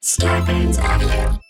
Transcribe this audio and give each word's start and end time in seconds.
Scarpins 0.00 0.78
Audio. 0.78 1.47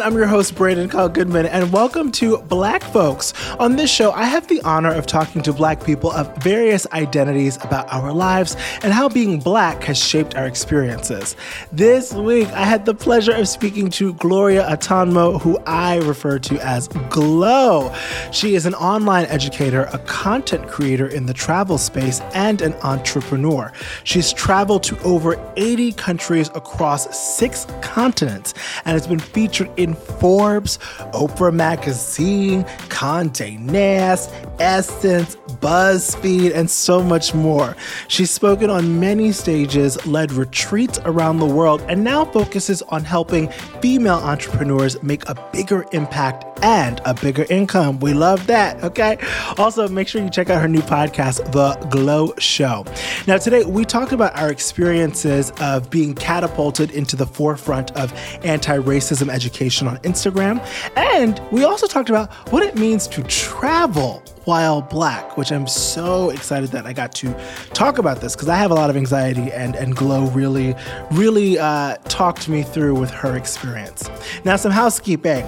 Everyone, 0.00 0.12
I'm 0.12 0.18
your 0.18 0.28
host 0.28 0.54
Brandon 0.54 0.88
Kyle 0.88 1.08
Goodman, 1.08 1.46
and 1.46 1.72
welcome 1.72 2.10
to 2.12 2.38
Black 2.38 2.82
Folks. 2.82 3.34
On 3.58 3.76
this 3.76 3.90
show, 3.90 4.12
I 4.12 4.24
have 4.24 4.46
the 4.48 4.60
honor 4.62 4.92
of 4.92 5.06
talking 5.06 5.42
to 5.42 5.52
Black 5.52 5.84
people 5.84 6.10
of 6.12 6.34
various 6.36 6.86
identities 6.92 7.56
about 7.56 7.92
our 7.92 8.12
lives 8.12 8.56
and 8.82 8.92
how 8.92 9.08
being 9.08 9.40
Black 9.40 9.82
has 9.84 10.02
shaped 10.02 10.36
our 10.36 10.46
experiences. 10.46 11.36
This 11.70 12.12
week, 12.14 12.48
I 12.48 12.64
had 12.64 12.86
the 12.86 12.94
pleasure 12.94 13.32
of 13.32 13.48
speaking 13.48 13.90
to 13.90 14.14
Gloria 14.14 14.66
Atanmo, 14.68 15.40
who 15.40 15.58
I 15.66 15.96
refer 15.98 16.38
to 16.38 16.58
as 16.64 16.88
Glow. 17.10 17.94
She 18.32 18.54
is 18.54 18.66
an 18.66 18.74
online 18.74 19.26
educator, 19.26 19.82
a 19.92 19.98
content 19.98 20.68
creator 20.68 21.08
in 21.08 21.26
the 21.26 21.34
travel 21.34 21.78
space, 21.78 22.20
and 22.32 22.62
an 22.62 22.74
entrepreneur. 22.82 23.72
She's 24.04 24.32
traveled 24.32 24.82
to 24.84 24.98
over 25.00 25.36
80 25.56 25.92
countries 25.92 26.48
across 26.54 27.18
six 27.18 27.66
continents 27.82 28.54
and 28.84 28.94
has 28.94 29.06
been 29.06 29.18
featured 29.18 29.70
in 29.76 29.89
Forbes, 29.94 30.78
Oprah 31.12 31.52
Magazine, 31.52 32.64
Condé 32.88 33.58
Nast, 33.58 34.30
Essence, 34.58 35.36
BuzzFeed, 35.60 36.54
and 36.54 36.70
so 36.70 37.02
much 37.02 37.34
more. 37.34 37.76
She's 38.08 38.30
spoken 38.30 38.70
on 38.70 39.00
many 39.00 39.32
stages, 39.32 40.04
led 40.06 40.32
retreats 40.32 40.98
around 41.04 41.38
the 41.38 41.46
world, 41.46 41.82
and 41.88 42.04
now 42.04 42.24
focuses 42.24 42.82
on 42.82 43.04
helping 43.04 43.48
female 43.80 44.16
entrepreneurs 44.16 45.02
make 45.02 45.28
a 45.28 45.34
bigger 45.52 45.86
impact 45.92 46.44
and 46.62 47.00
a 47.04 47.14
bigger 47.14 47.46
income. 47.48 48.00
We 48.00 48.12
love 48.12 48.46
that, 48.46 48.82
okay? 48.84 49.18
Also, 49.58 49.88
make 49.88 50.08
sure 50.08 50.22
you 50.22 50.30
check 50.30 50.50
out 50.50 50.60
her 50.60 50.68
new 50.68 50.82
podcast, 50.82 51.52
The 51.52 51.74
Glow 51.88 52.34
Show. 52.38 52.84
Now, 53.26 53.38
today 53.38 53.64
we 53.64 53.84
talked 53.84 54.12
about 54.12 54.38
our 54.38 54.50
experiences 54.50 55.52
of 55.60 55.90
being 55.90 56.14
catapulted 56.14 56.90
into 56.90 57.16
the 57.16 57.26
forefront 57.26 57.90
of 57.96 58.12
anti 58.44 58.76
racism 58.78 59.28
education 59.32 59.79
on 59.88 59.98
Instagram. 59.98 60.64
And 60.96 61.40
we 61.50 61.64
also 61.64 61.86
talked 61.86 62.10
about 62.10 62.32
what 62.52 62.62
it 62.62 62.76
means 62.76 63.06
to 63.08 63.22
travel 63.24 64.22
while 64.44 64.82
black, 64.82 65.36
which 65.36 65.52
I'm 65.52 65.66
so 65.66 66.30
excited 66.30 66.70
that 66.70 66.86
I 66.86 66.92
got 66.92 67.12
to 67.16 67.34
talk 67.72 67.98
about 67.98 68.20
this 68.20 68.34
because 68.34 68.48
I 68.48 68.56
have 68.56 68.70
a 68.70 68.74
lot 68.74 68.90
of 68.90 68.96
anxiety 68.96 69.52
and, 69.52 69.76
and 69.76 69.94
Glow 69.94 70.26
really, 70.30 70.74
really 71.12 71.58
uh, 71.58 71.96
talked 72.04 72.48
me 72.48 72.62
through 72.62 72.98
with 72.98 73.10
her 73.10 73.36
experience. 73.36 74.08
Now, 74.44 74.56
some 74.56 74.72
housekeeping 74.72 75.46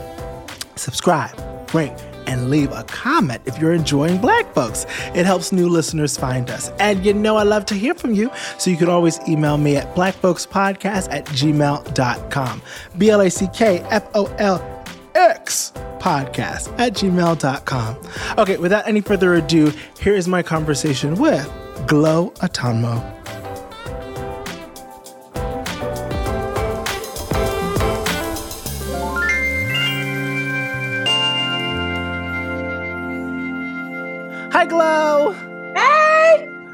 subscribe, 0.77 1.37
rate, 1.75 1.95
and 2.27 2.51
leave 2.51 2.71
a 2.73 2.85
comment 2.85 3.43
if 3.47 3.59
you're 3.59 3.73
enjoying 3.73 4.19
Black 4.21 4.53
Folks. 4.55 4.87
It 5.15 5.27
helps 5.27 5.53
new 5.53 5.69
listeners 5.69 6.17
find 6.17 6.51
us. 6.51 6.71
And 6.81 7.05
you 7.05 7.15
know 7.15 7.37
I 7.37 7.43
love 7.43 7.67
to 7.67 7.75
hear 7.75 7.95
from 7.95 8.15
you, 8.15 8.31
so 8.59 8.71
you 8.71 8.77
can 8.77 8.89
always 8.89 9.19
email 9.29 9.59
me 9.59 9.77
at 9.77 9.95
blackfolkspodcast 9.95 11.09
at 11.11 11.27
gmail.com. 11.27 12.63
B 12.99 13.11
L 13.11 13.21
A 13.21 13.31
C 13.31 13.49
K 13.53 13.81
F 13.91 14.09
O 14.15 14.27
L 14.39 14.85
X 15.15 15.73
podcast 15.99 16.75
at 16.79 16.95
gmail.com. 16.95 17.99
Okay, 18.39 18.57
without 18.57 18.89
any 18.89 19.01
further 19.01 19.35
ado, 19.35 19.73
here 20.01 20.15
is 20.15 20.27
my 20.27 20.43
conversation 20.43 21.15
with 21.17 21.51
Glow 21.87 22.31
Atanmo. 22.41 23.42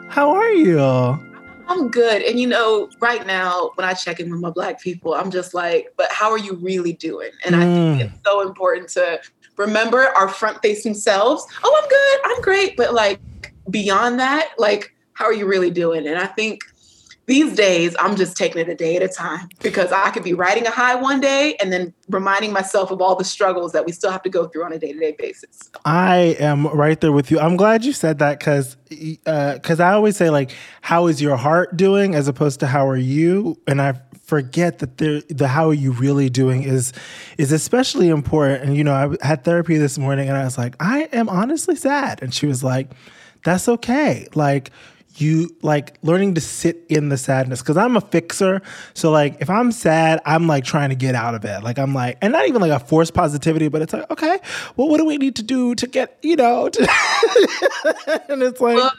How 0.08 0.30
are 0.34 0.50
you? 0.50 0.80
I'm 0.80 1.88
good. 1.90 2.22
And 2.22 2.40
you 2.40 2.46
know, 2.46 2.88
right 3.00 3.26
now, 3.26 3.72
when 3.74 3.86
I 3.86 3.92
check 3.92 4.20
in 4.20 4.30
with 4.30 4.40
my 4.40 4.50
black 4.50 4.80
people, 4.80 5.14
I'm 5.14 5.30
just 5.30 5.52
like, 5.52 5.92
but 5.96 6.10
how 6.10 6.30
are 6.30 6.38
you 6.38 6.54
really 6.54 6.94
doing? 6.94 7.30
And 7.44 7.54
I 7.54 7.60
think 7.60 8.00
Mm. 8.00 8.00
it's 8.00 8.18
so 8.24 8.40
important 8.40 8.88
to 8.90 9.20
remember 9.56 10.06
our 10.16 10.28
front 10.28 10.58
facing 10.62 10.94
selves. 10.94 11.44
Oh, 11.62 11.80
I'm 11.82 11.88
good. 11.88 12.30
I'm 12.36 12.42
great. 12.42 12.76
But 12.76 12.94
like 12.94 13.20
beyond 13.70 14.18
that, 14.18 14.50
like, 14.56 14.94
how 15.12 15.26
are 15.26 15.32
you 15.32 15.46
really 15.46 15.70
doing? 15.70 16.06
And 16.06 16.16
I 16.18 16.26
think 16.26 16.62
these 17.28 17.54
days, 17.54 17.94
I'm 18.00 18.16
just 18.16 18.38
taking 18.38 18.60
it 18.62 18.70
a 18.70 18.74
day 18.74 18.96
at 18.96 19.02
a 19.02 19.08
time 19.08 19.50
because 19.62 19.92
I 19.92 20.08
could 20.10 20.24
be 20.24 20.32
riding 20.32 20.66
a 20.66 20.70
high 20.70 20.94
one 20.94 21.20
day 21.20 21.56
and 21.60 21.70
then 21.70 21.92
reminding 22.08 22.54
myself 22.54 22.90
of 22.90 23.02
all 23.02 23.16
the 23.16 23.24
struggles 23.24 23.72
that 23.72 23.84
we 23.84 23.92
still 23.92 24.10
have 24.10 24.22
to 24.22 24.30
go 24.30 24.48
through 24.48 24.64
on 24.64 24.72
a 24.72 24.78
day 24.78 24.94
to 24.94 24.98
day 24.98 25.14
basis. 25.18 25.70
I 25.84 26.36
am 26.40 26.66
right 26.68 26.98
there 26.98 27.12
with 27.12 27.30
you. 27.30 27.38
I'm 27.38 27.58
glad 27.58 27.84
you 27.84 27.92
said 27.92 28.18
that 28.20 28.38
because 28.38 28.76
because 28.88 29.78
uh, 29.78 29.84
I 29.84 29.92
always 29.92 30.16
say 30.16 30.30
like, 30.30 30.52
how 30.80 31.06
is 31.06 31.20
your 31.20 31.36
heart 31.36 31.76
doing 31.76 32.14
as 32.14 32.28
opposed 32.28 32.60
to 32.60 32.66
how 32.66 32.88
are 32.88 32.96
you? 32.96 33.60
And 33.66 33.82
I 33.82 34.00
forget 34.24 34.78
that 34.78 34.96
the 34.96 35.22
the 35.28 35.48
how 35.48 35.68
are 35.68 35.74
you 35.74 35.92
really 35.92 36.30
doing 36.30 36.62
is 36.62 36.94
is 37.36 37.52
especially 37.52 38.08
important. 38.08 38.64
And 38.64 38.74
you 38.74 38.84
know, 38.84 38.94
I 38.94 39.26
had 39.26 39.44
therapy 39.44 39.76
this 39.76 39.98
morning, 39.98 40.28
and 40.28 40.38
I 40.38 40.44
was 40.44 40.56
like, 40.56 40.76
I 40.80 41.10
am 41.12 41.28
honestly 41.28 41.76
sad, 41.76 42.22
and 42.22 42.32
she 42.32 42.46
was 42.46 42.64
like, 42.64 42.90
that's 43.44 43.68
okay. 43.68 44.28
Like 44.34 44.70
you 45.20 45.54
like 45.62 45.98
learning 46.02 46.34
to 46.34 46.40
sit 46.40 46.84
in 46.88 47.08
the 47.08 47.16
sadness 47.16 47.60
because 47.60 47.76
I'm 47.76 47.96
a 47.96 48.00
fixer. 48.00 48.62
So 48.94 49.10
like 49.10 49.36
if 49.40 49.50
I'm 49.50 49.72
sad, 49.72 50.20
I'm 50.24 50.46
like 50.46 50.64
trying 50.64 50.90
to 50.90 50.96
get 50.96 51.14
out 51.14 51.34
of 51.34 51.44
it. 51.44 51.62
Like 51.62 51.78
I'm 51.78 51.94
like, 51.94 52.18
and 52.22 52.32
not 52.32 52.48
even 52.48 52.60
like 52.60 52.72
a 52.72 52.78
forced 52.78 53.14
positivity, 53.14 53.68
but 53.68 53.82
it's 53.82 53.92
like, 53.92 54.10
okay, 54.10 54.38
well, 54.76 54.88
what 54.88 54.98
do 54.98 55.04
we 55.04 55.16
need 55.16 55.36
to 55.36 55.42
do 55.42 55.74
to 55.74 55.86
get, 55.86 56.18
you 56.22 56.36
know, 56.36 56.68
to 56.68 56.80
and 58.28 58.42
it's 58.42 58.60
like 58.60 58.76
Look, 58.76 58.94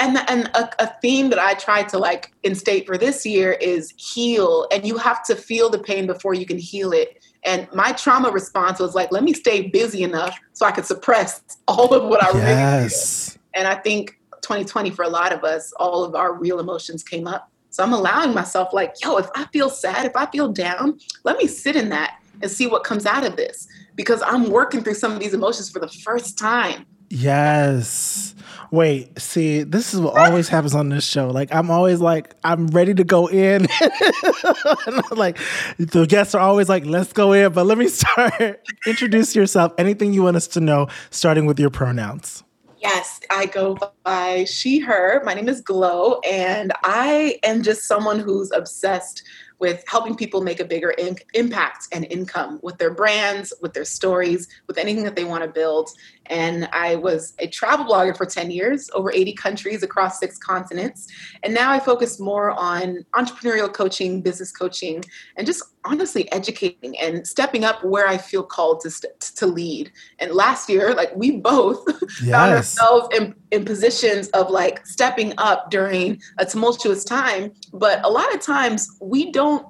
and 0.00 0.18
and 0.28 0.50
a, 0.54 0.70
a 0.82 0.94
theme 1.00 1.30
that 1.30 1.38
I 1.38 1.54
tried 1.54 1.88
to 1.90 1.98
like 1.98 2.32
instate 2.42 2.86
for 2.86 2.96
this 2.96 3.24
year 3.26 3.52
is 3.52 3.92
heal, 3.96 4.66
and 4.72 4.86
you 4.86 4.96
have 4.96 5.22
to 5.24 5.36
feel 5.36 5.70
the 5.70 5.78
pain 5.78 6.06
before 6.06 6.34
you 6.34 6.46
can 6.46 6.58
heal 6.58 6.92
it. 6.92 7.22
And 7.42 7.68
my 7.72 7.92
trauma 7.92 8.30
response 8.30 8.80
was 8.80 8.94
like, 8.94 9.12
let 9.12 9.24
me 9.24 9.32
stay 9.32 9.68
busy 9.68 10.02
enough 10.02 10.38
so 10.52 10.66
I 10.66 10.72
could 10.72 10.84
suppress 10.84 11.42
all 11.68 11.94
of 11.94 12.04
what 12.04 12.22
I 12.22 12.28
really 12.28 12.40
feel. 12.40 12.48
yes. 12.48 13.38
And 13.54 13.66
I 13.66 13.76
think 13.76 14.19
2020 14.50 14.90
for 14.90 15.04
a 15.04 15.08
lot 15.08 15.32
of 15.32 15.44
us, 15.44 15.72
all 15.74 16.02
of 16.02 16.16
our 16.16 16.34
real 16.34 16.58
emotions 16.58 17.04
came 17.04 17.28
up. 17.28 17.52
So 17.70 17.84
I'm 17.84 17.92
allowing 17.92 18.34
myself, 18.34 18.72
like, 18.72 18.94
yo, 19.00 19.16
if 19.16 19.28
I 19.36 19.44
feel 19.52 19.70
sad, 19.70 20.04
if 20.04 20.16
I 20.16 20.26
feel 20.26 20.48
down, 20.52 20.98
let 21.22 21.38
me 21.38 21.46
sit 21.46 21.76
in 21.76 21.88
that 21.90 22.20
and 22.42 22.50
see 22.50 22.66
what 22.66 22.82
comes 22.82 23.06
out 23.06 23.24
of 23.24 23.36
this 23.36 23.68
because 23.94 24.20
I'm 24.26 24.50
working 24.50 24.82
through 24.82 24.94
some 24.94 25.12
of 25.12 25.20
these 25.20 25.34
emotions 25.34 25.70
for 25.70 25.78
the 25.78 25.86
first 25.86 26.36
time. 26.36 26.84
Yes. 27.10 28.34
Wait, 28.72 29.16
see, 29.20 29.62
this 29.62 29.94
is 29.94 30.00
what 30.00 30.16
always 30.16 30.48
happens 30.54 30.74
on 30.74 30.88
this 30.88 31.04
show. 31.04 31.28
Like, 31.28 31.54
I'm 31.54 31.70
always 31.70 32.00
like, 32.00 32.34
I'm 32.42 32.66
ready 32.66 32.92
to 32.94 33.04
go 33.04 33.28
in. 33.28 33.62
like, 35.12 35.38
the 35.78 36.06
guests 36.08 36.34
are 36.34 36.40
always 36.40 36.68
like, 36.68 36.84
let's 36.86 37.12
go 37.12 37.32
in, 37.32 37.52
but 37.52 37.66
let 37.66 37.78
me 37.78 37.86
start. 37.88 38.66
Introduce 38.84 39.36
yourself. 39.36 39.72
Anything 39.78 40.12
you 40.12 40.24
want 40.24 40.36
us 40.36 40.48
to 40.48 40.60
know, 40.60 40.88
starting 41.10 41.46
with 41.46 41.60
your 41.60 41.70
pronouns. 41.70 42.42
Yes, 42.80 43.20
I 43.28 43.44
go 43.44 43.76
by 44.04 44.44
she, 44.44 44.78
her. 44.78 45.22
My 45.22 45.34
name 45.34 45.50
is 45.50 45.60
Glow, 45.60 46.18
and 46.20 46.72
I 46.82 47.38
am 47.42 47.62
just 47.62 47.82
someone 47.82 48.18
who's 48.18 48.50
obsessed 48.52 49.22
with 49.58 49.84
helping 49.86 50.16
people 50.16 50.40
make 50.40 50.60
a 50.60 50.64
bigger 50.64 50.92
in- 50.92 51.18
impact 51.34 51.88
and 51.92 52.06
income 52.10 52.58
with 52.62 52.78
their 52.78 52.94
brands, 52.94 53.52
with 53.60 53.74
their 53.74 53.84
stories, 53.84 54.48
with 54.66 54.78
anything 54.78 55.04
that 55.04 55.14
they 55.14 55.24
want 55.24 55.44
to 55.44 55.50
build. 55.50 55.90
And 56.30 56.68
I 56.72 56.94
was 56.94 57.34
a 57.40 57.48
travel 57.48 57.84
blogger 57.84 58.16
for 58.16 58.24
10 58.24 58.52
years, 58.52 58.88
over 58.94 59.12
80 59.12 59.34
countries 59.34 59.82
across 59.82 60.20
six 60.20 60.38
continents. 60.38 61.08
And 61.42 61.52
now 61.52 61.72
I 61.72 61.80
focus 61.80 62.20
more 62.20 62.52
on 62.52 63.04
entrepreneurial 63.14 63.70
coaching, 63.70 64.22
business 64.22 64.52
coaching, 64.52 65.04
and 65.36 65.46
just 65.46 65.64
honestly 65.84 66.30
educating 66.30 66.96
and 66.98 67.26
stepping 67.26 67.64
up 67.64 67.84
where 67.84 68.06
I 68.06 68.16
feel 68.16 68.44
called 68.44 68.80
to, 68.82 68.90
st- 68.90 69.20
to 69.20 69.46
lead. 69.46 69.90
And 70.20 70.32
last 70.32 70.68
year, 70.68 70.94
like 70.94 71.14
we 71.16 71.32
both 71.32 71.84
found 72.10 72.54
ourselves 72.54 73.08
in, 73.16 73.34
in 73.50 73.64
positions 73.64 74.28
of 74.28 74.50
like 74.50 74.86
stepping 74.86 75.34
up 75.36 75.70
during 75.70 76.20
a 76.38 76.46
tumultuous 76.46 77.02
time. 77.02 77.52
But 77.72 78.04
a 78.04 78.08
lot 78.08 78.32
of 78.32 78.40
times 78.40 78.88
we 79.00 79.32
don't 79.32 79.66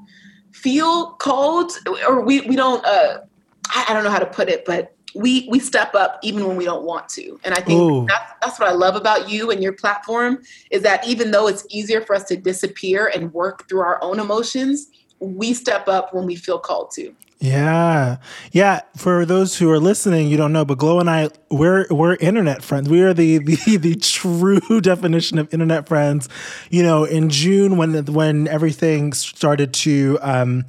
feel 0.53 1.13
called 1.13 1.73
or 2.07 2.23
we, 2.23 2.43
we 2.43 2.55
don't, 2.55 2.85
uh, 2.85 3.21
I, 3.71 3.87
I 3.89 3.95
don't 3.95 4.05
know 4.05 4.11
how 4.11 4.19
to 4.19 4.27
put 4.27 4.51
it, 4.51 4.65
but 4.67 4.95
we, 5.15 5.49
we 5.51 5.59
step 5.59 5.95
up 5.95 6.19
even 6.23 6.47
when 6.47 6.57
we 6.57 6.65
don't 6.65 6.85
want 6.85 7.09
to. 7.11 7.39
And 7.45 7.55
I 7.55 7.61
think 7.61 8.09
that's, 8.09 8.33
that's 8.43 8.61
what 8.61 8.69
I 8.69 8.73
love 8.73 8.97
about 8.97 9.29
you 9.29 9.51
and 9.51 9.63
your 9.63 9.73
platform 9.73 10.43
is 10.71 10.83
that 10.83 11.07
even 11.07 11.31
though 11.31 11.47
it's 11.49 11.67
easier 11.71 12.01
for 12.01 12.15
us 12.15 12.25
to 12.25 12.37
disappear 12.37 13.11
and 13.15 13.33
work 13.33 13.69
through 13.69 13.81
our 13.81 14.03
own 14.03 14.21
emotions, 14.21 14.89
we 15.19 15.53
step 15.53 15.89
up 15.89 16.15
when 16.15 16.27
we 16.27 16.37
feel 16.37 16.59
called 16.59 16.91
to. 16.93 17.15
Yeah. 17.41 18.19
Yeah. 18.53 18.81
For 18.97 19.25
those 19.25 19.57
who 19.57 19.71
are 19.71 19.79
listening, 19.79 20.29
you 20.29 20.37
don't 20.37 20.53
know, 20.53 20.67
but 20.67 20.77
Glow 20.77 21.01
and 21.01 21.09
I, 21.09 21.31
we're 21.51 21.87
we're 21.91 22.17
internet 22.17 22.63
friends. 22.63 22.89
We 22.91 23.01
are 23.01 23.15
the 23.15 23.39
the, 23.39 23.77
the 23.79 23.95
true 23.97 24.61
definition 24.83 25.39
of 25.39 25.53
internet 25.53 25.89
friends. 25.89 26.29
You 26.69 26.83
know, 26.83 27.05
in 27.05 27.31
June 27.31 27.79
when 27.79 28.05
when 28.05 28.47
everything 28.47 29.15
started 29.15 29.73
to 29.75 30.19
um 30.21 30.67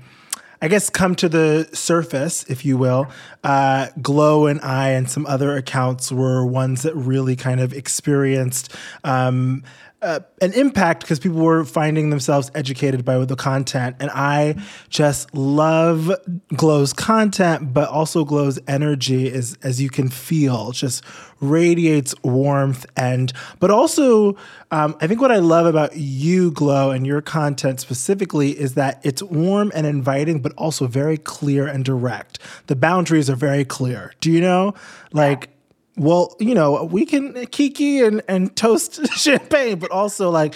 I 0.62 0.68
guess, 0.68 0.90
come 0.92 1.16
to 1.16 1.28
the 1.28 1.68
surface, 1.74 2.44
if 2.44 2.64
you 2.64 2.78
will. 2.78 3.08
Uh, 3.44 3.88
Glow 4.02 4.46
and 4.46 4.62
I 4.62 4.90
and 4.90 5.10
some 5.10 5.26
other 5.26 5.56
accounts 5.56 6.12
were 6.12 6.46
ones 6.46 6.84
that 6.84 6.96
really 6.96 7.36
kind 7.36 7.60
of 7.60 7.74
experienced. 7.74 8.72
Um, 9.04 9.64
uh, 10.02 10.20
an 10.42 10.54
impact 10.54 11.02
because 11.02 11.20
people 11.20 11.40
were 11.40 11.64
finding 11.64 12.10
themselves 12.10 12.50
educated 12.56 13.06
by 13.06 13.24
the 13.24 13.36
content. 13.36 13.96
And 14.00 14.10
I 14.12 14.56
just 14.90 15.34
love 15.36 16.12
Glow's 16.56 16.92
content, 16.92 17.74
but 17.74 17.88
also 17.90 18.26
Glow's 18.26 18.60
energy 18.68 19.28
is, 19.28 19.58
as 19.64 19.80
you 19.80 19.90
can 19.90 20.10
feel, 20.10 20.72
just 20.72 21.04
radiates 21.40 22.16
warmth 22.24 22.86
and, 22.96 23.32
but 23.60 23.70
also, 23.70 24.36
um, 24.72 24.96
I 25.02 25.08
think 25.08 25.22
what 25.22 25.32
I 25.32 25.38
love 25.38 25.66
about 25.66 25.96
you, 25.96 26.52
Glow, 26.52 26.92
and 26.92 27.06
your 27.06 27.22
content 27.22 27.80
specifically 27.80 28.52
is 28.52 28.76
that 28.76 29.02
it's 29.04 29.22
warm 29.22 29.72
and 29.76 29.86
inviting, 29.86 30.42
but 30.42 30.54
also 30.58 30.88
very 30.88 31.18
clear 31.18 31.68
and 31.68 31.86
direct. 31.86 32.40
The 32.68 32.76
boundaries 32.76 33.30
are 33.30 33.36
very 33.36 33.66
clear. 33.66 34.14
Do 34.22 34.32
you 34.32 34.42
know? 34.42 34.74
Like, 35.12 35.50
well, 35.98 36.36
you 36.40 36.56
know, 36.56 36.86
we 36.86 37.06
can 37.06 37.46
kiki 37.48 38.00
and, 38.00 38.22
and 38.28 38.56
toast 38.56 39.06
champagne, 39.18 39.78
but 39.78 39.92
also 39.92 40.30
like 40.30 40.56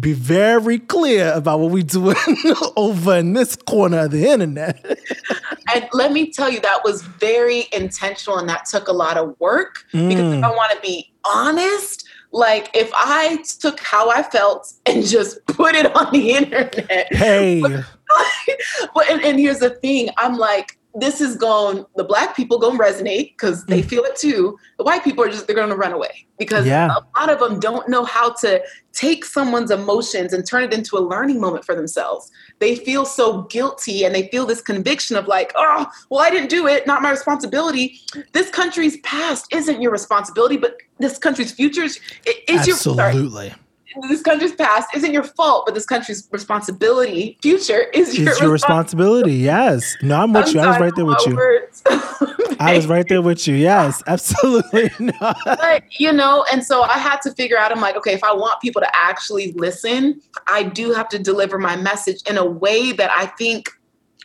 be 0.00 0.12
very 0.12 0.78
clear 0.78 1.32
about 1.32 1.60
what 1.60 1.70
we're 1.70 1.82
doing 1.82 2.16
over 2.76 3.16
in 3.16 3.32
this 3.32 3.56
corner 3.56 4.00
of 4.00 4.12
the 4.12 4.28
internet. 4.28 4.84
and 5.74 5.88
let 5.92 6.12
me 6.12 6.30
tell 6.30 6.48
you, 6.48 6.60
that 6.60 6.84
was 6.84 7.02
very 7.02 7.66
intentional 7.72 8.38
and 8.38 8.48
that 8.48 8.66
took 8.66 8.88
a 8.88 8.92
lot 8.92 9.16
of 9.16 9.38
work 9.40 9.84
mm. 9.92 10.08
because 10.08 10.34
if 10.34 10.44
I 10.44 10.50
want 10.50 10.72
to 10.72 10.80
be 10.80 11.12
honest, 11.24 12.08
like 12.30 12.70
if 12.74 12.90
I 12.94 13.42
took 13.58 13.80
how 13.80 14.10
I 14.10 14.22
felt 14.22 14.72
and 14.86 15.04
just 15.04 15.44
put 15.46 15.74
it 15.74 15.94
on 15.96 16.12
the 16.12 16.30
internet. 16.32 17.12
Hey. 17.12 17.60
but 17.60 19.10
and, 19.10 19.22
and 19.22 19.38
here's 19.38 19.58
the 19.58 19.70
thing, 19.70 20.10
I'm 20.16 20.36
like, 20.36 20.78
this 20.98 21.20
is 21.20 21.36
going 21.36 21.84
the 21.96 22.04
black 22.04 22.34
people 22.34 22.58
going 22.58 22.76
to 22.76 22.82
resonate 22.82 23.32
because 23.32 23.64
they 23.66 23.82
mm. 23.82 23.84
feel 23.84 24.02
it 24.04 24.16
too 24.16 24.58
the 24.78 24.84
white 24.84 25.04
people 25.04 25.22
are 25.22 25.28
just 25.28 25.46
they're 25.46 25.54
going 25.54 25.68
to 25.68 25.76
run 25.76 25.92
away 25.92 26.26
because 26.38 26.66
yeah. 26.66 26.88
a 26.88 27.20
lot 27.20 27.30
of 27.30 27.38
them 27.38 27.60
don't 27.60 27.88
know 27.88 28.04
how 28.04 28.32
to 28.32 28.62
take 28.92 29.24
someone's 29.24 29.70
emotions 29.70 30.32
and 30.32 30.46
turn 30.46 30.62
it 30.62 30.72
into 30.72 30.96
a 30.96 31.00
learning 31.00 31.38
moment 31.38 31.64
for 31.64 31.74
themselves 31.74 32.30
they 32.60 32.74
feel 32.74 33.04
so 33.04 33.42
guilty 33.42 34.04
and 34.04 34.14
they 34.14 34.28
feel 34.28 34.46
this 34.46 34.62
conviction 34.62 35.16
of 35.16 35.26
like 35.26 35.52
oh 35.54 35.86
well 36.10 36.20
i 36.20 36.30
didn't 36.30 36.48
do 36.48 36.66
it 36.66 36.86
not 36.86 37.02
my 37.02 37.10
responsibility 37.10 38.00
this 38.32 38.50
country's 38.50 38.96
past 39.00 39.46
isn't 39.52 39.82
your 39.82 39.92
responsibility 39.92 40.56
but 40.56 40.78
this 40.98 41.18
country's 41.18 41.52
future 41.52 41.82
is 41.82 42.00
your. 42.24 42.74
Absolutely. 42.74 43.46
your 43.48 43.54
this 44.08 44.22
country's 44.22 44.54
past 44.54 44.88
isn't 44.94 45.12
your 45.12 45.22
fault, 45.22 45.64
but 45.66 45.74
this 45.74 45.86
country's 45.86 46.28
responsibility, 46.30 47.38
future 47.42 47.82
is 47.92 48.18
your, 48.18 48.30
it's 48.30 48.40
your 48.40 48.50
responsibility. 48.50 49.34
Yes. 49.34 49.96
No, 50.02 50.22
I'm 50.22 50.32
with 50.32 50.48
I'm 50.48 50.54
you. 50.54 50.60
I 50.60 50.66
was 50.68 50.80
right 50.80 50.92
there 50.94 51.04
with 51.04 51.26
you. 51.26 52.56
I 52.60 52.76
was 52.76 52.86
right 52.86 53.06
there 53.08 53.22
with 53.22 53.46
you. 53.46 53.54
Yes, 53.54 54.02
absolutely. 54.06 54.90
No. 54.98 55.34
But, 55.44 55.84
you 55.98 56.12
know, 56.12 56.44
and 56.52 56.64
so 56.64 56.82
I 56.82 56.98
had 56.98 57.20
to 57.22 57.32
figure 57.32 57.58
out, 57.58 57.72
I'm 57.72 57.80
like, 57.80 57.96
okay, 57.96 58.14
if 58.14 58.24
I 58.24 58.32
want 58.32 58.60
people 58.60 58.80
to 58.80 58.96
actually 58.96 59.52
listen, 59.52 60.20
I 60.46 60.62
do 60.62 60.92
have 60.92 61.08
to 61.10 61.18
deliver 61.18 61.58
my 61.58 61.76
message 61.76 62.22
in 62.28 62.38
a 62.38 62.44
way 62.44 62.92
that 62.92 63.10
I 63.10 63.26
think 63.26 63.70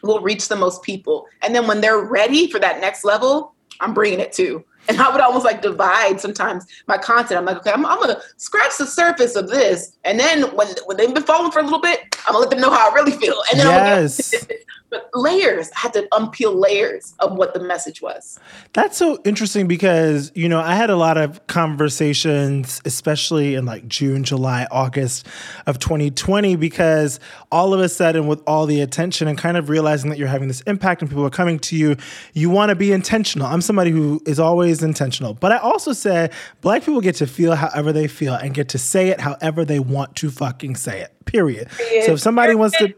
will 0.04 0.22
reach 0.22 0.48
the 0.48 0.56
most 0.56 0.82
people. 0.84 1.28
And 1.42 1.54
then 1.54 1.68
when 1.68 1.82
they're 1.82 2.02
ready 2.02 2.50
for 2.50 2.60
that 2.60 2.82
next 2.82 3.04
level, 3.04 3.54
I'm 3.80 3.94
bringing 3.94 4.20
it 4.20 4.32
too. 4.32 4.64
And 4.88 5.00
I 5.00 5.12
would 5.12 5.22
almost 5.22 5.46
like 5.46 5.62
divide 5.62 6.20
sometimes 6.20 6.66
my 6.88 6.98
content. 6.98 7.38
I'm 7.38 7.46
like, 7.46 7.58
okay, 7.58 7.72
I'm, 7.72 7.86
I'm 7.86 8.00
gonna 8.00 8.20
scratch 8.38 8.78
the 8.78 8.86
surface 8.86 9.36
of 9.36 9.48
this, 9.50 9.98
and 10.04 10.20
then 10.20 10.44
when 10.56 10.68
when 10.86 10.98
they've 10.98 11.14
been 11.14 11.24
following 11.24 11.52
for 11.52 11.60
a 11.60 11.64
little 11.64 11.80
bit, 11.80 12.16
I'm 12.28 12.34
gonna 12.34 12.40
let 12.40 12.50
them 12.50 12.62
know 12.62 12.72
how 12.72 12.90
I 12.90 12.94
really 12.94 13.12
feel, 13.12 13.42
and 13.52 13.60
then 13.60 13.68
yes. 13.68 14.34
I'm 14.34 14.48
gonna 14.48 14.60
but 14.92 15.10
layers 15.16 15.72
I 15.76 15.80
had 15.80 15.94
to 15.94 16.08
unpeel 16.12 16.54
layers 16.54 17.16
of 17.20 17.34
what 17.34 17.54
the 17.54 17.60
message 17.62 18.02
was. 18.02 18.38
That's 18.74 18.98
so 18.98 19.20
interesting 19.24 19.68
because 19.68 20.32
you 20.36 20.48
know 20.48 20.60
I 20.60 20.76
had 20.76 20.90
a 20.90 20.96
lot 20.96 21.18
of 21.18 21.48
conversations, 21.48 22.82
especially 22.86 23.56
in 23.56 23.66
like 23.66 23.88
June, 23.88 24.24
July, 24.24 24.68
August 24.70 25.26
of 25.66 25.80
2020, 25.80 26.58
because 26.58 27.20
all 27.52 27.74
of 27.74 27.80
a 27.80 27.90
sudden, 27.90 28.28
with 28.28 28.44
all 28.46 28.66
the 28.66 28.82
attention 28.82 29.28
and 29.28 29.38
kind 29.38 29.58
of 29.58 29.70
realizing 29.70 30.10
that 30.12 30.20
you're 30.20 30.28
having 30.28 30.50
this 30.50 30.62
impact 30.62 31.02
and 31.02 31.10
people 31.10 31.26
are 31.26 31.32
coming 31.32 31.58
to 31.60 31.76
you, 31.76 31.96
you 32.34 32.50
want 32.50 32.70
to 32.70 32.76
be 32.76 32.92
intentional. 32.92 33.48
I'm 33.48 33.62
somebody 33.62 33.92
who 33.92 34.22
is 34.26 34.40
always 34.40 34.84
intentional, 34.84 35.34
but 35.34 35.52
I 35.52 35.58
also 35.58 35.94
say 35.94 36.30
Black 36.60 36.84
people 36.84 37.02
get 37.02 37.16
to 37.16 37.28
feel 37.28 37.56
however 37.56 37.94
they 37.94 38.08
feel 38.08 38.36
and 38.36 38.54
get 38.54 38.70
to 38.70 38.78
say 38.78 39.08
it 39.10 39.22
however 39.22 39.64
they 39.64 39.80
want 39.80 40.18
to 40.18 40.30
fucking 40.30 40.76
say 40.76 41.02
it. 41.02 41.14
Period. 41.26 41.70
Period. 41.70 42.06
So 42.06 42.14
if 42.14 42.20
somebody 42.20 42.56
wants 42.56 42.78
to 42.80 42.94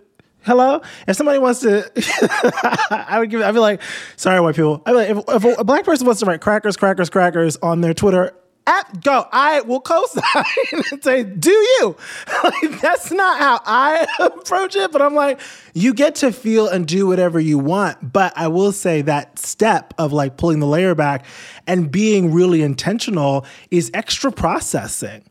Hello? 0.46 0.82
If 1.08 1.16
somebody 1.16 1.40
wants 1.40 1.62
to, 1.62 1.90
I 3.10 3.20
would 3.20 3.30
give. 3.30 3.42
I'd 3.42 3.54
be 3.54 3.60
like, 3.60 3.82
sorry, 4.18 4.40
white 4.42 4.56
people. 4.56 4.82
I'd 4.86 4.92
like, 4.92 5.10
if, 5.10 5.18
if 5.28 5.60
a 5.60 5.64
black 5.64 5.86
person 5.86 6.06
wants 6.06 6.20
to 6.20 6.26
write 6.26 6.42
crackers, 6.42 6.76
crackers, 6.76 7.10
crackers 7.10 7.58
on 7.58 7.82
their 7.82 7.94
Twitter, 7.94 8.34
at, 8.66 9.04
go. 9.04 9.28
I 9.32 9.62
will 9.62 9.82
co-sign 9.82 10.46
and 10.92 11.04
say, 11.04 11.24
"Do 11.24 11.52
you?" 11.52 11.98
Like, 12.44 12.82
that's 12.82 13.12
not 13.12 13.40
how 13.40 13.62
I 13.66 14.06
approach 14.20 14.76
it, 14.76 14.92
but 14.92 15.02
I'm 15.02 15.16
like, 15.16 15.40
you 15.74 15.94
get 15.94 16.16
to 16.16 16.32
feel 16.32 16.68
and 16.68 16.86
do 16.86 17.08
whatever 17.08 17.40
you 17.40 17.58
want. 17.58 18.14
But 18.14 18.34
I 18.36 18.48
will 18.48 18.72
say 18.72 19.02
that 19.04 19.40
step 19.40 19.94
of 19.98 20.12
like 20.12 20.38
pulling 20.38 20.60
the 20.60 20.68
layer 20.68 20.96
back 20.96 21.26
and 21.68 21.92
being 21.92 22.34
really 22.34 22.62
intentional 22.62 23.46
is 23.72 23.92
extra 23.94 24.32
processing. 24.32 25.24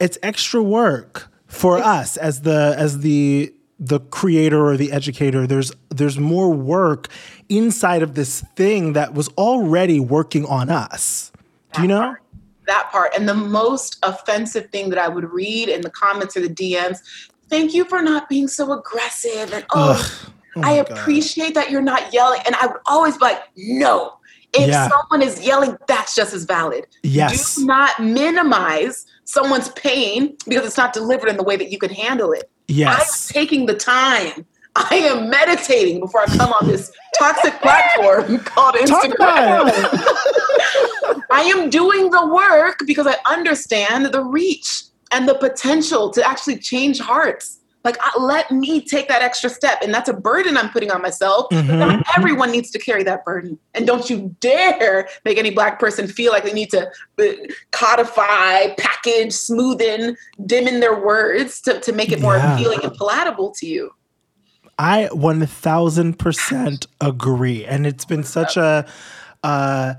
It's 0.00 0.18
extra 0.22 0.62
work 0.62 1.28
for 1.46 1.78
us 1.78 2.16
as 2.16 2.42
the 2.42 2.74
as 2.76 3.00
the 3.00 3.52
the 3.78 4.00
creator 4.00 4.66
or 4.66 4.76
the 4.76 4.90
educator 4.90 5.46
there's 5.46 5.70
there's 5.90 6.18
more 6.18 6.52
work 6.52 7.08
inside 7.48 8.02
of 8.02 8.14
this 8.14 8.40
thing 8.56 8.92
that 8.92 9.14
was 9.14 9.28
already 9.30 10.00
working 10.00 10.44
on 10.46 10.68
us. 10.68 11.30
Do 11.74 11.82
you 11.82 11.88
know? 11.88 12.00
part, 12.00 12.22
that 12.66 12.88
part. 12.90 13.12
And 13.16 13.28
the 13.28 13.34
most 13.34 13.98
offensive 14.02 14.70
thing 14.70 14.90
that 14.90 14.98
i 14.98 15.08
would 15.08 15.30
read 15.32 15.68
in 15.68 15.82
the 15.82 15.90
comments 15.90 16.36
or 16.36 16.40
the 16.40 16.48
dms 16.48 16.98
thank 17.48 17.72
you 17.72 17.84
for 17.84 18.02
not 18.02 18.28
being 18.28 18.48
so 18.48 18.72
aggressive 18.72 19.52
and 19.52 19.64
oh, 19.74 20.30
oh 20.56 20.60
i 20.62 20.72
appreciate 20.72 21.54
God. 21.54 21.62
that 21.62 21.70
you're 21.70 21.80
not 21.82 22.12
yelling 22.12 22.40
and 22.46 22.54
i 22.56 22.66
would 22.66 22.80
always 22.86 23.16
be 23.16 23.24
like 23.24 23.42
no. 23.56 24.14
If 24.54 24.68
yeah. 24.68 24.88
someone 24.88 25.26
is 25.26 25.44
yelling 25.44 25.76
that's 25.86 26.14
just 26.14 26.32
as 26.32 26.44
valid. 26.44 26.86
Yes. 27.02 27.56
Do 27.56 27.66
not 27.66 28.00
minimize 28.00 29.04
someone's 29.28 29.68
pain 29.70 30.36
because 30.46 30.66
it's 30.66 30.76
not 30.76 30.92
delivered 30.92 31.28
in 31.28 31.36
the 31.36 31.42
way 31.42 31.56
that 31.56 31.70
you 31.70 31.78
can 31.78 31.90
handle 31.90 32.32
it 32.32 32.50
Yes. 32.68 33.30
I'm 33.30 33.34
taking 33.34 33.66
the 33.66 33.74
time. 33.74 34.46
I 34.76 34.94
am 34.94 35.28
meditating 35.28 36.00
before 36.00 36.20
I 36.20 36.26
come 36.26 36.52
on 36.52 36.68
this 36.68 36.92
toxic 37.18 37.60
platform 37.60 38.38
called 38.44 38.76
Instagram. 38.76 39.70
I 41.30 41.52
am 41.54 41.68
doing 41.70 42.10
the 42.10 42.26
work 42.26 42.82
because 42.86 43.06
I 43.06 43.16
understand 43.26 44.06
the 44.06 44.22
reach 44.22 44.84
and 45.10 45.26
the 45.26 45.34
potential 45.34 46.10
to 46.10 46.22
actually 46.22 46.58
change 46.58 47.00
hearts. 47.00 47.57
Like, 47.84 47.96
let 48.18 48.50
me 48.50 48.80
take 48.80 49.08
that 49.08 49.22
extra 49.22 49.48
step. 49.48 49.78
And 49.82 49.94
that's 49.94 50.08
a 50.08 50.12
burden 50.12 50.56
I'm 50.56 50.68
putting 50.70 50.90
on 50.90 51.00
myself. 51.00 51.46
Mm-hmm. 51.50 52.02
everyone 52.16 52.50
needs 52.50 52.70
to 52.72 52.78
carry 52.78 53.02
that 53.04 53.24
burden. 53.24 53.58
And 53.74 53.86
don't 53.86 54.10
you 54.10 54.34
dare 54.40 55.08
make 55.24 55.38
any 55.38 55.50
Black 55.50 55.78
person 55.78 56.08
feel 56.08 56.32
like 56.32 56.44
they 56.44 56.52
need 56.52 56.70
to 56.70 56.90
uh, 57.18 57.24
codify, 57.70 58.74
package, 58.76 59.30
smoothen, 59.30 60.16
dim 60.44 60.66
in 60.66 60.80
their 60.80 61.00
words 61.00 61.60
to, 61.62 61.80
to 61.80 61.92
make 61.92 62.10
it 62.10 62.20
more 62.20 62.36
yeah. 62.36 62.54
appealing 62.54 62.80
and 62.82 62.94
palatable 62.94 63.52
to 63.58 63.66
you. 63.66 63.92
I 64.78 65.08
1000% 65.12 66.86
agree. 67.00 67.64
And 67.64 67.86
it's 67.86 68.04
been 68.04 68.24
such 68.24 68.56
a. 68.56 68.86
Uh, 69.42 69.94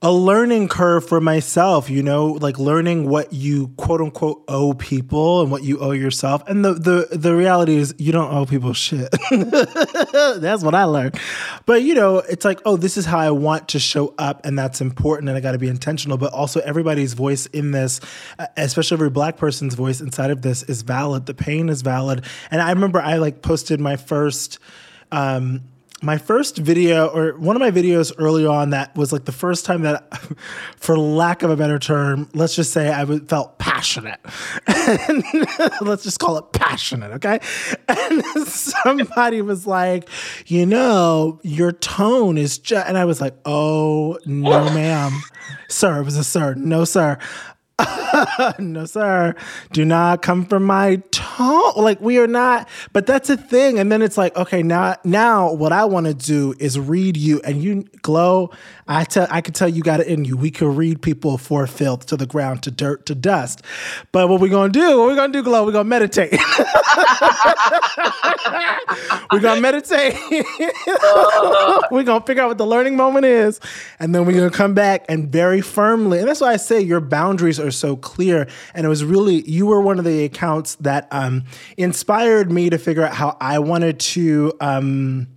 a 0.00 0.12
learning 0.12 0.68
curve 0.68 1.04
for 1.04 1.20
myself, 1.20 1.90
you 1.90 2.04
know, 2.04 2.28
like 2.28 2.56
learning 2.56 3.08
what 3.08 3.32
you 3.32 3.68
quote 3.76 4.00
unquote 4.00 4.44
owe 4.46 4.72
people 4.72 5.42
and 5.42 5.50
what 5.50 5.64
you 5.64 5.80
owe 5.80 5.90
yourself. 5.90 6.40
And 6.46 6.64
the 6.64 6.74
the 6.74 7.08
the 7.16 7.34
reality 7.34 7.74
is 7.74 7.96
you 7.98 8.12
don't 8.12 8.32
owe 8.32 8.46
people 8.46 8.72
shit. 8.74 9.10
that's 9.30 10.62
what 10.62 10.76
I 10.76 10.84
learned. 10.84 11.18
But 11.66 11.82
you 11.82 11.94
know, 11.94 12.18
it's 12.18 12.44
like, 12.44 12.60
oh, 12.64 12.76
this 12.76 12.96
is 12.96 13.06
how 13.06 13.18
I 13.18 13.32
want 13.32 13.70
to 13.70 13.80
show 13.80 14.14
up 14.18 14.40
and 14.44 14.56
that's 14.56 14.80
important 14.80 15.30
and 15.30 15.36
I 15.36 15.40
got 15.40 15.52
to 15.52 15.58
be 15.58 15.68
intentional, 15.68 16.16
but 16.16 16.32
also 16.32 16.60
everybody's 16.60 17.14
voice 17.14 17.46
in 17.46 17.72
this, 17.72 18.00
especially 18.56 18.94
every 18.94 19.10
black 19.10 19.36
person's 19.36 19.74
voice 19.74 20.00
inside 20.00 20.30
of 20.30 20.42
this 20.42 20.62
is 20.62 20.82
valid. 20.82 21.26
The 21.26 21.34
pain 21.34 21.68
is 21.68 21.82
valid. 21.82 22.24
And 22.52 22.62
I 22.62 22.70
remember 22.70 23.00
I 23.00 23.16
like 23.16 23.42
posted 23.42 23.80
my 23.80 23.96
first 23.96 24.60
um 25.10 25.62
my 26.02 26.16
first 26.16 26.58
video 26.58 27.08
or 27.08 27.36
one 27.38 27.56
of 27.56 27.60
my 27.60 27.70
videos 27.70 28.12
early 28.18 28.46
on 28.46 28.70
that 28.70 28.94
was 28.96 29.12
like 29.12 29.24
the 29.24 29.32
first 29.32 29.64
time 29.64 29.82
that 29.82 30.16
for 30.76 30.96
lack 30.98 31.42
of 31.42 31.50
a 31.50 31.56
better 31.56 31.78
term 31.78 32.28
let's 32.34 32.54
just 32.54 32.72
say 32.72 32.92
i 32.92 33.04
felt 33.20 33.58
passionate. 33.78 34.18
Let's 35.80 36.02
just 36.02 36.18
call 36.18 36.36
it 36.38 36.52
passionate 36.52 37.12
okay? 37.12 37.38
And 37.86 38.24
somebody 38.46 39.40
was 39.40 39.66
like 39.66 40.08
you 40.46 40.66
know 40.66 41.38
your 41.44 41.72
tone 41.72 42.38
is 42.38 42.58
just 42.58 42.88
and 42.88 42.98
i 42.98 43.04
was 43.04 43.20
like 43.20 43.34
oh 43.44 44.18
no 44.26 44.64
ma'am. 44.64 45.12
Sir 45.68 46.00
it 46.00 46.04
was 46.04 46.16
a 46.16 46.24
sir 46.24 46.54
no 46.54 46.84
sir 46.84 47.18
no 48.58 48.84
sir 48.84 49.34
do 49.72 49.84
not 49.84 50.22
come 50.22 50.44
for 50.44 50.58
my 50.58 50.96
tone? 51.10 51.72
Like 51.76 52.00
we 52.00 52.18
are 52.18 52.26
not, 52.26 52.68
but 52.92 53.06
that's 53.06 53.30
a 53.30 53.36
thing. 53.36 53.78
And 53.78 53.92
then 53.92 54.02
it's 54.02 54.18
like, 54.18 54.36
okay, 54.36 54.62
now 54.62 54.96
now 55.04 55.52
what 55.52 55.72
I 55.72 55.84
want 55.84 56.06
to 56.06 56.14
do 56.14 56.54
is 56.58 56.78
read 56.78 57.16
you 57.16 57.40
and 57.42 57.62
you 57.62 57.84
glow. 58.02 58.50
I 58.88 59.04
tell 59.04 59.26
I 59.30 59.42
can 59.42 59.52
tell 59.52 59.68
you 59.68 59.82
got 59.82 60.00
it 60.00 60.06
in 60.06 60.24
you. 60.24 60.36
We 60.36 60.50
could 60.50 60.74
read 60.74 61.02
people 61.02 61.36
for 61.36 61.66
filth 61.66 62.06
to 62.06 62.16
the 62.16 62.26
ground, 62.26 62.62
to 62.62 62.70
dirt, 62.70 63.04
to 63.06 63.14
dust. 63.14 63.62
But 64.12 64.28
what 64.28 64.40
we're 64.40 64.48
gonna 64.48 64.72
do, 64.72 64.98
what 64.98 65.08
we're 65.08 65.14
gonna 65.14 65.32
do, 65.32 65.42
glow, 65.42 65.66
we're 65.66 65.72
gonna 65.72 65.84
meditate. 65.84 66.32
we're 69.30 69.40
gonna 69.40 69.60
meditate. 69.60 70.14
we're 71.90 72.02
gonna 72.02 72.24
figure 72.24 72.42
out 72.42 72.48
what 72.48 72.56
the 72.56 72.66
learning 72.66 72.96
moment 72.96 73.26
is. 73.26 73.60
And 74.00 74.14
then 74.14 74.24
we're 74.24 74.32
gonna 74.32 74.50
come 74.50 74.72
back 74.72 75.04
and 75.10 75.30
very 75.30 75.60
firmly, 75.60 76.20
and 76.20 76.26
that's 76.26 76.40
why 76.40 76.54
I 76.54 76.56
say 76.56 76.80
your 76.80 77.00
boundaries 77.00 77.60
are 77.60 77.70
so 77.70 77.94
clear. 77.94 78.48
And 78.74 78.86
it 78.86 78.88
was 78.88 79.04
really 79.04 79.42
you 79.48 79.66
were 79.66 79.82
one 79.82 79.98
of 79.98 80.06
the 80.06 80.24
accounts 80.24 80.76
that 80.76 81.08
um, 81.10 81.44
inspired 81.76 82.50
me 82.50 82.70
to 82.70 82.78
figure 82.78 83.04
out 83.04 83.12
how 83.12 83.36
I 83.38 83.58
wanted 83.58 84.00
to 84.00 84.54
um, 84.60 85.28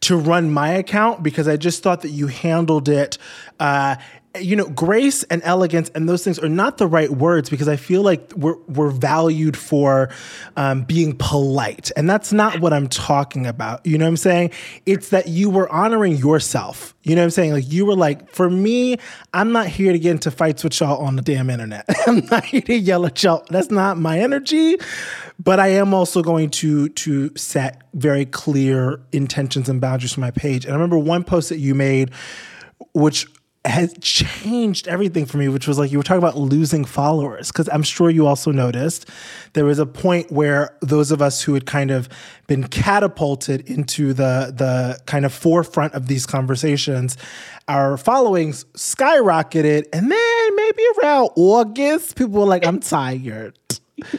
to 0.00 0.16
run 0.16 0.52
my 0.52 0.70
account 0.70 1.22
because 1.22 1.48
I 1.48 1.56
just 1.56 1.82
thought 1.82 2.02
that 2.02 2.10
you 2.10 2.26
handled 2.28 2.88
it. 2.88 3.18
Uh, 3.58 3.96
you 4.36 4.54
know, 4.56 4.68
grace 4.68 5.22
and 5.24 5.40
elegance 5.44 5.90
and 5.94 6.08
those 6.08 6.22
things 6.22 6.38
are 6.38 6.48
not 6.48 6.78
the 6.78 6.86
right 6.86 7.10
words 7.10 7.48
because 7.48 7.66
I 7.66 7.76
feel 7.76 8.02
like 8.02 8.32
we're 8.36 8.56
we're 8.66 8.90
valued 8.90 9.56
for 9.56 10.10
um, 10.56 10.82
being 10.82 11.16
polite, 11.16 11.90
and 11.96 12.08
that's 12.08 12.32
not 12.32 12.60
what 12.60 12.72
I'm 12.72 12.88
talking 12.88 13.46
about. 13.46 13.84
You 13.86 13.96
know 13.96 14.04
what 14.04 14.10
I'm 14.10 14.16
saying? 14.18 14.50
It's 14.86 15.08
that 15.10 15.28
you 15.28 15.50
were 15.50 15.70
honoring 15.72 16.16
yourself. 16.16 16.94
You 17.02 17.14
know 17.14 17.22
what 17.22 17.26
I'm 17.26 17.30
saying? 17.30 17.52
Like 17.52 17.72
you 17.72 17.86
were 17.86 17.96
like, 17.96 18.30
for 18.30 18.50
me, 18.50 18.98
I'm 19.32 19.52
not 19.52 19.66
here 19.66 19.92
to 19.92 19.98
get 19.98 20.10
into 20.10 20.30
fights 20.30 20.62
with 20.62 20.78
y'all 20.78 20.98
on 20.98 21.16
the 21.16 21.22
damn 21.22 21.48
internet. 21.48 21.86
I'm 22.06 22.26
not 22.26 22.44
here 22.44 22.60
to 22.62 22.74
yell 22.76 23.06
at 23.06 23.22
y'all. 23.22 23.44
That's 23.48 23.70
not 23.70 23.96
my 23.96 24.20
energy. 24.20 24.76
But 25.38 25.58
I 25.58 25.68
am 25.68 25.94
also 25.94 26.20
going 26.22 26.50
to 26.50 26.88
to 26.90 27.30
set 27.36 27.82
very 27.94 28.26
clear 28.26 29.00
intentions 29.12 29.68
and 29.68 29.80
boundaries 29.80 30.12
for 30.12 30.20
my 30.20 30.32
page. 30.32 30.64
And 30.64 30.74
I 30.74 30.76
remember 30.76 30.98
one 30.98 31.24
post 31.24 31.48
that 31.48 31.58
you 31.58 31.74
made, 31.74 32.10
which 32.92 33.26
has 33.68 33.94
changed 34.00 34.88
everything 34.88 35.26
for 35.26 35.36
me, 35.36 35.48
which 35.48 35.68
was 35.68 35.78
like 35.78 35.92
you 35.92 35.98
were 35.98 36.04
talking 36.04 36.22
about 36.22 36.36
losing 36.36 36.84
followers. 36.84 37.48
Because 37.48 37.68
I'm 37.68 37.82
sure 37.82 38.10
you 38.10 38.26
also 38.26 38.50
noticed 38.50 39.08
there 39.52 39.64
was 39.64 39.78
a 39.78 39.86
point 39.86 40.32
where 40.32 40.76
those 40.80 41.10
of 41.10 41.22
us 41.22 41.42
who 41.42 41.54
had 41.54 41.66
kind 41.66 41.90
of 41.90 42.08
been 42.46 42.64
catapulted 42.68 43.68
into 43.68 44.12
the 44.12 44.52
the 44.56 44.98
kind 45.06 45.24
of 45.24 45.32
forefront 45.32 45.94
of 45.94 46.06
these 46.06 46.26
conversations, 46.26 47.16
our 47.68 47.96
followings 47.96 48.64
skyrocketed, 48.76 49.86
and 49.92 50.10
then 50.10 50.56
maybe 50.56 50.82
around 51.02 51.30
August, 51.36 52.16
people 52.16 52.40
were 52.40 52.46
like, 52.46 52.66
"I'm 52.66 52.80
tired." 52.80 53.58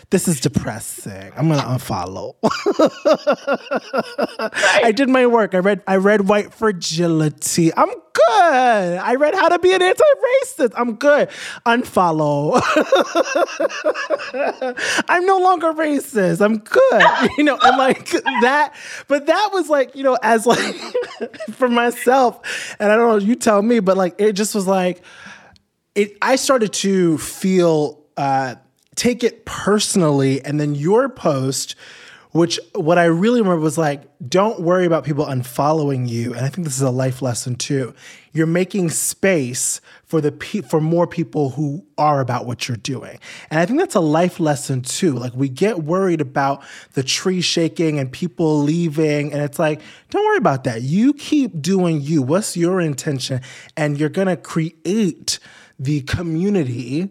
This 0.10 0.28
is 0.28 0.40
depressing. 0.40 1.32
I'm 1.36 1.50
gonna 1.50 1.62
unfollow. 1.62 2.36
right. 4.40 4.86
I 4.86 4.92
did 4.92 5.10
my 5.10 5.26
work. 5.26 5.56
I 5.56 5.60
read 5.60 5.82
I 5.88 5.98
read 5.98 6.28
White 6.28 6.54
Fragility. 6.54 7.74
I'm 7.76 7.90
good. 7.90 8.98
I 8.98 9.16
read 9.16 9.36
How 9.36 9.50
to 9.50 9.60
Be 9.60 9.74
an 9.74 9.82
Anti-Racist. 9.82 10.74
I'm 10.76 10.96
good. 10.96 11.30
Unfollow. 11.66 12.62
I'm 15.10 15.26
no 15.26 15.38
longer 15.38 15.74
racist. 15.74 16.42
I'm 16.42 16.58
good. 16.60 17.04
You 17.38 17.44
know, 17.44 17.58
and 17.62 17.78
like 17.78 18.10
that, 18.42 18.74
but 19.08 19.28
that 19.28 19.50
was 19.54 19.70
like, 19.70 19.96
you 19.96 20.04
know, 20.04 20.18
as 20.22 20.46
like 20.46 20.76
for 21.52 21.70
myself, 21.70 22.76
and 22.80 22.92
I 22.92 22.96
don't 22.96 23.08
know, 23.08 23.26
you 23.26 23.36
tell 23.36 23.62
me, 23.62 23.80
but 23.80 23.96
like 23.98 24.16
it 24.20 24.34
just 24.34 24.56
was 24.56 24.68
like 24.68 25.02
it 25.96 26.18
I 26.22 26.36
started 26.36 26.74
to 26.74 27.18
feel 27.18 28.04
uh 28.18 28.56
take 29.00 29.24
it 29.24 29.46
personally. 29.46 30.44
And 30.44 30.60
then 30.60 30.76
your 30.76 31.08
post, 31.08 31.76
which 32.32 32.60
what 32.76 32.98
I 32.98 33.06
really 33.06 33.42
remember 33.42 33.62
was 33.62 33.78
like, 33.78 34.04
don't 34.28 34.60
worry 34.60 34.86
about 34.86 35.06
people 35.06 35.26
unfollowing 35.26 36.08
you. 36.08 36.34
And 36.34 36.46
I 36.46 36.50
think 36.50 36.66
this 36.66 36.76
is 36.76 36.82
a 36.82 36.92
life 36.92 37.22
lesson 37.22 37.56
too. 37.56 37.96
You're 38.34 38.46
making 38.46 38.90
space 38.90 39.80
for 40.04 40.20
the 40.20 40.34
pe- 40.34 40.62
for 40.62 40.82
more 40.82 41.08
people 41.08 41.52
who 41.52 41.86
are 41.98 42.20
about 42.20 42.46
what 42.46 42.68
you're 42.68 42.78
doing. 42.78 43.20
And 43.50 43.60
I 43.60 43.66
think 43.66 43.80
that's 43.80 43.96
a 43.96 44.02
life 44.02 44.40
lesson 44.40 44.82
too. 44.82 45.14
Like 45.14 45.34
we 45.34 45.48
get 45.48 45.84
worried 45.84 46.20
about 46.20 46.62
the 46.94 47.02
tree 47.02 47.42
shaking 47.42 48.00
and 48.00 48.12
people 48.12 48.60
leaving 48.60 49.32
and 49.32 49.42
it's 49.42 49.58
like, 49.58 49.82
don't 50.10 50.26
worry 50.26 50.38
about 50.38 50.66
that. 50.66 50.82
You 50.82 51.14
keep 51.14 51.62
doing 51.62 52.02
you. 52.02 52.22
What's 52.22 52.58
your 52.58 52.82
intention? 52.82 53.42
And 53.78 53.98
you're 53.98 54.10
going 54.10 54.28
to 54.28 54.38
create 54.38 55.40
the 55.80 56.02
community 56.02 57.10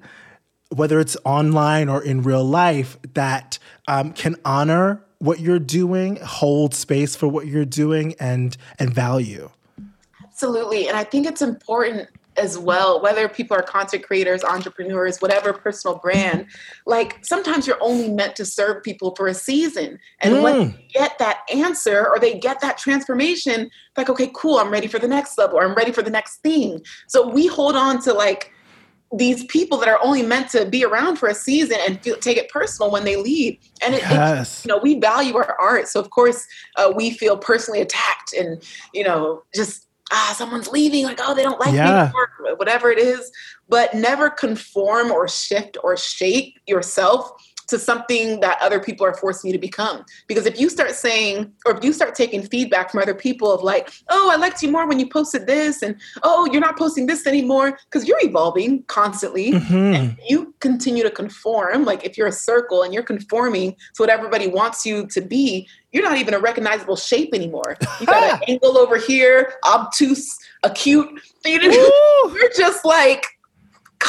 whether 0.70 1.00
it's 1.00 1.16
online 1.25 1.88
or 1.88 2.02
in 2.02 2.22
real 2.22 2.44
life, 2.44 2.98
that 3.14 3.58
um, 3.87 4.12
can 4.12 4.37
honor 4.44 5.02
what 5.18 5.40
you're 5.40 5.58
doing, 5.58 6.16
hold 6.16 6.75
space 6.75 7.16
for 7.16 7.26
what 7.26 7.46
you're 7.46 7.64
doing, 7.64 8.14
and 8.20 8.56
and 8.78 8.92
value. 8.92 9.50
Absolutely, 10.25 10.88
and 10.88 10.96
I 10.96 11.04
think 11.04 11.26
it's 11.26 11.42
important 11.42 12.08
as 12.38 12.56
well 12.56 13.02
whether 13.02 13.28
people 13.28 13.56
are 13.56 13.62
content 13.62 14.04
creators 14.04 14.44
entrepreneurs 14.44 15.20
whatever 15.20 15.52
personal 15.52 15.98
brand 15.98 16.46
like 16.87 17.18
sometimes 17.25 17.66
you're 17.66 17.82
only 17.82 18.08
meant 18.08 18.37
to 18.37 18.44
serve 18.44 18.82
people 18.82 19.14
for 19.16 19.26
a 19.26 19.34
season 19.34 19.98
and 20.20 20.34
mm. 20.34 20.42
when 20.42 20.70
they 20.70 20.88
get 20.92 21.18
that 21.18 21.40
answer 21.52 22.08
or 22.08 22.18
they 22.18 22.38
get 22.38 22.60
that 22.60 22.78
transformation 22.78 23.68
like 23.96 24.08
okay 24.08 24.30
cool 24.34 24.58
i'm 24.58 24.70
ready 24.70 24.87
for 24.87 24.98
the 24.98 25.08
next 25.08 25.37
level 25.37 25.58
or 25.58 25.64
i'm 25.64 25.75
ready 25.75 25.92
for 25.92 26.02
the 26.02 26.10
next 26.10 26.37
thing 26.37 26.80
so 27.06 27.28
we 27.28 27.46
hold 27.46 27.75
on 27.75 28.00
to 28.00 28.12
like 28.12 28.52
these 29.12 29.45
people 29.45 29.79
that 29.79 29.88
are 29.88 29.99
only 30.03 30.23
meant 30.23 30.50
to 30.50 30.67
be 30.67 30.85
around 30.85 31.17
for 31.17 31.29
a 31.29 31.35
season 31.35 31.79
and 31.87 32.00
feel, 32.03 32.17
take 32.17 32.37
it 32.37 32.50
personal 32.50 32.91
when 32.91 33.05
they 33.05 33.17
leave. 33.17 33.59
And 33.83 33.95
it, 33.95 34.03
yes. 34.03 34.61
it, 34.61 34.69
you 34.69 34.75
know, 34.75 34.81
we 34.83 34.99
value 34.99 35.37
our 35.37 35.57
art, 35.61 35.88
so 35.88 36.00
of 36.00 36.11
course 36.11 36.47
uh, 36.77 36.93
we 36.95 37.11
feel 37.11 37.37
personally 37.37 37.81
attacked, 37.81 38.33
and 38.35 38.62
you 38.93 39.05
know, 39.05 39.43
just 39.55 39.87
ah, 40.12 40.35
someone's 40.37 40.69
leaving, 40.69 41.05
like 41.05 41.21
oh, 41.23 41.35
they 41.35 41.43
don't 41.43 41.61
like 41.61 41.75
yeah. 41.75 42.11
me, 42.45 42.50
whatever 42.57 42.91
it 42.91 42.99
is. 42.99 43.31
But 43.69 43.95
never 43.95 44.31
conform 44.31 45.11
or 45.11 45.29
shift 45.29 45.77
or 45.83 45.97
shape 45.97 46.59
yourself 46.67 47.31
to 47.68 47.78
something 47.78 48.40
that 48.40 48.58
other 48.60 48.80
people 48.80 49.06
are 49.06 49.14
forcing 49.14 49.48
you 49.48 49.52
to 49.52 49.60
become. 49.60 50.04
Because 50.26 50.46
if 50.46 50.58
you 50.58 50.68
start 50.68 50.92
saying, 50.92 51.52
or 51.66 51.76
if 51.76 51.84
you 51.84 51.92
start 51.92 52.14
taking 52.14 52.42
feedback 52.42 52.90
from 52.90 53.00
other 53.00 53.14
people 53.14 53.52
of 53.52 53.62
like, 53.62 53.90
oh, 54.08 54.30
I 54.30 54.37
liked 54.37 54.62
you 54.62 54.70
more 54.70 54.87
when 54.87 54.98
you 54.98 55.08
posted 55.08 55.46
this, 55.46 55.82
and 55.82 55.96
oh, 56.22 56.48
you're 56.50 56.60
not 56.60 56.78
posting 56.78 57.06
this 57.06 57.26
anymore, 57.26 57.78
because 57.84 58.08
you're 58.08 58.22
evolving 58.22 58.82
constantly. 58.84 59.52
Mm-hmm. 59.52 59.94
And 59.94 60.18
you 60.26 60.54
continue 60.60 61.02
to 61.02 61.10
conform. 61.10 61.84
Like 61.84 62.04
if 62.04 62.16
you're 62.16 62.26
a 62.26 62.32
circle 62.32 62.82
and 62.82 62.92
you're 62.92 63.02
conforming 63.02 63.72
to 63.72 64.02
what 64.02 64.10
everybody 64.10 64.48
wants 64.48 64.87
you 64.87 65.06
to 65.08 65.20
be, 65.20 65.68
you're 65.92 66.02
not 66.02 66.18
even 66.18 66.34
a 66.34 66.38
recognizable 66.38 66.96
shape 66.96 67.34
anymore. 67.34 67.76
You 68.00 68.06
got 68.06 68.22
an 68.34 68.40
angle 68.48 68.76
over 68.76 68.96
here, 68.96 69.54
obtuse, 69.66 70.38
acute. 70.62 71.20
You're 71.44 72.50
just 72.54 72.84
like 72.84 73.25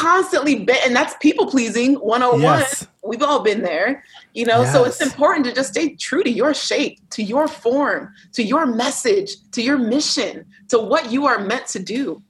constantly 0.00 0.64
be- 0.64 0.74
and 0.84 0.96
that's 0.96 1.14
people 1.20 1.46
pleasing 1.46 1.94
101 1.94 2.42
yes. 2.42 2.86
we've 3.02 3.22
all 3.22 3.40
been 3.42 3.62
there 3.62 4.02
you 4.34 4.46
know? 4.46 4.62
Yes. 4.62 4.72
so 4.72 4.84
it's 4.84 5.00
important 5.00 5.46
to 5.46 5.52
just 5.52 5.70
stay 5.70 5.94
true 5.96 6.22
to 6.22 6.30
your 6.30 6.54
shape 6.54 6.98
to 7.10 7.22
your 7.22 7.48
form 7.48 8.12
to 8.32 8.42
your 8.42 8.66
message 8.66 9.32
to 9.52 9.62
your 9.62 9.78
mission 9.78 10.46
to 10.68 10.78
what 10.78 11.10
you 11.10 11.26
are 11.26 11.40
meant 11.40 11.66
to 11.68 11.78
do. 11.78 12.22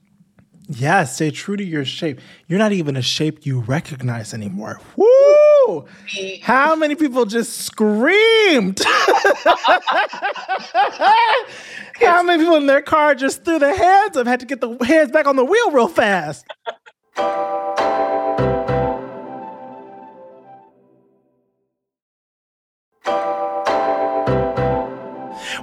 Yeah 0.67 1.03
stay 1.03 1.31
true 1.31 1.57
to 1.57 1.63
your 1.63 1.85
shape. 1.85 2.19
You're 2.47 2.59
not 2.59 2.71
even 2.71 2.95
a 2.95 3.01
shape 3.01 3.45
you 3.45 3.59
recognize 3.61 4.33
anymore. 4.33 4.79
Woo! 4.95 5.85
how 6.41 6.75
many 6.75 6.95
people 6.95 7.25
just 7.25 7.59
screamed? 7.59 8.81
How 12.01 12.23
many 12.23 12.41
people 12.41 12.57
in 12.57 12.65
their 12.65 12.81
car 12.81 13.13
just 13.13 13.45
threw 13.45 13.59
their 13.59 13.77
hands 13.77 14.17
up 14.17 14.25
had 14.25 14.39
to 14.39 14.45
get 14.47 14.59
the 14.59 14.75
hands 14.83 15.11
back 15.11 15.27
on 15.27 15.35
the 15.35 15.45
wheel 15.45 15.71
real 15.71 15.87
fast 15.87 16.45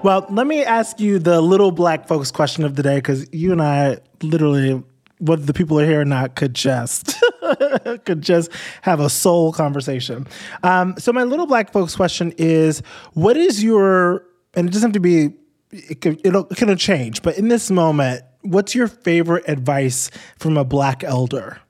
well, 0.02 0.26
let 0.30 0.46
me 0.46 0.64
ask 0.64 1.00
you 1.00 1.18
the 1.18 1.40
little 1.40 1.70
black 1.70 2.06
folks 2.06 2.30
question 2.30 2.64
of 2.64 2.76
the 2.76 2.82
day 2.82 2.96
because 2.96 3.26
you 3.32 3.52
and 3.52 3.62
I 3.62 3.98
literally, 4.22 4.82
whether 5.18 5.42
the 5.42 5.54
people 5.54 5.80
are 5.80 5.86
here 5.86 6.00
or 6.00 6.04
not, 6.04 6.36
could 6.36 6.54
just 6.54 7.20
could 8.04 8.22
just 8.22 8.50
have 8.82 9.00
a 9.00 9.10
soul 9.10 9.52
conversation. 9.52 10.26
Um, 10.62 10.94
so 10.98 11.12
my 11.12 11.24
little 11.24 11.46
black 11.46 11.72
folks 11.72 11.96
question 11.96 12.32
is: 12.38 12.82
What 13.14 13.36
is 13.36 13.62
your 13.62 14.24
and 14.54 14.68
it 14.68 14.72
doesn't 14.72 14.88
have 14.88 14.94
to 14.94 15.00
be 15.00 15.34
it 15.70 16.00
could, 16.00 16.20
it'll, 16.24 16.46
it 16.46 16.56
can 16.56 16.74
change, 16.76 17.22
but 17.22 17.36
in 17.38 17.48
this 17.48 17.70
moment, 17.70 18.22
what's 18.42 18.74
your 18.74 18.88
favorite 18.88 19.44
advice 19.48 20.10
from 20.38 20.56
a 20.56 20.64
black 20.64 21.02
elder? 21.04 21.60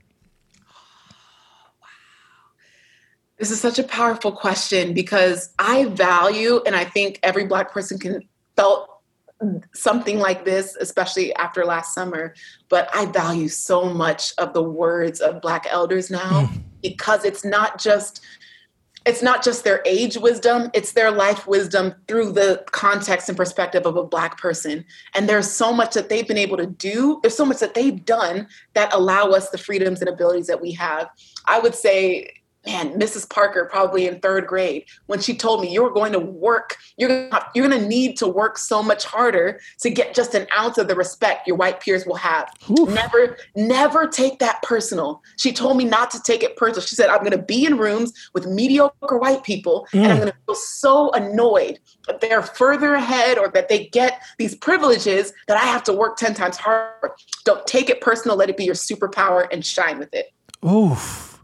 This 3.39 3.53
is 3.53 3.61
such 3.61 3.79
a 3.79 3.85
powerful 3.85 4.33
question 4.33 4.93
because 4.93 5.55
I 5.61 5.85
value, 5.85 6.61
and 6.67 6.75
I 6.75 6.85
think 6.85 7.21
every 7.23 7.47
Black 7.47 7.71
person 7.71 7.97
can 7.99 8.29
felt 8.57 8.99
something 9.73 10.19
like 10.19 10.45
this, 10.45 10.77
especially 10.81 11.33
after 11.37 11.65
last 11.65 11.95
summer. 11.95 12.35
But 12.69 12.91
I 12.93 13.07
value 13.07 13.47
so 13.47 13.85
much 13.85 14.33
of 14.39 14.53
the 14.53 14.63
words 14.63 15.21
of 15.21 15.41
Black 15.41 15.67
elders 15.71 16.11
now 16.11 16.51
mm. 16.53 16.63
because 16.83 17.25
it's 17.25 17.45
not 17.45 17.81
just 17.81 18.21
it's 19.09 19.23
not 19.23 19.43
just 19.43 19.65
their 19.65 19.81
age 19.87 20.19
wisdom, 20.19 20.71
it's 20.75 20.93
their 20.93 21.11
life 21.11 21.47
wisdom 21.47 21.95
through 22.07 22.31
the 22.33 22.63
context 22.73 23.31
and 23.31 23.39
perspective 23.39 23.87
of 23.87 23.97
a 23.97 24.05
Black 24.05 24.37
person. 24.37 24.85
And 25.15 25.27
there's 25.27 25.51
so 25.51 25.73
much 25.73 25.95
that 25.95 26.11
they've 26.11 26.29
been 26.29 26.37
able 26.37 26.59
to 26.59 26.67
do, 26.67 27.19
there's 27.23 27.37
so 27.37 27.47
much 27.47 27.59
that 27.61 27.73
they've 27.73 28.05
done 28.05 28.47
that 28.75 28.93
allow 28.93 29.31
us 29.31 29.49
the 29.49 29.57
freedoms 29.57 30.01
and 30.01 30.11
abilities 30.11 30.47
that 30.49 30.61
we 30.61 30.73
have. 30.73 31.09
I 31.47 31.59
would 31.59 31.75
say 31.75 32.35
man, 32.69 32.99
Mrs. 32.99 33.29
Parker, 33.29 33.65
probably 33.65 34.07
in 34.07 34.21
third 34.21 34.47
grade, 34.47 34.85
when 35.07 35.21
she 35.21 35.35
told 35.35 35.63
me 35.63 35.73
you're 35.73 35.91
going 35.91 36.13
to 36.13 36.19
work, 36.19 36.77
you're 36.99 37.09
gonna, 37.09 37.47
you're 37.55 37.67
going 37.67 37.81
to 37.81 37.89
need 37.89 38.17
to 38.19 38.29
work 38.29 38.59
so 38.59 38.83
much 38.83 39.05
harder 39.05 39.61
to 39.81 39.91
get 39.91 40.15
just 40.15 40.35
an 40.35 40.47
ounce 40.57 40.77
of 40.77 40.87
the 40.87 40.95
respect 40.95 41.47
your 41.47 41.57
white 41.57 41.81
peers 41.81 42.05
will 42.05 42.17
have. 42.17 42.53
Oof. 42.79 42.89
Never, 42.89 43.39
never 43.57 44.07
take 44.07 44.39
that 44.41 44.63
personal. 44.63 45.23
She 45.37 45.53
told 45.53 45.77
me 45.79 45.85
not 45.85 46.11
to 46.11 46.23
take 46.23 46.43
it 46.43 46.57
personal. 46.57 46.83
She 46.83 46.95
said, 46.95 47.09
I'm 47.09 47.21
going 47.21 47.33
to 47.33 47.39
be 47.39 47.65
in 47.65 47.79
rooms 47.79 48.13
with 48.35 48.47
mediocre 48.47 49.19
white 49.19 49.43
people, 49.45 49.87
mm. 49.93 50.03
and 50.03 50.13
I'm 50.13 50.19
mm. 50.19 50.21
going 50.21 50.33
to 50.33 50.39
feel 50.47 50.55
so 50.55 51.11
annoyed 51.13 51.79
that 52.07 52.21
they're 52.21 52.43
further 52.43 52.95
ahead 52.95 53.39
or 53.39 53.49
that 53.49 53.69
they 53.69 53.87
get 53.87 54.23
these 54.39 54.55
privileges 54.55 55.33
that 55.47 55.57
I 55.57 55.65
have 55.65 55.83
to 55.85 55.93
work 55.93 56.17
10 56.19 56.35
times 56.35 56.59
harder. 56.59 57.15
Don't 57.45 57.67
take 57.67 57.89
it 57.89 58.01
personal. 58.03 58.37
Let 58.37 58.51
it 58.51 58.57
be 58.57 58.65
your 58.65 58.75
superpower 58.75 59.47
and 59.51 59.65
shine 59.65 59.99
with 59.99 60.13
it. 60.13 60.33
Oof. 60.65 61.38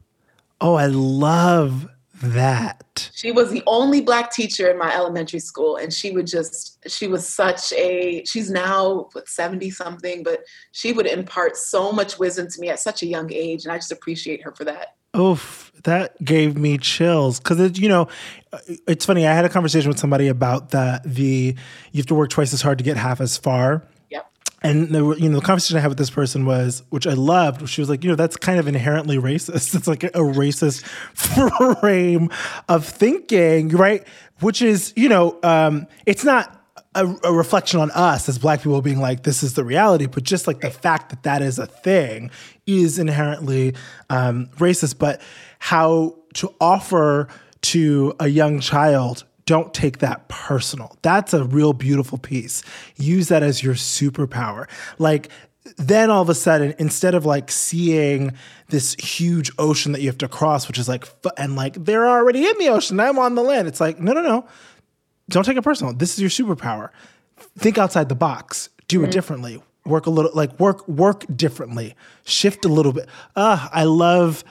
Oh, 0.64 0.76
I 0.76 0.86
love 0.86 1.86
that. 2.22 3.10
She 3.14 3.32
was 3.32 3.50
the 3.50 3.62
only 3.66 4.00
black 4.00 4.30
teacher 4.30 4.70
in 4.70 4.78
my 4.78 4.94
elementary 4.94 5.40
school, 5.40 5.76
and 5.76 5.92
she 5.92 6.10
would 6.10 6.26
just, 6.26 6.78
she 6.88 7.06
was 7.06 7.28
such 7.28 7.70
a, 7.74 8.24
she's 8.24 8.50
now, 8.50 9.10
what, 9.12 9.28
70 9.28 9.68
something, 9.68 10.22
but 10.22 10.40
she 10.72 10.94
would 10.94 11.04
impart 11.04 11.58
so 11.58 11.92
much 11.92 12.18
wisdom 12.18 12.48
to 12.48 12.60
me 12.62 12.70
at 12.70 12.80
such 12.80 13.02
a 13.02 13.06
young 13.06 13.30
age, 13.30 13.64
and 13.64 13.72
I 13.72 13.76
just 13.76 13.92
appreciate 13.92 14.42
her 14.42 14.52
for 14.52 14.64
that. 14.64 14.96
Oof, 15.14 15.70
that 15.82 16.16
gave 16.24 16.56
me 16.56 16.78
chills 16.78 17.40
because 17.40 17.78
you 17.78 17.90
know, 17.90 18.08
it's 18.88 19.04
funny. 19.04 19.26
I 19.26 19.34
had 19.34 19.44
a 19.44 19.50
conversation 19.50 19.90
with 19.90 19.98
somebody 19.98 20.28
about 20.28 20.70
the 20.70 21.02
the 21.04 21.54
you 21.92 21.98
have 21.98 22.06
to 22.06 22.14
work 22.14 22.30
twice 22.30 22.54
as 22.54 22.62
hard 22.62 22.78
to 22.78 22.84
get 22.84 22.96
half 22.96 23.20
as 23.20 23.36
far 23.36 23.84
and 24.64 24.88
the, 24.88 25.14
you 25.18 25.28
know 25.28 25.38
the 25.38 25.44
conversation 25.44 25.76
I 25.76 25.80
had 25.80 25.88
with 25.88 25.98
this 25.98 26.10
person 26.10 26.46
was, 26.46 26.82
which 26.88 27.06
I 27.06 27.12
loved. 27.12 27.68
She 27.68 27.82
was 27.82 27.90
like, 27.90 28.02
you 28.02 28.08
know, 28.08 28.16
that's 28.16 28.36
kind 28.36 28.58
of 28.58 28.66
inherently 28.66 29.18
racist. 29.18 29.74
It's 29.74 29.86
like 29.86 30.04
a, 30.04 30.10
racist 30.10 30.82
frame 31.80 32.30
of 32.68 32.86
thinking, 32.86 33.68
right? 33.68 34.06
Which 34.40 34.62
is, 34.62 34.94
you 34.96 35.10
know, 35.10 35.38
um, 35.42 35.86
it's 36.06 36.24
not 36.24 36.62
a, 36.94 37.06
a, 37.24 37.32
reflection 37.32 37.78
on 37.80 37.90
us 37.90 38.28
as 38.28 38.38
Black 38.38 38.62
people 38.62 38.80
being 38.80 39.00
like, 39.00 39.24
this 39.24 39.42
is 39.42 39.52
the 39.52 39.64
reality, 39.64 40.06
but 40.06 40.22
just 40.22 40.46
like 40.46 40.60
the 40.60 40.70
fact 40.70 41.10
that 41.10 41.24
that 41.24 41.42
is 41.42 41.58
a 41.58 41.66
thing 41.66 42.30
is 42.66 42.98
inherently 42.98 43.74
um, 44.08 44.46
racist. 44.56 44.98
But 44.98 45.20
how 45.58 46.16
to 46.34 46.54
offer 46.58 47.28
to 47.62 48.14
a 48.18 48.28
young 48.28 48.60
child 48.60 49.24
don't 49.46 49.74
take 49.74 49.98
that 49.98 50.28
personal. 50.28 50.96
That's 51.02 51.34
a 51.34 51.44
real 51.44 51.72
beautiful 51.72 52.18
piece. 52.18 52.62
Use 52.96 53.28
that 53.28 53.42
as 53.42 53.62
your 53.62 53.74
superpower. 53.74 54.68
Like, 54.98 55.28
then 55.76 56.10
all 56.10 56.22
of 56.22 56.28
a 56.28 56.34
sudden, 56.34 56.74
instead 56.78 57.14
of 57.14 57.24
like 57.24 57.50
seeing 57.50 58.32
this 58.68 58.94
huge 58.94 59.50
ocean 59.58 59.92
that 59.92 60.00
you 60.00 60.08
have 60.08 60.18
to 60.18 60.28
cross, 60.28 60.68
which 60.68 60.78
is 60.78 60.88
like, 60.88 61.06
and 61.38 61.56
like 61.56 61.74
they're 61.84 62.08
already 62.08 62.46
in 62.46 62.58
the 62.58 62.68
ocean, 62.68 63.00
I'm 63.00 63.18
on 63.18 63.34
the 63.34 63.42
land. 63.42 63.68
It's 63.68 63.80
like, 63.80 63.98
no, 63.98 64.12
no, 64.12 64.22
no. 64.22 64.46
Don't 65.30 65.44
take 65.44 65.56
it 65.56 65.62
personal. 65.62 65.94
This 65.94 66.18
is 66.18 66.20
your 66.20 66.30
superpower. 66.30 66.90
Think 67.58 67.78
outside 67.78 68.08
the 68.08 68.14
box. 68.14 68.68
Do 68.88 68.98
mm-hmm. 68.98 69.06
it 69.06 69.10
differently. 69.10 69.62
Work 69.86 70.06
a 70.06 70.10
little, 70.10 70.30
like 70.34 70.58
work, 70.60 70.86
work 70.86 71.24
differently. 71.34 71.94
Shift 72.24 72.64
a 72.64 72.68
little 72.68 72.92
bit. 72.92 73.08
Ah, 73.34 73.70
I 73.72 73.84
love, 73.84 74.44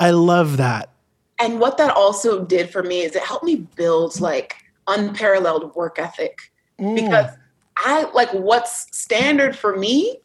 I 0.00 0.10
love 0.10 0.56
that 0.58 0.90
and 1.38 1.60
what 1.60 1.76
that 1.78 1.94
also 1.94 2.44
did 2.44 2.70
for 2.70 2.82
me 2.82 3.02
is 3.02 3.14
it 3.14 3.22
helped 3.22 3.44
me 3.44 3.66
build 3.76 4.20
like 4.20 4.56
unparalleled 4.88 5.74
work 5.74 5.98
ethic 5.98 6.52
mm. 6.80 6.94
because 6.94 7.30
I 7.76 8.10
like 8.12 8.32
what's 8.32 8.86
standard 8.96 9.56
for 9.56 9.76
me, 9.76 10.18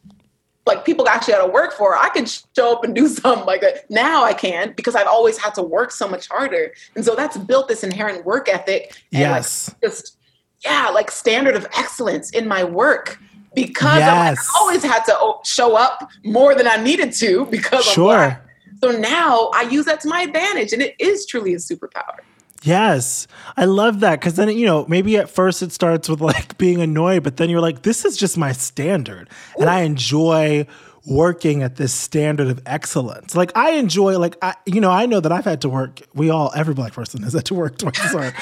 like 0.66 0.84
people 0.84 1.08
actually 1.08 1.34
got 1.34 1.44
to 1.44 1.52
work 1.52 1.74
for. 1.74 1.96
I 1.96 2.08
can 2.08 2.24
show 2.26 2.72
up 2.72 2.84
and 2.84 2.94
do 2.94 3.08
something 3.08 3.44
like 3.44 3.60
that. 3.60 3.90
Now 3.90 4.24
I 4.24 4.32
can 4.32 4.72
because 4.74 4.94
I've 4.94 5.06
always 5.06 5.36
had 5.38 5.54
to 5.54 5.62
work 5.62 5.90
so 5.90 6.08
much 6.08 6.28
harder. 6.28 6.72
And 6.94 7.04
so 7.04 7.14
that's 7.14 7.36
built 7.36 7.68
this 7.68 7.84
inherent 7.84 8.24
work 8.24 8.48
ethic. 8.48 8.96
And 9.12 9.20
yes. 9.20 9.68
Like 9.68 9.90
just, 9.90 10.16
yeah, 10.64 10.88
like 10.88 11.10
standard 11.10 11.56
of 11.56 11.66
excellence 11.76 12.30
in 12.30 12.46
my 12.46 12.64
work 12.64 13.18
because 13.54 13.98
yes. 13.98 14.38
I 14.38 14.60
always 14.60 14.82
had 14.82 15.04
to 15.04 15.34
show 15.44 15.76
up 15.76 16.08
more 16.24 16.54
than 16.54 16.66
I 16.66 16.76
needed 16.76 17.12
to 17.14 17.46
because 17.46 17.84
sure. 17.84 18.40
So 18.82 18.90
now 18.90 19.50
I 19.54 19.62
use 19.62 19.84
that 19.84 20.00
to 20.00 20.08
my 20.08 20.22
advantage, 20.22 20.72
and 20.72 20.82
it 20.82 20.96
is 20.98 21.24
truly 21.24 21.54
a 21.54 21.58
superpower. 21.58 22.18
Yes, 22.64 23.28
I 23.56 23.64
love 23.64 24.00
that 24.00 24.20
because 24.20 24.34
then 24.34 24.48
you 24.48 24.66
know 24.66 24.86
maybe 24.88 25.16
at 25.16 25.30
first 25.30 25.62
it 25.62 25.72
starts 25.72 26.08
with 26.08 26.20
like 26.20 26.58
being 26.58 26.80
annoyed, 26.80 27.22
but 27.22 27.36
then 27.36 27.48
you're 27.48 27.60
like, 27.60 27.82
this 27.82 28.04
is 28.04 28.16
just 28.16 28.36
my 28.36 28.52
standard, 28.52 29.30
and 29.58 29.70
I 29.70 29.82
enjoy 29.82 30.66
working 31.04 31.62
at 31.62 31.76
this 31.76 31.92
standard 31.92 32.48
of 32.48 32.62
excellence. 32.64 33.34
Like 33.34 33.50
I 33.56 33.72
enjoy, 33.72 34.18
like 34.18 34.36
I, 34.42 34.54
you 34.66 34.80
know, 34.80 34.90
I 34.90 35.06
know 35.06 35.20
that 35.20 35.32
I've 35.32 35.44
had 35.44 35.62
to 35.62 35.68
work. 35.68 36.00
We 36.14 36.30
all, 36.30 36.52
every 36.54 36.74
black 36.74 36.92
person 36.92 37.22
has 37.22 37.32
had 37.32 37.44
to 37.46 37.54
work 37.54 37.78
twice 37.78 37.96
hard, 37.98 38.34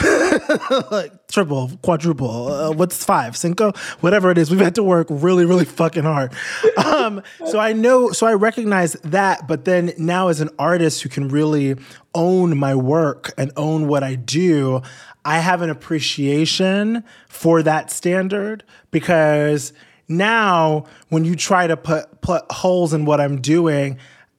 like 0.90 1.26
triple, 1.28 1.72
quadruple. 1.82 2.48
Uh, 2.48 2.70
what's 2.72 3.04
five, 3.04 3.36
cinco, 3.36 3.72
whatever 4.00 4.30
it 4.30 4.38
is. 4.38 4.50
We've 4.50 4.60
had 4.60 4.76
to 4.76 4.84
work 4.84 5.08
really, 5.10 5.44
really 5.44 5.64
fucking 5.64 6.04
hard. 6.04 6.32
Um, 6.84 7.22
so 7.46 7.58
I 7.58 7.72
know, 7.72 8.12
so 8.12 8.26
I 8.26 8.34
recognize 8.34 8.92
that. 9.02 9.48
But 9.48 9.64
then 9.64 9.92
now, 9.98 10.28
as 10.28 10.40
an 10.40 10.50
artist 10.58 11.02
who 11.02 11.08
can 11.08 11.28
really 11.28 11.76
own 12.14 12.56
my 12.56 12.74
work 12.74 13.32
and 13.36 13.50
own 13.56 13.88
what 13.88 14.02
I 14.02 14.14
do, 14.14 14.82
I 15.24 15.38
have 15.38 15.62
an 15.62 15.70
appreciation 15.70 17.04
for 17.28 17.62
that 17.62 17.90
standard 17.90 18.64
because 18.90 19.72
now, 20.08 20.84
when 21.08 21.24
you 21.24 21.36
try 21.36 21.66
to 21.66 21.76
put 21.76 22.20
put 22.20 22.50
holes 22.50 22.92
in 22.92 23.04
what 23.04 23.20
I'm 23.20 23.40
doing, 23.40 23.98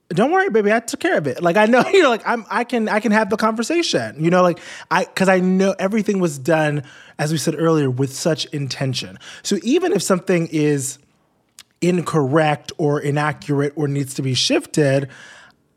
don't 0.09 0.31
worry, 0.31 0.49
baby. 0.49 0.71
I 0.71 0.79
took 0.79 0.99
care 0.99 1.17
of 1.17 1.27
it. 1.27 1.41
Like 1.41 1.57
I 1.57 1.65
know, 1.65 1.83
you 1.93 2.03
know, 2.03 2.09
like 2.09 2.25
I'm, 2.25 2.45
I 2.49 2.63
can, 2.63 2.87
I 2.89 2.99
can 2.99 3.11
have 3.11 3.29
the 3.29 3.37
conversation. 3.37 4.23
You 4.23 4.29
know, 4.29 4.41
like 4.41 4.59
I, 4.91 5.05
because 5.05 5.29
I 5.29 5.39
know 5.39 5.75
everything 5.79 6.19
was 6.19 6.37
done, 6.37 6.83
as 7.17 7.31
we 7.31 7.37
said 7.37 7.55
earlier, 7.57 7.89
with 7.89 8.13
such 8.13 8.45
intention. 8.45 9.17
So 9.43 9.57
even 9.63 9.93
if 9.93 10.01
something 10.01 10.47
is 10.47 10.99
incorrect 11.81 12.71
or 12.77 12.99
inaccurate 12.99 13.73
or 13.75 13.87
needs 13.87 14.13
to 14.15 14.21
be 14.21 14.33
shifted, 14.33 15.09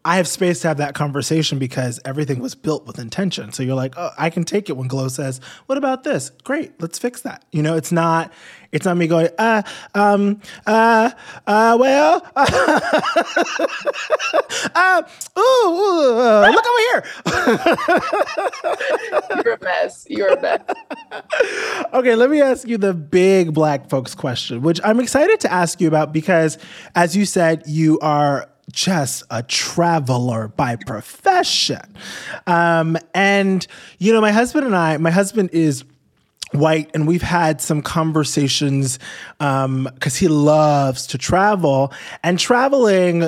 I 0.08 0.16
have 0.16 0.26
space 0.26 0.60
to 0.60 0.68
have 0.68 0.78
that 0.78 0.94
conversation 0.94 1.58
because 1.58 2.00
everything 2.02 2.38
was 2.38 2.54
built 2.54 2.86
with 2.86 2.98
intention. 2.98 3.52
So 3.52 3.62
you're 3.62 3.74
like, 3.74 3.92
oh, 3.98 4.08
I 4.16 4.30
can 4.30 4.42
take 4.42 4.70
it 4.70 4.76
when 4.78 4.88
Glow 4.88 5.08
says, 5.08 5.38
"What 5.66 5.76
about 5.76 6.02
this? 6.02 6.30
Great, 6.44 6.80
let's 6.80 6.98
fix 6.98 7.20
that." 7.22 7.44
You 7.52 7.62
know, 7.62 7.76
it's 7.76 7.92
not, 7.92 8.32
it's 8.72 8.86
not 8.86 8.96
me 8.96 9.06
going, 9.06 9.28
uh, 9.36 9.60
um, 9.94 10.40
uh, 10.66 11.10
uh, 11.46 11.76
well, 11.78 12.26
uh, 14.74 15.02
ooh, 15.38 15.40
ooh 15.40 16.18
uh, 16.18 16.52
look 16.54 16.64
over 16.66 16.80
here. 16.88 17.04
You're 19.44 19.54
a 19.56 19.62
mess. 19.62 20.06
You're 20.08 20.32
a 20.32 20.40
mess. 20.40 20.62
okay, 21.92 22.14
let 22.14 22.30
me 22.30 22.40
ask 22.40 22.66
you 22.66 22.78
the 22.78 22.94
big 22.94 23.52
black 23.52 23.90
folks 23.90 24.14
question, 24.14 24.62
which 24.62 24.80
I'm 24.82 25.00
excited 25.00 25.38
to 25.40 25.52
ask 25.52 25.82
you 25.82 25.88
about 25.88 26.14
because, 26.14 26.56
as 26.94 27.14
you 27.14 27.26
said, 27.26 27.64
you 27.66 27.98
are 27.98 28.48
just 28.70 29.22
a 29.30 29.42
traveler 29.42 30.48
by 30.48 30.76
profession. 30.76 31.96
Um, 32.46 32.96
and, 33.14 33.66
you 33.98 34.12
know, 34.12 34.20
my 34.20 34.32
husband 34.32 34.66
and 34.66 34.76
I, 34.76 34.96
my 34.98 35.10
husband 35.10 35.50
is 35.52 35.84
white 36.52 36.90
and 36.94 37.06
we've 37.06 37.22
had 37.22 37.60
some 37.60 37.82
conversations 37.82 38.98
because 39.38 39.64
um, 39.64 39.88
he 40.18 40.28
loves 40.28 41.06
to 41.08 41.18
travel 41.18 41.92
and 42.22 42.38
traveling 42.38 43.24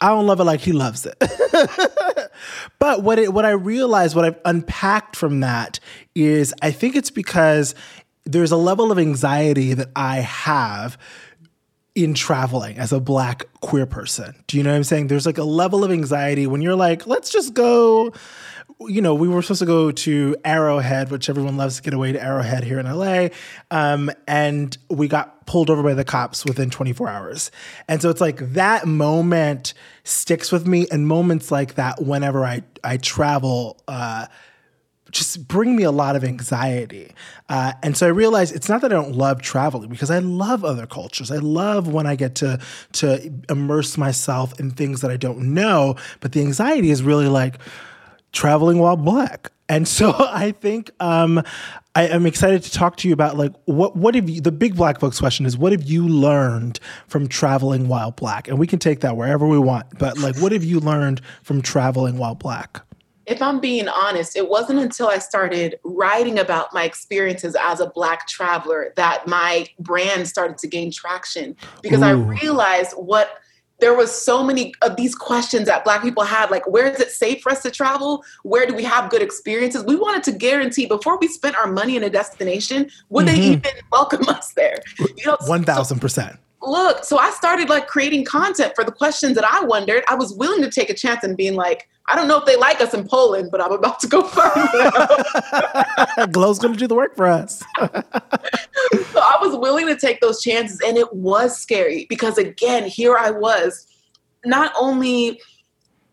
i 0.00 0.08
don't 0.08 0.26
love 0.26 0.40
it 0.40 0.44
like 0.44 0.60
he 0.60 0.72
loves 0.72 1.06
it 1.06 1.16
but 2.80 3.02
what 3.02 3.18
it 3.20 3.32
what 3.32 3.44
i 3.44 3.50
realized 3.50 4.16
what 4.16 4.24
i've 4.24 4.40
unpacked 4.44 5.14
from 5.14 5.40
that 5.40 5.78
is 6.16 6.52
i 6.60 6.72
think 6.72 6.96
it's 6.96 7.10
because 7.10 7.74
there's 8.24 8.50
a 8.50 8.56
level 8.56 8.90
of 8.90 8.98
anxiety 8.98 9.72
that 9.72 9.90
i 9.94 10.16
have 10.16 10.98
in 11.94 12.12
traveling 12.12 12.76
as 12.76 12.92
a 12.92 12.98
black 12.98 13.46
queer 13.60 13.86
person. 13.86 14.34
Do 14.48 14.56
you 14.56 14.62
know 14.64 14.70
what 14.70 14.76
I'm 14.76 14.84
saying? 14.84 15.06
There's 15.06 15.26
like 15.26 15.38
a 15.38 15.44
level 15.44 15.84
of 15.84 15.92
anxiety 15.92 16.46
when 16.46 16.60
you're 16.60 16.74
like, 16.74 17.06
let's 17.06 17.30
just 17.30 17.54
go. 17.54 18.12
You 18.80 19.00
know, 19.00 19.14
we 19.14 19.28
were 19.28 19.40
supposed 19.40 19.60
to 19.60 19.66
go 19.66 19.92
to 19.92 20.36
Arrowhead, 20.44 21.10
which 21.10 21.28
everyone 21.28 21.56
loves 21.56 21.76
to 21.76 21.82
get 21.82 21.94
away 21.94 22.10
to 22.12 22.22
Arrowhead 22.22 22.64
here 22.64 22.80
in 22.80 22.86
LA. 22.86 23.28
Um, 23.70 24.10
and 24.26 24.76
we 24.90 25.06
got 25.06 25.46
pulled 25.46 25.70
over 25.70 25.82
by 25.82 25.94
the 25.94 26.04
cops 26.04 26.44
within 26.44 26.70
24 26.70 27.08
hours. 27.08 27.50
And 27.86 28.02
so 28.02 28.10
it's 28.10 28.20
like 28.20 28.38
that 28.54 28.86
moment 28.86 29.74
sticks 30.02 30.50
with 30.50 30.66
me, 30.66 30.88
and 30.90 31.06
moments 31.06 31.52
like 31.52 31.74
that 31.74 32.02
whenever 32.02 32.44
I, 32.44 32.62
I 32.82 32.96
travel. 32.96 33.80
Uh, 33.86 34.26
just 35.14 35.48
bring 35.48 35.74
me 35.74 35.84
a 35.84 35.90
lot 35.90 36.16
of 36.16 36.24
anxiety. 36.24 37.12
Uh, 37.48 37.72
and 37.82 37.96
so 37.96 38.06
I 38.06 38.10
realized 38.10 38.54
it's 38.54 38.68
not 38.68 38.82
that 38.82 38.92
I 38.92 38.94
don't 38.94 39.14
love 39.14 39.40
traveling 39.40 39.88
because 39.88 40.10
I 40.10 40.18
love 40.18 40.64
other 40.64 40.86
cultures. 40.86 41.30
I 41.30 41.38
love 41.38 41.88
when 41.88 42.06
I 42.06 42.16
get 42.16 42.34
to 42.36 42.60
to 42.92 43.32
immerse 43.48 43.96
myself 43.96 44.58
in 44.60 44.70
things 44.72 45.00
that 45.00 45.10
I 45.10 45.16
don't 45.16 45.54
know. 45.54 45.96
But 46.20 46.32
the 46.32 46.40
anxiety 46.40 46.90
is 46.90 47.02
really 47.02 47.28
like, 47.28 47.58
traveling 48.34 48.78
while 48.78 48.96
black. 48.96 49.50
And 49.68 49.88
so 49.88 50.14
I 50.18 50.50
think 50.50 50.90
um, 51.00 51.42
I 51.94 52.08
am 52.08 52.26
excited 52.26 52.62
to 52.64 52.70
talk 52.70 52.96
to 52.98 53.08
you 53.08 53.14
about 53.14 53.38
like 53.38 53.52
what 53.64 53.96
what 53.96 54.14
have 54.14 54.28
you 54.28 54.42
the 54.42 54.52
big 54.52 54.76
black 54.76 55.00
folks 55.00 55.18
question 55.18 55.46
is 55.46 55.56
what 55.56 55.72
have 55.72 55.84
you 55.84 56.06
learned 56.06 56.80
from 57.06 57.28
traveling 57.28 57.88
while 57.88 58.10
black? 58.10 58.48
And 58.48 58.58
we 58.58 58.66
can 58.66 58.78
take 58.78 59.00
that 59.00 59.16
wherever 59.16 59.46
we 59.46 59.58
want, 59.58 59.98
but 59.98 60.18
like 60.18 60.36
what 60.36 60.52
have 60.52 60.64
you 60.64 60.80
learned 60.80 61.22
from 61.42 61.62
traveling 61.62 62.18
while 62.18 62.34
black? 62.34 62.82
If 63.26 63.40
I'm 63.40 63.60
being 63.60 63.88
honest, 63.88 64.36
it 64.36 64.48
wasn't 64.48 64.80
until 64.80 65.08
I 65.08 65.18
started 65.18 65.78
writing 65.82 66.38
about 66.38 66.74
my 66.74 66.84
experiences 66.84 67.56
as 67.60 67.80
a 67.80 67.86
black 67.88 68.28
traveler 68.28 68.92
that 68.96 69.26
my 69.26 69.66
brand 69.78 70.28
started 70.28 70.58
to 70.58 70.68
gain 70.68 70.90
traction 70.90 71.56
because 71.82 72.00
Ooh. 72.00 72.04
I 72.04 72.10
realized 72.10 72.92
what 72.92 73.40
there 73.80 73.94
was 73.94 74.10
so 74.14 74.42
many 74.44 74.72
of 74.82 74.96
these 74.96 75.14
questions 75.14 75.66
that 75.66 75.84
black 75.84 76.02
people 76.02 76.22
had 76.22 76.50
like 76.50 76.66
where 76.66 76.86
is 76.86 77.00
it 77.00 77.10
safe 77.10 77.42
for 77.42 77.50
us 77.52 77.62
to 77.62 77.70
travel? 77.70 78.24
Where 78.42 78.66
do 78.66 78.74
we 78.74 78.84
have 78.84 79.10
good 79.10 79.22
experiences? 79.22 79.84
We 79.84 79.96
wanted 79.96 80.22
to 80.24 80.32
guarantee 80.32 80.86
before 80.86 81.18
we 81.18 81.28
spent 81.28 81.56
our 81.56 81.66
money 81.66 81.96
in 81.96 82.04
a 82.04 82.10
destination 82.10 82.88
would 83.08 83.26
mm-hmm. 83.26 83.36
they 83.36 83.46
even 83.48 83.72
welcome 83.90 84.28
us 84.28 84.52
there? 84.54 84.78
You 84.98 85.26
know 85.26 85.36
1000% 85.36 86.00
so, 86.00 86.38
look 86.62 87.04
so 87.04 87.18
i 87.18 87.30
started 87.30 87.68
like 87.68 87.86
creating 87.86 88.24
content 88.24 88.72
for 88.74 88.84
the 88.84 88.92
questions 88.92 89.34
that 89.34 89.44
i 89.44 89.62
wondered. 89.64 90.02
I 90.08 90.14
was 90.14 90.32
willing 90.34 90.62
to 90.62 90.70
take 90.70 90.88
a 90.88 90.94
chance 90.94 91.22
and 91.24 91.36
being 91.36 91.54
like 91.54 91.88
i 92.08 92.16
don't 92.16 92.28
know 92.28 92.38
if 92.38 92.44
they 92.44 92.56
like 92.56 92.80
us 92.80 92.94
in 92.94 93.06
poland 93.06 93.50
but 93.50 93.60
i'm 93.60 93.72
about 93.72 94.00
to 94.00 94.06
go 94.06 94.22
find 94.24 94.68
them 94.72 96.30
glow's 96.32 96.58
going 96.58 96.72
to 96.72 96.78
do 96.78 96.86
the 96.86 96.94
work 96.94 97.16
for 97.16 97.26
us 97.26 97.62
so 97.78 99.20
i 99.20 99.36
was 99.40 99.56
willing 99.56 99.86
to 99.86 99.96
take 99.96 100.20
those 100.20 100.42
chances 100.42 100.80
and 100.86 100.96
it 100.96 101.12
was 101.14 101.56
scary 101.56 102.06
because 102.08 102.38
again 102.38 102.84
here 102.84 103.16
i 103.16 103.30
was 103.30 103.86
not 104.44 104.72
only 104.78 105.40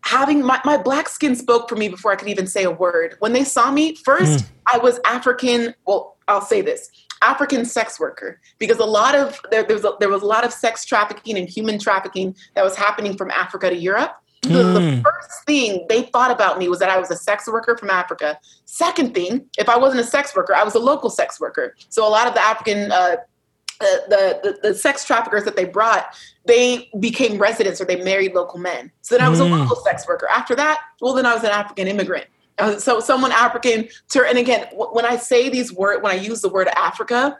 having 0.04 0.42
my, 0.44 0.60
my 0.64 0.76
black 0.76 1.08
skin 1.08 1.36
spoke 1.36 1.68
for 1.68 1.76
me 1.76 1.88
before 1.88 2.12
i 2.12 2.16
could 2.16 2.28
even 2.28 2.46
say 2.46 2.64
a 2.64 2.70
word 2.70 3.16
when 3.20 3.32
they 3.32 3.44
saw 3.44 3.70
me 3.70 3.94
first 3.94 4.44
mm. 4.44 4.46
i 4.72 4.78
was 4.78 4.98
african 5.04 5.74
well 5.86 6.16
i'll 6.28 6.40
say 6.40 6.60
this 6.60 6.90
African 7.22 7.64
sex 7.64 8.00
worker 8.00 8.40
because 8.58 8.78
a 8.78 8.84
lot 8.84 9.14
of 9.14 9.40
there, 9.50 9.62
there 9.62 9.76
was 9.76 9.84
a, 9.84 9.92
there 10.00 10.08
was 10.08 10.22
a 10.22 10.26
lot 10.26 10.44
of 10.44 10.52
sex 10.52 10.84
trafficking 10.84 11.38
and 11.38 11.48
human 11.48 11.78
trafficking 11.78 12.34
that 12.54 12.64
was 12.64 12.76
happening 12.76 13.16
from 13.16 13.30
Africa 13.30 13.70
to 13.70 13.76
Europe. 13.76 14.16
Mm. 14.42 14.74
the 14.74 14.96
hmm. 14.96 15.00
first 15.02 15.44
thing 15.46 15.86
they 15.88 16.02
thought 16.02 16.32
about 16.32 16.58
me 16.58 16.68
was 16.68 16.80
that 16.80 16.90
I 16.90 16.98
was 16.98 17.10
a 17.12 17.16
sex 17.16 17.46
worker 17.46 17.76
from 17.76 17.90
Africa. 17.90 18.38
Second 18.64 19.14
thing, 19.14 19.46
if 19.56 19.68
I 19.68 19.78
wasn't 19.78 20.00
a 20.00 20.04
sex 20.04 20.34
worker, 20.34 20.52
I 20.52 20.64
was 20.64 20.74
a 20.74 20.80
local 20.80 21.10
sex 21.10 21.40
worker. 21.40 21.76
So 21.90 22.06
a 22.06 22.10
lot 22.10 22.26
of 22.26 22.34
the 22.34 22.40
African 22.40 22.90
uh, 22.90 23.16
the, 23.82 24.58
the, 24.62 24.68
the 24.68 24.74
sex 24.74 25.04
traffickers 25.04 25.44
that 25.44 25.56
they 25.56 25.64
brought, 25.64 26.14
they 26.46 26.90
became 27.00 27.38
residents 27.38 27.80
or 27.80 27.84
they 27.84 28.02
married 28.02 28.34
local 28.34 28.58
men. 28.58 28.90
So 29.02 29.16
then 29.16 29.24
I 29.24 29.28
was 29.28 29.40
mm. 29.40 29.50
a 29.50 29.56
local 29.56 29.76
sex 29.76 30.06
worker. 30.06 30.28
After 30.30 30.54
that, 30.56 30.80
well, 31.00 31.14
then 31.14 31.26
I 31.26 31.34
was 31.34 31.44
an 31.44 31.50
African 31.50 31.88
immigrant. 31.88 32.26
Uh, 32.58 32.78
so 32.78 33.00
someone 33.00 33.32
African, 33.32 33.88
and 34.14 34.38
again, 34.38 34.68
when 34.72 35.04
I 35.04 35.16
say 35.16 35.48
these 35.48 35.72
words, 35.72 36.02
when 36.02 36.12
I 36.12 36.20
use 36.20 36.42
the 36.42 36.48
word 36.48 36.68
Africa, 36.76 37.36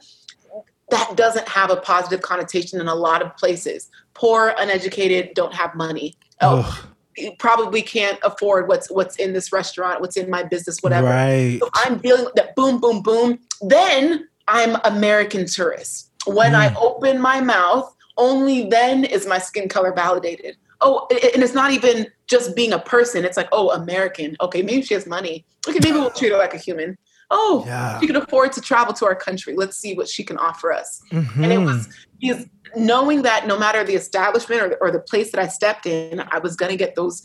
that 0.90 1.16
doesn't 1.16 1.48
have 1.48 1.70
a 1.70 1.76
positive 1.76 2.22
connotation 2.22 2.80
in 2.80 2.88
a 2.88 2.94
lot 2.94 3.22
of 3.22 3.36
places. 3.36 3.90
Poor, 4.14 4.54
uneducated, 4.58 5.34
don't 5.34 5.54
have 5.54 5.74
money. 5.74 6.14
Oh, 6.40 6.91
probably 7.38 7.82
can't 7.82 8.18
afford 8.22 8.68
what's 8.68 8.90
what's 8.90 9.16
in 9.16 9.32
this 9.32 9.52
restaurant, 9.52 10.00
what's 10.00 10.16
in 10.16 10.30
my 10.30 10.42
business, 10.42 10.78
whatever. 10.80 11.08
Right. 11.08 11.58
So 11.60 11.68
I'm 11.74 11.98
dealing 11.98 12.24
with 12.24 12.34
that 12.34 12.56
boom, 12.56 12.80
boom, 12.80 13.02
boom. 13.02 13.38
Then 13.60 14.28
I'm 14.48 14.76
American 14.84 15.46
tourist. 15.46 16.10
When 16.26 16.52
mm. 16.52 16.56
I 16.56 16.74
open 16.74 17.20
my 17.20 17.40
mouth, 17.40 17.94
only 18.16 18.68
then 18.68 19.04
is 19.04 19.26
my 19.26 19.38
skin 19.38 19.68
color 19.68 19.92
validated 19.92 20.56
oh, 20.82 21.06
and 21.10 21.42
it's 21.42 21.54
not 21.54 21.70
even 21.70 22.06
just 22.26 22.54
being 22.54 22.72
a 22.72 22.78
person. 22.78 23.24
It's 23.24 23.36
like, 23.36 23.48
oh, 23.52 23.70
American. 23.70 24.36
Okay, 24.40 24.62
maybe 24.62 24.82
she 24.82 24.94
has 24.94 25.06
money. 25.06 25.44
Okay, 25.66 25.78
maybe 25.82 25.98
we'll 25.98 26.10
treat 26.10 26.32
her 26.32 26.38
like 26.38 26.54
a 26.54 26.58
human. 26.58 26.98
Oh, 27.30 27.64
yeah. 27.66 27.98
she 27.98 28.06
can 28.06 28.16
afford 28.16 28.52
to 28.52 28.60
travel 28.60 28.92
to 28.94 29.06
our 29.06 29.14
country. 29.14 29.54
Let's 29.56 29.78
see 29.78 29.94
what 29.94 30.08
she 30.08 30.22
can 30.22 30.36
offer 30.36 30.70
us. 30.70 31.00
Mm-hmm. 31.10 31.44
And 31.44 31.52
it 31.52 31.58
was 31.58 31.88
is 32.20 32.46
knowing 32.76 33.22
that 33.22 33.46
no 33.46 33.58
matter 33.58 33.84
the 33.84 33.94
establishment 33.94 34.62
or 34.62 34.68
the, 34.70 34.76
or 34.76 34.90
the 34.90 35.00
place 35.00 35.30
that 35.32 35.40
I 35.40 35.48
stepped 35.48 35.86
in, 35.86 36.20
I 36.30 36.38
was 36.38 36.56
going 36.56 36.70
to 36.70 36.76
get 36.76 36.94
those 36.94 37.22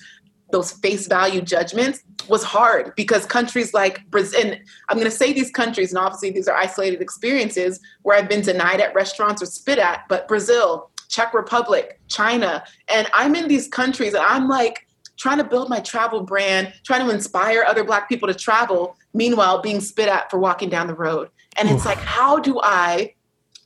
those 0.51 0.71
face 0.71 1.07
value 1.07 1.41
judgments 1.41 2.03
was 2.29 2.41
hard 2.41 2.93
because 2.95 3.25
countries 3.25 3.73
like 3.73 4.05
Brazil, 4.10 4.39
and 4.39 4.60
I'm 4.88 4.97
going 4.97 5.10
to 5.10 5.15
say 5.15 5.33
these 5.33 5.51
countries, 5.51 5.91
and 5.91 5.99
obviously 5.99 6.31
these 6.31 6.47
are 6.47 6.55
isolated 6.55 7.01
experiences 7.01 7.81
where 8.03 8.17
I've 8.17 8.29
been 8.29 8.41
denied 8.41 8.79
at 8.79 8.95
restaurants 8.95 9.41
or 9.41 9.45
spit 9.45 9.77
at, 9.77 10.05
but 10.07 10.27
Brazil, 10.27 10.89
Czech 11.10 11.33
Republic, 11.33 11.99
China. 12.07 12.63
And 12.88 13.10
I'm 13.13 13.36
in 13.36 13.47
these 13.47 13.67
countries 13.67 14.13
and 14.13 14.23
I'm 14.23 14.47
like 14.47 14.88
trying 15.17 15.38
to 15.38 15.43
build 15.43 15.69
my 15.69 15.79
travel 15.79 16.21
brand, 16.21 16.73
trying 16.86 17.05
to 17.05 17.13
inspire 17.13 17.63
other 17.63 17.83
Black 17.83 18.07
people 18.07 18.27
to 18.27 18.33
travel, 18.33 18.95
meanwhile 19.13 19.62
being 19.62 19.81
spit 19.81 20.07
at 20.07 20.29
for 20.29 20.39
walking 20.39 20.69
down 20.69 20.88
the 20.88 20.95
road. 20.95 21.29
And 21.57 21.69
it's 21.69 21.86
like, 21.86 21.97
how 21.97 22.39
do 22.39 22.60
I 22.62 23.15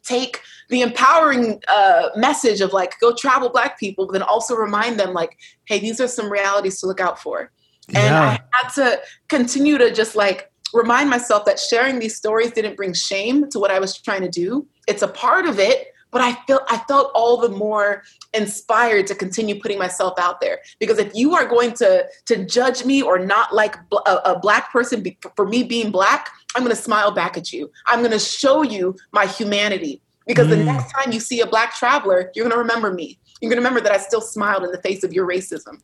take 0.04 0.42
the 0.72 0.82
empowering 0.82 1.62
uh, 1.68 2.10
message 2.16 2.62
of 2.62 2.74
like, 2.74 3.00
go 3.00 3.14
travel 3.14 3.50
Black 3.50 3.78
people, 3.78 4.08
but 4.08 4.14
then 4.14 4.24
also 4.24 4.56
remind 4.56 5.00
them, 5.00 5.14
like, 5.14 5.38
hey, 5.66 5.80
these 5.80 6.02
are 6.02 6.08
some 6.08 6.32
realities 6.32 6.80
to 6.80 6.88
look 6.88 7.00
out 7.00 7.20
for. 7.22 7.52
And 7.90 7.98
yeah. 7.98 8.22
I 8.22 8.40
had 8.54 8.70
to 8.76 9.02
continue 9.28 9.78
to 9.78 9.94
just 9.94 10.16
like 10.16 10.50
remind 10.74 11.10
myself 11.10 11.46
that 11.46 11.60
sharing 11.60 12.00
these 12.00 12.16
stories 12.16 12.52
didn't 12.52 12.78
bring 12.78 12.94
shame 12.94 13.50
to 13.50 13.60
what 13.60 13.70
I 13.70 13.80
was 13.80 13.98
trying 13.98 14.22
to 14.22 14.30
do. 14.30 14.66
It's 14.88 15.02
a 15.02 15.08
part 15.08 15.46
of 15.46 15.60
it, 15.60 15.88
but 16.12 16.22
I 16.22 16.34
felt 16.48 16.64
I 16.70 16.78
felt 16.88 17.12
all 17.16 17.38
the 17.38 17.50
more 17.50 18.04
inspired 18.34 19.08
to 19.08 19.16
continue 19.16 19.60
putting 19.60 19.80
myself 19.80 20.14
out 20.20 20.40
there 20.40 20.60
because 20.80 21.00
if 21.00 21.14
you 21.14 21.36
are 21.36 21.46
going 21.46 21.74
to 21.74 22.08
to 22.28 22.46
judge 22.46 22.86
me 22.86 23.02
or 23.02 23.18
not 23.20 23.54
like 23.54 23.76
a, 24.06 24.12
a 24.26 24.40
black 24.40 24.72
person 24.72 25.02
be, 25.02 25.18
for 25.36 25.48
me 25.48 25.64
being 25.64 25.92
black, 25.92 26.30
I'm 26.56 26.64
going 26.64 26.76
to 26.76 26.82
smile 26.82 27.12
back 27.12 27.38
at 27.38 27.52
you. 27.52 27.72
I'm 27.88 28.00
going 28.00 28.12
to 28.12 28.20
show 28.20 28.62
you 28.62 28.96
my 29.12 29.26
humanity 29.26 30.01
because 30.28 30.48
mm. 30.48 30.52
the 30.52 30.64
next 30.64 30.92
time 30.92 31.12
you 31.12 31.20
see 31.20 31.42
a 31.42 31.48
black 31.48 31.76
traveler, 31.76 32.32
you're 32.36 32.48
going 32.48 32.56
to 32.56 32.60
remember 32.60 32.94
me. 32.94 33.18
You're 33.42 33.50
going 33.50 33.62
to 33.62 33.68
remember 33.68 33.82
that 33.82 33.92
I 33.92 33.98
still 33.98 34.22
smiled 34.22 34.64
in 34.64 34.72
the 34.72 34.82
face 34.82 35.04
of 35.04 35.14
your 35.14 35.28
racism 35.28 35.82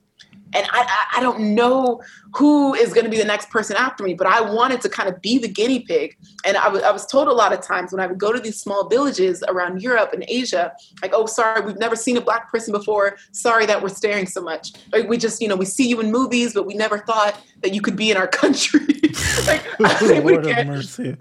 and 0.54 0.66
I, 0.72 1.06
I 1.18 1.22
don't 1.22 1.56
know 1.56 2.02
who 2.36 2.74
is 2.74 2.94
going 2.94 3.04
to 3.04 3.10
be 3.10 3.18
the 3.18 3.26
next 3.26 3.50
person 3.50 3.76
after 3.76 4.04
me, 4.04 4.14
but 4.14 4.28
I 4.28 4.42
wanted 4.42 4.82
to 4.82 4.90
kind 4.90 5.10
of 5.10 5.22
be 5.22 5.38
the 5.38 5.48
guinea 5.48 5.82
pig. 5.82 6.18
And 6.46 6.56
I, 6.58 6.66
w- 6.66 6.84
I 6.84 6.92
was 6.92 7.06
told 7.06 7.28
a 7.28 7.34
lot 7.34 7.54
of 7.54 7.62
times 7.62 7.92
when 7.92 8.00
I 8.00 8.08
would 8.08 8.18
go 8.18 8.32
to 8.32 8.40
these 8.40 8.60
small 8.60 8.88
villages 8.88 9.44
around 9.48 9.82
Europe 9.82 10.12
and 10.14 10.24
Asia, 10.28 10.74
like, 11.02 11.12
oh, 11.14 11.26
sorry, 11.26 11.66
we've 11.66 11.80
never 11.80 11.96
seen 11.96 12.18
a 12.18 12.22
black 12.22 12.52
person 12.52 12.72
before. 12.72 13.18
Sorry 13.32 13.66
that 13.66 13.82
we're 13.82 13.90
staring 13.90 14.26
so 14.26 14.42
much. 14.42 14.74
Like, 14.92 15.10
we 15.10 15.18
just, 15.18 15.42
you 15.42 15.48
know, 15.48 15.56
we 15.56 15.66
see 15.66 15.88
you 15.88 16.00
in 16.00 16.12
movies, 16.12 16.54
but 16.54 16.66
we 16.66 16.76
never 16.76 17.00
thought 17.00 17.40
that 17.62 17.74
you 17.74 17.82
could 17.82 17.96
be 17.96 18.12
in 18.12 18.18
our 18.18 18.28
country. 18.44 18.80
like, 19.48 19.64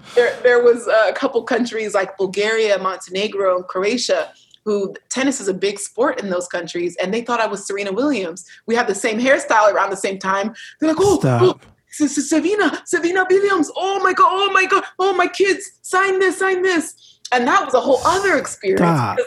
there, 0.15 0.39
there 0.43 0.63
was 0.63 0.87
a 0.87 1.13
couple 1.15 1.43
countries 1.43 1.95
like 1.95 2.17
Bulgaria, 2.17 2.79
Montenegro, 2.79 3.57
and 3.57 3.67
Croatia 3.67 4.33
who 4.67 4.93
tennis 5.09 5.41
is 5.41 5.47
a 5.47 5.55
big 5.55 5.79
sport 5.79 6.21
in 6.21 6.29
those 6.29 6.49
countries, 6.49 6.97
and 6.97 7.15
they 7.15 7.23
thought 7.23 7.41
I 7.41 7.47
was 7.47 7.65
Serena 7.65 7.93
Williams. 7.93 8.45
We 8.67 8.75
had 8.75 8.89
the 8.89 8.95
same 8.95 9.19
hairstyle 9.19 9.73
around 9.73 9.91
the 9.91 9.97
same 9.97 10.19
time. 10.19 10.55
They're 10.81 10.91
like, 10.91 10.99
oh, 11.01 11.21
oh 11.23 11.61
Serena, 11.89 12.83
Serena 12.85 13.25
Williams. 13.31 13.71
Oh 13.77 14.03
my 14.03 14.13
god, 14.13 14.29
oh 14.29 14.53
my 14.53 14.67
god, 14.67 14.85
oh 14.99 15.15
my 15.15 15.29
kids, 15.29 15.79
sign 15.83 16.19
this, 16.19 16.39
sign 16.39 16.63
this. 16.63 17.21
And 17.33 17.47
that 17.47 17.65
was 17.65 17.75
a 17.75 17.81
whole 17.81 18.01
other 18.05 18.37
experience. 18.37 19.21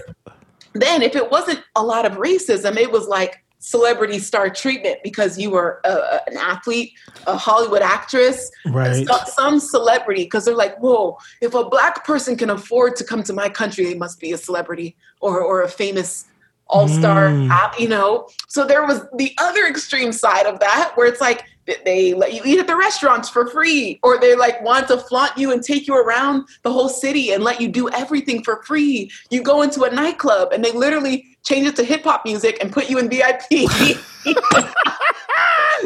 Then, 0.73 1.01
if 1.01 1.15
it 1.15 1.31
wasn't 1.31 1.63
a 1.75 1.83
lot 1.83 2.05
of 2.05 2.17
racism, 2.17 2.75
it 2.75 2.91
was 2.91 3.07
like 3.07 3.43
celebrity 3.59 4.19
star 4.19 4.49
treatment 4.49 4.97
because 5.03 5.37
you 5.37 5.51
were 5.51 5.81
a, 5.83 6.21
an 6.27 6.37
athlete, 6.37 6.93
a 7.27 7.37
Hollywood 7.37 7.81
actress, 7.81 8.49
right. 8.65 9.07
some 9.27 9.59
celebrity. 9.59 10.23
Because 10.23 10.45
they're 10.45 10.55
like, 10.55 10.77
whoa, 10.79 11.17
if 11.41 11.53
a 11.53 11.65
black 11.65 12.05
person 12.05 12.35
can 12.35 12.49
afford 12.49 12.95
to 12.97 13.03
come 13.03 13.21
to 13.23 13.33
my 13.33 13.49
country, 13.49 13.85
they 13.85 13.95
must 13.95 14.19
be 14.19 14.31
a 14.31 14.37
celebrity 14.37 14.95
or, 15.21 15.41
or 15.41 15.61
a 15.61 15.69
famous 15.69 16.25
all 16.67 16.87
star, 16.87 17.29
mm. 17.29 17.79
you 17.79 17.87
know? 17.87 18.29
So 18.47 18.65
there 18.65 18.85
was 18.85 19.01
the 19.17 19.33
other 19.39 19.65
extreme 19.65 20.11
side 20.11 20.45
of 20.45 20.59
that 20.59 20.91
where 20.95 21.07
it's 21.07 21.21
like, 21.21 21.43
they 21.85 22.13
let 22.13 22.33
you 22.33 22.41
eat 22.45 22.59
at 22.59 22.67
the 22.67 22.75
restaurants 22.75 23.29
for 23.29 23.47
free 23.47 23.99
or 24.01 24.19
they 24.19 24.35
like 24.35 24.61
want 24.63 24.87
to 24.87 24.97
flaunt 24.97 25.37
you 25.37 25.51
and 25.51 25.63
take 25.63 25.87
you 25.87 25.95
around 25.95 26.47
the 26.63 26.71
whole 26.71 26.89
city 26.89 27.31
and 27.31 27.43
let 27.43 27.61
you 27.61 27.67
do 27.67 27.89
everything 27.91 28.43
for 28.43 28.63
free 28.63 29.11
you 29.29 29.43
go 29.43 29.61
into 29.61 29.83
a 29.83 29.91
nightclub 29.91 30.51
and 30.51 30.65
they 30.65 30.71
literally 30.71 31.37
change 31.43 31.67
it 31.67 31.75
to 31.75 31.83
hip 31.83 32.03
hop 32.03 32.25
music 32.25 32.57
and 32.61 32.71
put 32.71 32.89
you 32.89 32.97
in 32.99 33.09
vip 33.09 33.41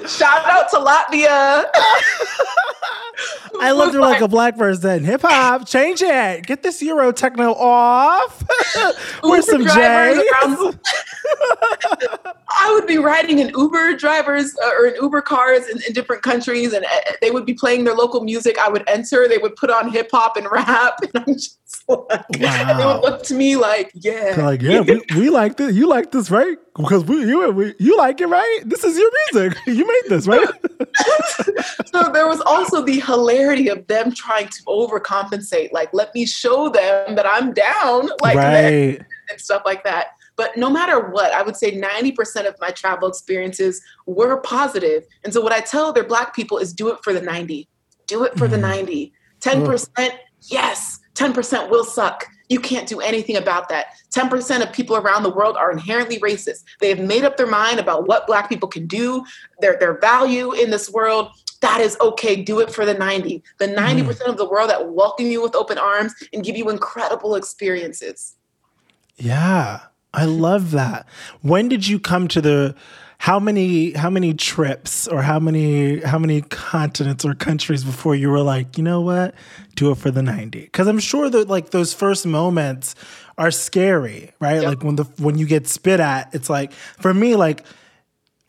shout 0.07 0.45
out 0.45 0.69
to 0.69 0.77
latvia 0.77 1.65
I 3.59 3.71
looked 3.71 3.95
like, 3.95 4.13
like 4.13 4.21
a 4.21 4.27
black 4.27 4.57
person. 4.57 5.03
Hip 5.03 5.21
hop, 5.21 5.67
change 5.67 6.01
it. 6.01 6.45
Get 6.45 6.63
this 6.63 6.81
Euro 6.81 7.11
techno 7.11 7.53
off. 7.53 8.43
Where's 9.23 9.49
some 9.49 9.63
J? 9.63 9.69
I 12.55 12.71
would 12.73 12.87
be 12.87 12.97
riding 12.97 13.39
in 13.39 13.49
Uber 13.49 13.95
drivers 13.95 14.55
uh, 14.63 14.71
or 14.77 14.87
in 14.87 14.95
Uber 15.01 15.21
cars 15.21 15.67
in, 15.67 15.81
in, 15.87 15.93
different 15.93 16.23
countries, 16.23 16.73
and 16.73 16.85
uh, 16.85 16.89
they 17.21 17.31
would 17.31 17.45
be 17.45 17.53
playing 17.53 17.83
their 17.83 17.95
local 17.95 18.21
music. 18.21 18.57
I 18.59 18.69
would 18.69 18.83
enter. 18.87 19.27
They 19.27 19.37
would 19.37 19.55
put 19.55 19.69
on 19.69 19.91
hip 19.91 20.09
hop 20.11 20.35
and 20.37 20.47
rap, 20.51 20.99
and 21.01 21.11
I'm 21.27 21.33
just 21.35 21.59
Like, 21.87 22.09
wow. 22.09 22.77
They 22.77 22.85
would 22.85 23.01
look 23.01 23.23
to 23.23 23.33
me 23.33 23.55
like, 23.55 23.91
yeah. 23.93 24.35
They're 24.35 24.45
like, 24.45 24.61
yeah, 24.61 24.81
we, 24.81 25.01
we 25.15 25.29
like 25.29 25.57
this. 25.57 25.75
You 25.75 25.87
like 25.87 26.11
this, 26.11 26.29
right? 26.29 26.57
Because 26.75 27.03
we 27.05 27.27
you 27.27 27.51
we, 27.51 27.75
you 27.77 27.95
like 27.97 28.19
it, 28.19 28.27
right? 28.27 28.61
This 28.65 28.83
is 28.83 28.97
your 28.97 29.11
music. 29.31 29.57
You 29.67 29.85
made 29.87 30.09
this, 30.09 30.27
right? 30.27 30.47
so 31.85 32.11
there 32.11 32.27
was 32.27 32.41
also 32.41 32.83
the 32.83 32.99
hilarity 32.99 33.67
of 33.67 33.85
them 33.87 34.11
trying 34.11 34.47
to 34.47 34.63
overcompensate. 34.67 35.71
Like, 35.71 35.89
let 35.93 36.13
me 36.15 36.25
show 36.25 36.69
them 36.69 37.15
that 37.15 37.27
I'm 37.27 37.53
down, 37.53 38.09
like 38.21 38.35
right. 38.37 38.99
and 39.29 39.39
stuff 39.39 39.61
like 39.65 39.83
that. 39.83 40.07
But 40.35 40.57
no 40.57 40.69
matter 40.69 41.09
what, 41.09 41.31
I 41.31 41.43
would 41.43 41.55
say 41.55 41.79
90% 41.79 42.47
of 42.47 42.55
my 42.59 42.71
travel 42.71 43.07
experiences 43.07 43.81
were 44.07 44.41
positive. 44.41 45.03
And 45.23 45.31
so 45.31 45.41
what 45.41 45.51
I 45.53 45.59
tell 45.59 45.93
their 45.93 46.03
black 46.03 46.35
people 46.35 46.57
is 46.57 46.73
do 46.73 46.89
it 46.89 46.97
for 47.03 47.13
the 47.13 47.21
90. 47.21 47.67
Do 48.07 48.23
it 48.23 48.37
for 48.37 48.47
mm. 48.47 48.51
the 48.51 48.57
90. 48.57 49.13
10%, 49.41 50.09
yes, 50.49 50.99
10% 51.13 51.69
will 51.69 51.83
suck. 51.83 52.25
You 52.49 52.59
can't 52.59 52.87
do 52.87 52.99
anything 52.99 53.35
about 53.35 53.69
that. 53.69 53.87
10% 54.11 54.61
of 54.61 54.71
people 54.73 54.95
around 54.95 55.23
the 55.23 55.29
world 55.29 55.55
are 55.57 55.71
inherently 55.71 56.19
racist. 56.19 56.63
They 56.79 56.89
have 56.89 56.99
made 56.99 57.23
up 57.23 57.37
their 57.37 57.47
mind 57.47 57.79
about 57.79 58.07
what 58.07 58.27
black 58.27 58.49
people 58.49 58.67
can 58.67 58.85
do, 58.85 59.25
their, 59.59 59.77
their 59.79 59.99
value 59.99 60.53
in 60.53 60.69
this 60.69 60.89
world. 60.89 61.29
That 61.61 61.79
is 61.79 61.97
okay. 62.01 62.41
Do 62.41 62.59
it 62.59 62.69
for 62.69 62.85
the 62.85 62.93
90. 62.93 63.41
The 63.57 63.67
90% 63.67 64.05
mm. 64.05 64.27
of 64.27 64.37
the 64.37 64.47
world 64.47 64.69
that 64.69 64.91
welcome 64.91 65.27
you 65.27 65.41
with 65.41 65.55
open 65.55 65.77
arms 65.77 66.13
and 66.33 66.43
give 66.43 66.57
you 66.57 66.69
incredible 66.69 67.35
experiences. 67.35 68.35
Yeah. 69.15 69.79
I 70.13 70.25
love 70.25 70.71
that. 70.71 71.07
When 71.41 71.69
did 71.69 71.87
you 71.87 71.99
come 71.99 72.27
to 72.27 72.41
the 72.41 72.75
how 73.23 73.39
many 73.39 73.93
how 73.93 74.09
many 74.09 74.33
trips 74.33 75.07
or 75.07 75.21
how 75.21 75.39
many 75.39 76.01
how 76.01 76.19
many 76.19 76.41
continents 76.41 77.23
or 77.23 77.33
countries 77.33 77.81
before 77.81 78.15
you 78.15 78.29
were 78.29 78.41
like, 78.41 78.77
you 78.77 78.83
know 78.83 78.99
what? 78.99 79.33
Do 79.75 79.91
it 79.91 79.97
for 79.97 80.11
the 80.11 80.21
90. 80.21 80.67
Cuz 80.73 80.87
I'm 80.87 80.99
sure 80.99 81.29
that 81.29 81.47
like 81.47 81.69
those 81.69 81.93
first 81.93 82.25
moments 82.25 82.95
are 83.37 83.49
scary, 83.49 84.33
right? 84.41 84.55
Yep. 84.55 84.63
Like 84.65 84.83
when 84.83 84.97
the 84.97 85.05
when 85.19 85.37
you 85.37 85.45
get 85.45 85.69
spit 85.69 86.01
at, 86.01 86.35
it's 86.35 86.49
like 86.49 86.73
for 86.73 87.13
me 87.13 87.37
like 87.37 87.63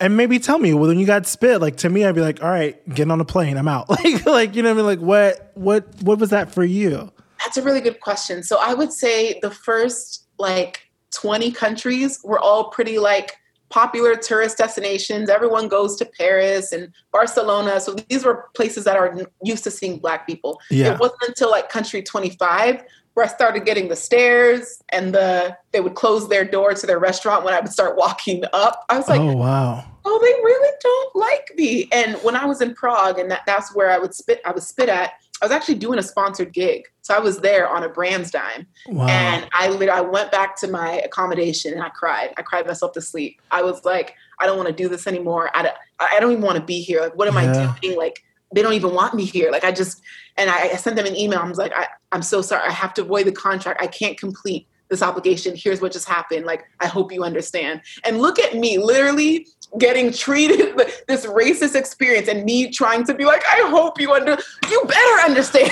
and 0.01 0.17
maybe 0.17 0.39
tell 0.39 0.59
me 0.59 0.73
well, 0.73 0.89
when 0.89 0.99
you 0.99 1.05
got 1.05 1.25
spit 1.25 1.61
like 1.61 1.77
to 1.77 1.89
me 1.89 2.03
I'd 2.03 2.13
be 2.13 2.19
like, 2.19 2.43
"All 2.43 2.49
right, 2.49 2.75
getting 2.93 3.11
on 3.11 3.21
a 3.21 3.25
plane, 3.25 3.55
I'm 3.55 3.69
out." 3.69 3.89
like 4.03 4.25
like 4.25 4.55
you 4.57 4.61
know 4.61 4.75
what 4.75 4.79
I 4.79 4.81
mean? 4.81 4.85
Like 4.87 4.99
what 4.99 5.51
what 5.53 5.87
what 6.01 6.19
was 6.19 6.31
that 6.31 6.53
for 6.53 6.65
you? 6.65 7.13
That's 7.45 7.55
a 7.55 7.61
really 7.61 7.79
good 7.79 8.01
question. 8.01 8.43
So 8.43 8.57
I 8.59 8.73
would 8.73 8.91
say 8.91 9.39
the 9.39 9.51
first 9.51 10.25
like 10.37 10.91
20 11.13 11.53
countries 11.53 12.19
were 12.25 12.39
all 12.39 12.71
pretty 12.71 12.99
like 12.99 13.37
popular 13.69 14.15
tourist 14.15 14.57
destinations. 14.57 15.29
Everyone 15.29 15.67
goes 15.67 15.95
to 15.97 16.05
Paris 16.05 16.71
and 16.71 16.91
Barcelona. 17.11 17.79
So 17.79 17.95
these 18.09 18.23
were 18.23 18.49
places 18.55 18.83
that 18.85 18.95
are 18.95 19.17
used 19.43 19.63
to 19.65 19.71
seeing 19.71 19.99
black 19.99 20.27
people. 20.27 20.59
Yeah. 20.69 20.93
It 20.93 20.99
wasn't 20.99 21.23
until 21.27 21.51
like 21.51 21.69
country 21.69 22.01
25 22.01 22.83
where 23.15 23.25
I 23.25 23.29
started 23.29 23.65
getting 23.65 23.87
the 23.87 23.95
stares 23.95 24.83
and 24.89 25.15
the 25.15 25.57
they 25.71 25.79
would 25.79 25.95
close 25.95 26.27
their 26.27 26.45
door 26.45 26.73
to 26.73 26.85
their 26.85 26.99
restaurant 26.99 27.43
when 27.43 27.53
I 27.53 27.61
would 27.61 27.71
start 27.71 27.97
walking 27.97 28.43
up. 28.53 28.85
I 28.89 28.97
was 28.97 29.07
like, 29.07 29.21
"Oh 29.21 29.35
wow. 29.35 29.85
Oh, 30.03 30.19
they 30.21 30.43
really 30.43 30.77
don't 30.81 31.15
like 31.15 31.51
me." 31.55 31.87
And 31.93 32.15
when 32.23 32.35
I 32.35 32.45
was 32.45 32.61
in 32.61 32.75
Prague 32.75 33.17
and 33.17 33.31
that, 33.31 33.41
that's 33.47 33.73
where 33.73 33.89
I 33.89 33.97
would 33.97 34.13
spit 34.13 34.41
I 34.45 34.51
would 34.51 34.63
spit 34.63 34.89
at 34.89 35.13
I 35.41 35.45
was 35.45 35.51
actually 35.51 35.75
doing 35.75 35.99
a 35.99 36.03
sponsored 36.03 36.53
gig. 36.53 36.83
So 37.01 37.13
I 37.13 37.19
was 37.19 37.39
there 37.39 37.67
on 37.67 37.83
a 37.83 37.89
brand's 37.89 38.31
dime. 38.31 38.65
Wow. 38.87 39.07
And 39.07 39.47
I 39.53 39.67
I 39.91 40.01
went 40.01 40.31
back 40.31 40.55
to 40.57 40.67
my 40.67 41.01
accommodation 41.01 41.73
and 41.73 41.83
I 41.83 41.89
cried. 41.89 42.33
I 42.37 42.41
cried 42.41 42.65
myself 42.65 42.93
to 42.93 43.01
sleep. 43.01 43.41
I 43.51 43.61
was 43.61 43.83
like, 43.83 44.15
I 44.39 44.45
don't 44.45 44.57
want 44.57 44.69
to 44.69 44.73
do 44.73 44.87
this 44.87 45.07
anymore. 45.07 45.49
I 45.53 45.63
don't, 45.63 45.75
I 45.99 46.19
don't 46.19 46.31
even 46.31 46.43
want 46.43 46.57
to 46.57 46.63
be 46.63 46.81
here. 46.81 47.01
Like, 47.01 47.15
what 47.15 47.27
am 47.27 47.35
yeah. 47.35 47.73
I 47.75 47.79
doing? 47.79 47.97
Like, 47.97 48.23
they 48.53 48.61
don't 48.61 48.73
even 48.73 48.93
want 48.93 49.13
me 49.13 49.25
here. 49.25 49.51
Like, 49.51 49.63
I 49.63 49.71
just, 49.71 50.01
and 50.37 50.49
I, 50.49 50.69
I 50.69 50.75
sent 50.75 50.95
them 50.95 51.05
an 51.05 51.15
email. 51.15 51.39
I 51.39 51.47
was 51.47 51.57
like, 51.57 51.73
I, 51.75 51.87
I'm 52.11 52.21
so 52.21 52.41
sorry. 52.41 52.67
I 52.67 52.71
have 52.71 52.93
to 52.95 53.03
void 53.03 53.27
the 53.27 53.31
contract. 53.31 53.81
I 53.81 53.87
can't 53.87 54.17
complete 54.17 54.67
this 54.89 55.01
obligation. 55.01 55.55
Here's 55.55 55.81
what 55.81 55.91
just 55.91 56.07
happened. 56.07 56.45
Like, 56.45 56.63
I 56.79 56.87
hope 56.87 57.11
you 57.11 57.23
understand. 57.23 57.81
And 58.03 58.19
look 58.19 58.39
at 58.39 58.55
me, 58.55 58.77
literally 58.77 59.47
getting 59.77 60.11
treated 60.11 60.77
this 61.07 61.25
racist 61.25 61.75
experience 61.75 62.27
and 62.27 62.43
me 62.43 62.71
trying 62.71 63.05
to 63.05 63.13
be 63.13 63.25
like, 63.25 63.43
I 63.49 63.67
hope 63.69 63.99
you 63.99 64.13
under 64.13 64.37
you 64.69 64.83
better 64.85 65.21
understand. 65.21 65.71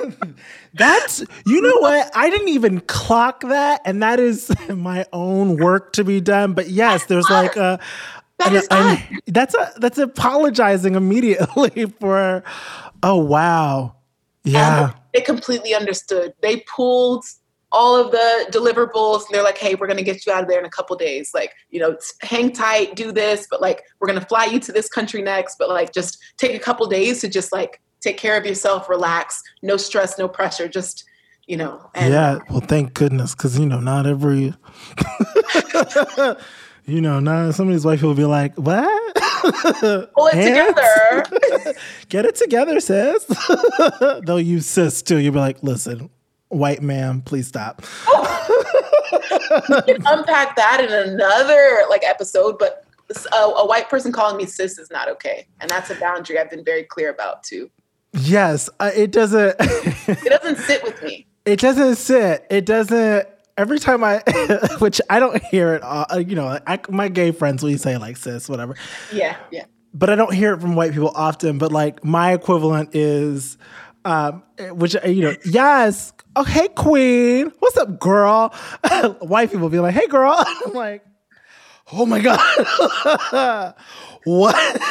That's 0.74 1.24
you 1.46 1.60
know 1.60 1.76
what? 1.78 2.10
I 2.14 2.30
didn't 2.30 2.48
even 2.48 2.80
clock 2.80 3.40
that, 3.42 3.80
and 3.84 4.02
that 4.02 4.20
is 4.20 4.52
my 4.68 5.04
own 5.12 5.56
work 5.56 5.92
to 5.94 6.04
be 6.04 6.20
done. 6.20 6.52
But 6.52 6.70
yes, 6.70 7.06
there's 7.06 7.28
like 7.28 7.56
a 7.56 7.80
that 8.38 8.52
is 8.52 8.68
an, 8.70 9.20
that's 9.26 9.54
a 9.54 9.72
that's 9.78 9.98
apologizing 9.98 10.94
immediately 10.94 11.86
for 12.00 12.44
oh 13.02 13.16
wow. 13.16 13.96
Yeah. 14.44 14.84
And 14.84 14.94
they 15.12 15.20
completely 15.20 15.74
understood. 15.74 16.34
They 16.40 16.58
pulled 16.60 17.24
all 17.72 17.96
of 17.96 18.10
the 18.10 18.46
deliverables 18.50 19.24
and 19.26 19.28
they're 19.32 19.42
like 19.42 19.58
hey 19.58 19.74
we're 19.74 19.86
going 19.86 19.96
to 19.96 20.02
get 20.02 20.26
you 20.26 20.32
out 20.32 20.42
of 20.42 20.48
there 20.48 20.58
in 20.58 20.64
a 20.64 20.70
couple 20.70 20.96
days. 20.96 21.30
Like 21.34 21.54
you 21.70 21.80
know 21.80 21.96
hang 22.20 22.52
tight 22.52 22.96
do 22.96 23.12
this 23.12 23.46
but 23.50 23.60
like 23.60 23.82
we're 24.00 24.08
going 24.08 24.20
to 24.20 24.26
fly 24.26 24.44
you 24.44 24.60
to 24.60 24.72
this 24.72 24.88
country 24.88 25.22
next. 25.22 25.56
But 25.58 25.68
like 25.68 25.92
just 25.92 26.18
take 26.36 26.54
a 26.54 26.58
couple 26.58 26.86
days 26.86 27.20
to 27.20 27.28
just 27.28 27.52
like 27.52 27.80
take 28.00 28.16
care 28.16 28.36
of 28.36 28.46
yourself 28.46 28.88
relax 28.88 29.42
no 29.62 29.76
stress 29.76 30.18
no 30.18 30.26
pressure 30.26 30.66
just 30.66 31.04
you 31.46 31.56
know 31.56 31.90
yeah 31.94 32.38
well 32.48 32.60
thank 32.60 32.94
goodness 32.94 33.34
because 33.34 33.58
you 33.58 33.66
know 33.66 33.80
not 33.80 34.06
every 34.06 34.44
you 36.86 37.00
know 37.00 37.20
not 37.20 37.54
some 37.54 37.68
of 37.68 37.74
these 37.74 37.84
white 37.84 37.98
people 37.98 38.14
be 38.14 38.24
like 38.24 38.54
what? 38.56 39.14
Pull 40.14 40.28
it 40.32 40.32
together. 40.32 41.74
Get 42.08 42.26
it 42.26 42.36
together 42.36 42.80
sis. 42.80 43.26
They'll 44.24 44.40
use 44.40 44.66
sis 44.66 45.02
too. 45.02 45.18
You'll 45.18 45.34
be 45.34 45.38
like 45.38 45.62
listen 45.62 46.10
white 46.50 46.82
man, 46.82 47.22
please 47.22 47.46
stop. 47.46 47.82
we 49.12 49.82
can 49.82 50.02
unpack 50.06 50.56
that 50.56 50.84
in 50.84 50.92
another 50.92 51.84
like 51.88 52.04
episode, 52.04 52.58
but 52.58 52.84
a, 53.32 53.36
a, 53.36 53.66
white 53.66 53.88
person 53.88 54.12
calling 54.12 54.36
me 54.36 54.46
sis 54.46 54.78
is 54.78 54.90
not 54.90 55.08
okay, 55.08 55.46
and 55.60 55.70
that's 55.70 55.90
a 55.90 55.94
boundary 55.96 56.38
I've 56.38 56.50
been 56.50 56.64
very 56.64 56.84
clear 56.84 57.10
about 57.10 57.42
too. 57.42 57.70
Yes, 58.12 58.68
uh, 58.80 58.90
it 58.94 59.10
doesn't. 59.12 59.56
it 59.58 60.24
doesn't 60.24 60.58
sit 60.58 60.82
with 60.82 61.02
me. 61.02 61.26
It 61.46 61.58
doesn't 61.58 61.96
sit. 61.96 62.46
It 62.50 62.66
doesn't. 62.66 63.26
Every 63.56 63.78
time 63.78 64.04
I, 64.04 64.18
which 64.78 65.00
I 65.08 65.18
don't 65.18 65.42
hear 65.44 65.72
it, 65.74 65.82
all, 65.82 66.04
uh, 66.10 66.18
you 66.18 66.36
know, 66.36 66.60
I, 66.66 66.78
my 66.90 67.08
gay 67.08 67.32
friends 67.32 67.62
we 67.62 67.78
say 67.78 67.96
like 67.96 68.18
sis, 68.18 68.46
whatever. 68.46 68.76
Yeah, 69.10 69.36
yeah. 69.50 69.64
But 69.94 70.10
I 70.10 70.16
don't 70.16 70.34
hear 70.34 70.52
it 70.52 70.60
from 70.60 70.76
white 70.76 70.92
people 70.92 71.12
often. 71.14 71.56
But 71.56 71.72
like 71.72 72.04
my 72.04 72.34
equivalent 72.34 72.94
is, 72.94 73.56
um, 74.10 74.42
which 74.76 74.96
you 75.06 75.22
know, 75.22 75.34
yes, 75.44 76.12
oh 76.34 76.42
hey 76.42 76.68
queen, 76.68 77.52
what's 77.60 77.76
up, 77.76 78.00
girl? 78.00 78.52
White 79.20 79.52
people 79.52 79.68
be 79.68 79.78
like, 79.78 79.94
hey 79.94 80.08
girl. 80.08 80.34
I'm 80.66 80.72
like, 80.72 81.04
oh 81.92 82.06
my 82.06 82.20
god, 82.20 83.74
what? 84.24 84.82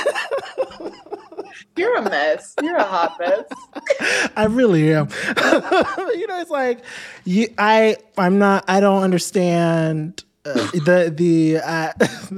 You're 1.75 1.97
a 1.97 2.01
mess. 2.01 2.55
You're 2.61 2.77
a 2.77 2.83
hot 2.83 3.17
mess. 3.19 4.31
I 4.35 4.45
really 4.45 4.93
am. 4.93 5.07
you 5.09 6.27
know, 6.27 6.39
it's 6.39 6.49
like 6.49 6.83
you, 7.25 7.47
I. 7.57 7.97
I'm 8.17 8.39
not. 8.39 8.65
I 8.67 8.79
don't 8.79 9.03
understand 9.03 10.23
uh, 10.45 10.53
the 10.73 11.13
the. 11.15 11.57
Uh, 11.57 11.93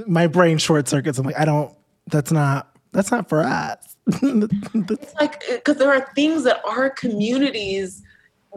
my 0.07 0.27
brain 0.27 0.57
short 0.57 0.87
circuits. 0.87 1.17
I'm 1.17 1.25
like, 1.25 1.39
I 1.39 1.45
don't. 1.45 1.75
That's 2.07 2.31
not. 2.31 2.75
That's 2.91 3.11
not 3.11 3.29
for 3.29 3.41
us. 3.41 3.90
It's 4.07 5.13
like 5.15 5.43
because 5.49 5.77
there 5.77 5.91
are 5.91 6.07
things 6.15 6.43
that 6.43 6.61
our 6.65 6.89
communities 6.89 8.03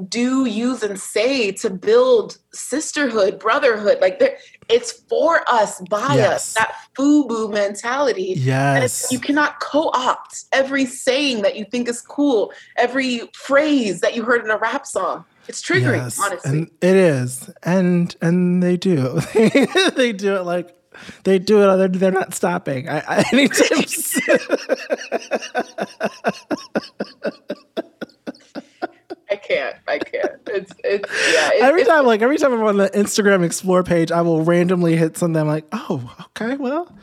do 0.09 0.45
use 0.45 0.83
and 0.83 0.99
say 0.99 1.53
to 1.53 1.71
build 1.71 2.39
sisterhood 2.53 3.39
brotherhood 3.39 3.99
like 4.01 4.19
there 4.19 4.37
it's 4.69 4.93
for 5.09 5.49
us 5.49 5.81
by 5.83 6.15
yes. 6.15 6.33
us 6.33 6.55
that 6.55 6.75
FUBU 6.99 7.53
mentality 7.53 8.35
yes 8.37 9.13
you 9.13 9.21
cannot 9.21 9.61
co-opt 9.61 10.45
every 10.53 10.85
saying 10.85 11.43
that 11.43 11.55
you 11.57 11.65
think 11.65 11.89
is 11.89 12.01
cool 12.01 12.53
every 12.77 13.21
phrase 13.35 14.01
that 14.01 14.17
you 14.17 14.25
heard 14.25 14.45
in 14.45 14.51
a 14.51 14.57
rap 14.57 14.85
song 14.85 15.25
it's 15.47 15.63
triggering 15.63 15.99
yes. 15.99 16.21
honestly 16.21 16.51
and 16.51 16.71
it 16.81 16.97
is 16.97 17.51
and 17.63 18.17
and 18.21 18.63
they 18.63 18.77
do 18.77 19.21
they 19.95 20.13
do 20.13 20.35
it 20.35 20.43
like 20.43 20.75
they 21.25 21.39
do 21.39 21.63
it. 21.63 21.77
They're, 21.77 21.89
they're 21.89 22.13
not 22.13 22.35
stopping. 22.35 22.89
I, 22.89 23.03
I 23.07 23.25
anytime. 23.33 23.85
I 29.31 29.37
can't. 29.37 29.77
I 29.89 29.99
can't. 29.99 30.33
It's 30.47 30.73
it's 30.85 31.11
yeah. 31.11 31.51
It's, 31.53 31.63
every 31.63 31.83
it's, 31.83 31.91
time, 31.91 32.07
like 32.07 32.23
every 32.23 32.39
time 32.39 32.53
I'm 32.53 32.63
on 32.63 32.77
the 32.77 32.91
Instagram 32.91 33.45
Explore 33.45 33.83
page, 33.83 34.13
I 34.13 34.23
will 34.23 34.43
randomly 34.43 34.97
hit 34.97 35.17
something. 35.17 35.41
I'm 35.41 35.49
like, 35.49 35.67
oh, 35.73 36.15
okay, 36.29 36.57
well, 36.57 36.95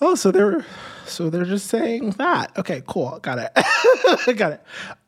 oh, 0.00 0.14
so 0.14 0.30
they're 0.30 0.64
so 1.06 1.30
they're 1.30 1.44
just 1.44 1.66
saying 1.66 2.10
that. 2.12 2.56
Okay, 2.56 2.82
cool, 2.86 3.18
got 3.20 3.38
it, 3.38 4.36
got 4.36 4.52
it. 4.52 4.62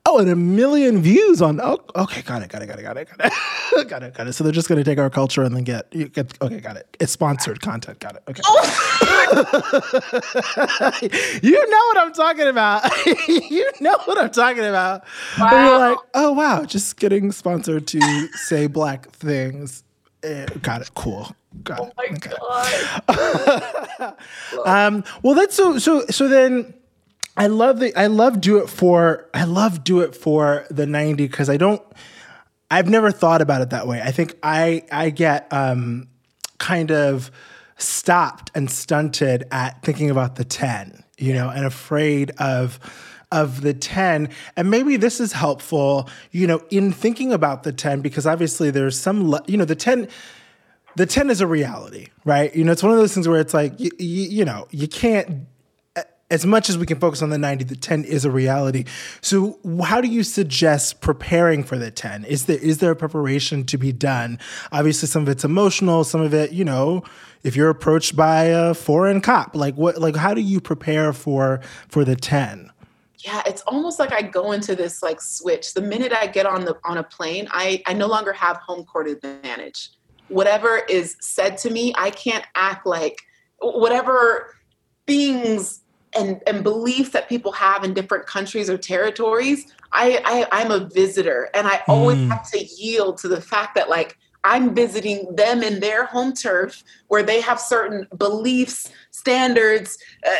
Oh, 0.08 0.18
and 0.18 0.30
a 0.30 0.36
million 0.36 1.02
views 1.02 1.42
on. 1.42 1.60
Oh, 1.60 1.80
okay, 1.96 2.22
got 2.22 2.40
it, 2.40 2.48
got 2.48 2.62
it, 2.62 2.66
got 2.68 2.78
it, 2.78 2.82
got 2.82 2.96
it, 2.96 3.08
got 3.08 3.26
it, 3.26 3.32
got 3.88 4.02
it, 4.04 4.14
got 4.14 4.28
it. 4.28 4.34
So 4.34 4.44
they're 4.44 4.52
just 4.52 4.68
going 4.68 4.78
to 4.78 4.84
take 4.84 5.00
our 5.00 5.10
culture 5.10 5.42
and 5.42 5.56
then 5.56 5.64
get, 5.64 5.88
you 5.92 6.08
get. 6.08 6.32
Okay, 6.40 6.60
got 6.60 6.76
it. 6.76 6.96
It's 7.00 7.10
sponsored 7.10 7.60
content. 7.60 7.98
Got 7.98 8.14
it. 8.16 8.22
Okay. 8.28 8.40
you 11.42 11.70
know 11.70 11.78
what 11.88 11.98
I'm 11.98 12.12
talking 12.12 12.46
about. 12.46 12.84
you 13.28 13.68
know 13.80 13.96
what 14.04 14.16
I'm 14.18 14.30
talking 14.30 14.64
about. 14.64 15.02
Wow. 15.38 15.48
And 15.52 15.66
you're 15.66 15.78
like, 15.78 15.98
oh 16.14 16.32
wow, 16.32 16.64
just 16.64 16.98
getting 16.98 17.32
sponsored 17.32 17.86
to 17.88 18.28
say 18.34 18.66
black 18.68 19.10
things. 19.10 19.82
Eh, 20.22 20.46
got 20.62 20.82
it. 20.82 20.90
Cool. 20.94 21.34
Got 21.64 21.80
Oh 21.80 21.86
it. 21.86 21.94
my 21.96 22.04
Okay. 22.16 22.30
god. 23.98 24.14
Um, 24.64 25.02
well, 25.22 25.34
that's 25.34 25.56
so 25.56 25.78
so 25.78 26.06
so 26.06 26.28
then. 26.28 26.74
I 27.36 27.48
love 27.48 27.80
the 27.80 27.94
I 27.96 28.06
love 28.06 28.40
do 28.40 28.58
it 28.58 28.68
for 28.68 29.28
I 29.34 29.44
love 29.44 29.84
do 29.84 30.00
it 30.00 30.14
for 30.14 30.66
the 30.70 30.86
90 30.86 31.26
because 31.26 31.50
I 31.50 31.56
don't 31.56 31.82
I've 32.70 32.88
never 32.88 33.10
thought 33.10 33.42
about 33.42 33.60
it 33.60 33.70
that 33.70 33.86
way. 33.86 34.00
I 34.02 34.10
think 34.10 34.36
I 34.42 34.82
I 34.90 35.10
get 35.10 35.52
um 35.52 36.08
kind 36.58 36.90
of 36.90 37.30
stopped 37.78 38.50
and 38.54 38.70
stunted 38.70 39.44
at 39.50 39.82
thinking 39.82 40.10
about 40.10 40.36
the 40.36 40.44
10, 40.44 41.04
you 41.18 41.34
know, 41.34 41.50
and 41.50 41.66
afraid 41.66 42.30
of 42.38 42.78
of 43.32 43.60
the 43.60 43.74
10 43.74 44.28
and 44.54 44.70
maybe 44.70 44.96
this 44.96 45.18
is 45.18 45.32
helpful 45.32 46.08
you 46.30 46.46
know 46.46 46.62
in 46.70 46.92
thinking 46.92 47.32
about 47.32 47.64
the 47.64 47.72
10 47.72 48.00
because 48.00 48.24
obviously 48.24 48.70
there's 48.70 48.96
some 48.96 49.36
you 49.48 49.56
know 49.56 49.64
the 49.64 49.74
10 49.74 50.06
the 50.96 51.06
10 51.06 51.30
is 51.30 51.40
a 51.42 51.46
reality, 51.46 52.08
right? 52.24 52.54
You 52.56 52.64
know, 52.64 52.72
it's 52.72 52.82
one 52.82 52.90
of 52.90 52.98
those 52.98 53.12
things 53.12 53.28
where 53.28 53.38
it's 53.38 53.52
like, 53.52 53.74
you 53.78 54.44
know, 54.44 54.66
you 54.70 54.88
can't, 54.88 55.46
as 56.30 56.44
much 56.44 56.68
as 56.68 56.76
we 56.76 56.86
can 56.86 56.98
focus 56.98 57.22
on 57.22 57.30
the 57.30 57.38
90, 57.38 57.64
the 57.64 57.76
10 57.76 58.04
is 58.04 58.24
a 58.24 58.30
reality. 58.30 58.84
So 59.20 59.58
how 59.84 60.00
do 60.00 60.08
you 60.08 60.22
suggest 60.22 61.00
preparing 61.00 61.62
for 61.62 61.78
the 61.78 61.90
10? 61.90 62.24
Is 62.24 62.46
there, 62.46 62.58
is 62.58 62.78
there 62.78 62.90
a 62.90 62.96
preparation 62.96 63.64
to 63.64 63.78
be 63.78 63.92
done? 63.92 64.38
Obviously 64.72 65.08
some 65.08 65.22
of 65.22 65.28
it's 65.28 65.44
emotional, 65.44 66.02
some 66.02 66.20
of 66.20 66.34
it, 66.34 66.52
you 66.52 66.64
know, 66.64 67.04
if 67.44 67.54
you're 67.54 67.70
approached 67.70 68.16
by 68.16 68.44
a 68.44 68.74
foreign 68.74 69.20
cop, 69.20 69.54
like 69.54 69.76
what, 69.76 69.98
like 69.98 70.16
how 70.16 70.34
do 70.34 70.40
you 70.40 70.60
prepare 70.60 71.12
for, 71.12 71.60
for 71.88 72.04
the 72.04 72.16
10? 72.16 72.72
yeah 73.24 73.42
it's 73.46 73.62
almost 73.62 73.98
like 73.98 74.12
i 74.12 74.20
go 74.20 74.52
into 74.52 74.76
this 74.76 75.02
like 75.02 75.22
switch 75.22 75.72
the 75.72 75.80
minute 75.80 76.12
i 76.12 76.26
get 76.26 76.44
on 76.44 76.66
the 76.66 76.76
on 76.84 76.98
a 76.98 77.02
plane 77.02 77.48
i 77.50 77.82
i 77.86 77.94
no 77.94 78.06
longer 78.06 78.30
have 78.30 78.58
home 78.58 78.84
court 78.84 79.08
advantage 79.08 79.90
whatever 80.28 80.82
is 80.90 81.16
said 81.18 81.56
to 81.56 81.70
me 81.70 81.94
i 81.96 82.10
can't 82.10 82.44
act 82.54 82.86
like 82.86 83.22
whatever 83.58 84.54
things 85.06 85.80
and 86.16 86.40
and 86.46 86.62
beliefs 86.62 87.10
that 87.10 87.28
people 87.28 87.52
have 87.52 87.84
in 87.84 87.94
different 87.94 88.26
countries 88.26 88.68
or 88.70 88.78
territories 88.78 89.72
i, 89.92 90.20
I 90.24 90.60
i'm 90.60 90.70
a 90.70 90.88
visitor 90.88 91.48
and 91.54 91.66
i 91.66 91.82
always 91.88 92.18
Mm. 92.18 92.30
have 92.30 92.50
to 92.50 92.64
yield 92.64 93.18
to 93.18 93.28
the 93.28 93.40
fact 93.40 93.74
that 93.74 93.88
like 93.88 94.18
i'm 94.44 94.74
visiting 94.74 95.34
them 95.36 95.62
in 95.62 95.80
their 95.80 96.04
home 96.06 96.32
turf 96.32 96.82
where 97.08 97.22
they 97.22 97.40
have 97.40 97.60
certain 97.60 98.06
beliefs 98.16 98.90
standards 99.10 99.98
uh, 100.26 100.30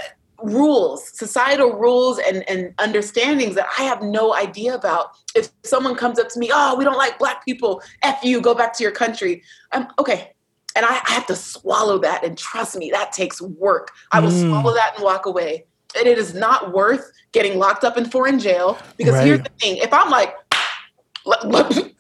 rules, 0.42 1.16
societal 1.18 1.72
rules 1.72 2.18
and, 2.18 2.48
and 2.48 2.74
understandings 2.78 3.54
that 3.54 3.66
I 3.78 3.84
have 3.84 4.02
no 4.02 4.34
idea 4.34 4.74
about. 4.74 5.12
If 5.34 5.48
someone 5.64 5.94
comes 5.94 6.18
up 6.18 6.28
to 6.28 6.38
me, 6.38 6.50
oh, 6.52 6.76
we 6.76 6.84
don't 6.84 6.98
like 6.98 7.18
black 7.18 7.42
people, 7.44 7.82
F 8.02 8.22
you, 8.22 8.42
go 8.42 8.54
back 8.54 8.74
to 8.74 8.82
your 8.82 8.92
country. 8.92 9.42
I'm 9.72 9.86
okay. 9.98 10.36
And 10.76 10.84
I, 10.84 10.90
I 11.06 11.10
have 11.12 11.26
to 11.26 11.34
swallow 11.34 11.98
that. 12.00 12.22
And 12.22 12.36
trust 12.36 12.76
me, 12.76 12.90
that 12.90 13.12
takes 13.12 13.40
work. 13.40 13.90
I 14.12 14.20
will 14.20 14.30
Mm. 14.30 14.48
swallow 14.50 14.74
that 14.74 14.92
and 14.96 15.02
walk 15.04 15.24
away. 15.26 15.64
And 15.98 16.06
it 16.06 16.18
is 16.18 16.34
not 16.34 16.72
worth 16.74 17.10
getting 17.32 17.58
locked 17.58 17.82
up 17.82 17.96
in 17.96 18.04
foreign 18.10 18.38
jail. 18.38 18.78
Because 18.98 19.14
Right. 19.14 19.26
here's 19.26 19.40
the 19.40 19.50
thing 19.58 19.78
if 19.78 19.92
I'm 19.92 20.10
like, 20.10 20.34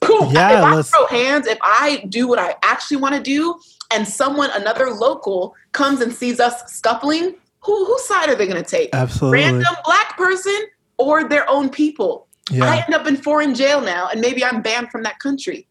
cool, 0.00 0.32
Yeah, 0.32 0.58
if 0.58 0.64
I 0.64 0.74
let's- 0.74 0.90
throw 0.90 1.06
hands, 1.06 1.46
if 1.46 1.58
I 1.62 2.04
do 2.08 2.28
what 2.28 2.38
I 2.38 2.54
actually 2.62 2.98
want 2.98 3.14
to 3.14 3.20
do, 3.20 3.58
and 3.90 4.06
someone, 4.06 4.50
another 4.50 4.90
local, 4.90 5.54
comes 5.72 6.00
and 6.00 6.12
sees 6.14 6.38
us 6.40 6.72
scuffling, 6.72 7.34
who 7.60 7.84
whose 7.86 8.04
side 8.04 8.28
are 8.28 8.34
they 8.34 8.46
going 8.46 8.62
to 8.62 8.68
take? 8.68 8.90
Absolutely. 8.92 9.38
Random 9.40 9.74
black 9.84 10.16
person 10.16 10.56
or 10.98 11.24
their 11.24 11.48
own 11.50 11.68
people? 11.70 12.26
I 12.50 12.54
Yeah. 12.54 12.84
end 12.84 12.94
up 12.94 13.06
in 13.08 13.16
foreign 13.16 13.54
jail 13.54 13.80
now, 13.80 14.08
and 14.12 14.20
maybe 14.20 14.44
I'm 14.44 14.60
banned 14.62 14.90
from 14.90 15.02
that 15.04 15.18
country. 15.18 15.66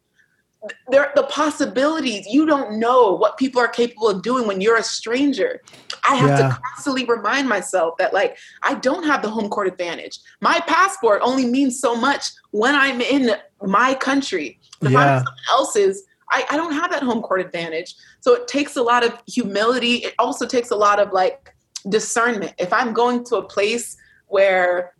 There, 0.89 1.11
the 1.15 1.23
possibilities 1.23 2.25
you 2.27 2.45
don't 2.45 2.79
know 2.79 3.13
what 3.13 3.37
people 3.37 3.61
are 3.61 3.67
capable 3.67 4.07
of 4.09 4.21
doing 4.21 4.47
when 4.47 4.61
you're 4.61 4.77
a 4.77 4.83
stranger. 4.83 5.61
I 6.07 6.15
have 6.15 6.31
Yeah. 6.31 6.49
to 6.49 6.57
constantly 6.63 7.05
remind 7.05 7.49
myself 7.49 7.95
that, 7.97 8.13
like, 8.13 8.37
I 8.61 8.75
don't 8.75 9.03
have 9.03 9.21
the 9.21 9.29
home 9.29 9.49
court 9.49 9.67
advantage. 9.67 10.19
My 10.41 10.59
passport 10.61 11.21
only 11.23 11.45
means 11.45 11.79
so 11.79 11.95
much 11.95 12.31
when 12.51 12.75
I'm 12.75 13.01
in 13.01 13.35
my 13.63 13.93
country. 13.95 14.59
If 14.81 14.95
I'm 14.95 15.09
in 15.09 15.17
someone 15.17 15.35
else's, 15.49 16.03
I, 16.31 16.45
I 16.49 16.57
don't 16.57 16.73
have 16.73 16.91
that 16.91 17.03
home 17.03 17.21
court 17.21 17.41
advantage. 17.41 17.95
So 18.21 18.33
it 18.33 18.47
takes 18.47 18.75
a 18.75 18.83
lot 18.83 19.03
of 19.05 19.21
humility. 19.27 19.95
It 19.97 20.13
also 20.19 20.45
takes 20.45 20.71
a 20.71 20.75
lot 20.75 20.99
of 20.99 21.11
like 21.11 21.53
discernment. 21.89 22.53
If 22.57 22.73
I'm 22.73 22.93
going 22.93 23.23
to 23.25 23.37
a 23.37 23.43
place 23.43 23.95
where 24.27 24.93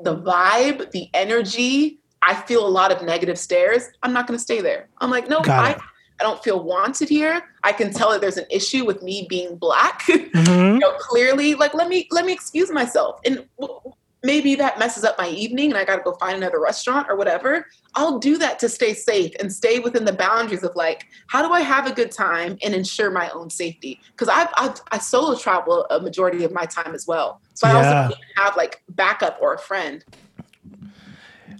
the 0.00 0.16
vibe, 0.16 0.90
the 0.90 1.08
energy, 1.14 2.00
I 2.26 2.34
feel 2.34 2.66
a 2.66 2.68
lot 2.68 2.90
of 2.90 3.02
negative 3.02 3.38
stares, 3.38 3.88
I'm 4.02 4.12
not 4.12 4.26
going 4.26 4.36
to 4.36 4.42
stay 4.42 4.60
there. 4.60 4.88
I'm 4.98 5.10
like, 5.10 5.28
no, 5.28 5.40
Got 5.42 5.64
I, 5.64 5.70
it. 5.72 5.78
I 6.20 6.24
don't 6.24 6.42
feel 6.42 6.62
wanted 6.64 7.08
here. 7.08 7.42
I 7.62 7.72
can 7.72 7.92
tell 7.92 8.10
that 8.10 8.20
there's 8.20 8.36
an 8.38 8.46
issue 8.50 8.84
with 8.84 9.02
me 9.02 9.26
being 9.28 9.56
black. 9.56 10.02
Mhm. 10.08 10.72
you 10.74 10.78
know, 10.78 10.92
clearly, 10.98 11.54
like 11.54 11.72
let 11.74 11.88
me 11.88 12.08
let 12.10 12.24
me 12.24 12.32
excuse 12.32 12.70
myself, 12.70 13.20
and 13.24 13.46
w- 13.60 13.80
maybe 14.22 14.54
that 14.56 14.78
messes 14.78 15.04
up 15.04 15.16
my 15.18 15.28
evening, 15.28 15.70
and 15.70 15.78
I 15.78 15.84
got 15.84 15.96
to 15.96 16.02
go 16.02 16.14
find 16.14 16.36
another 16.36 16.58
restaurant 16.60 17.06
or 17.08 17.16
whatever. 17.16 17.66
I'll 17.94 18.18
do 18.18 18.38
that 18.38 18.58
to 18.60 18.68
stay 18.68 18.92
safe 18.94 19.32
and 19.38 19.52
stay 19.52 19.78
within 19.78 20.04
the 20.06 20.12
boundaries 20.14 20.64
of 20.64 20.74
like, 20.74 21.04
how 21.28 21.46
do 21.46 21.52
I 21.52 21.60
have 21.60 21.86
a 21.86 21.92
good 21.92 22.10
time 22.10 22.56
and 22.64 22.74
ensure 22.74 23.10
my 23.10 23.28
own 23.30 23.50
safety? 23.50 24.00
Because 24.12 24.28
I've, 24.28 24.48
I've 24.56 24.80
I 24.90 24.98
solo 24.98 25.36
travel 25.36 25.86
a 25.90 26.00
majority 26.00 26.44
of 26.44 26.52
my 26.52 26.64
time 26.64 26.94
as 26.94 27.06
well, 27.06 27.40
so 27.54 27.68
I 27.68 27.72
Yeah. 27.72 28.02
also 28.08 28.14
have 28.36 28.56
like 28.56 28.82
backup 28.88 29.38
or 29.40 29.52
a 29.54 29.58
friend. 29.58 30.02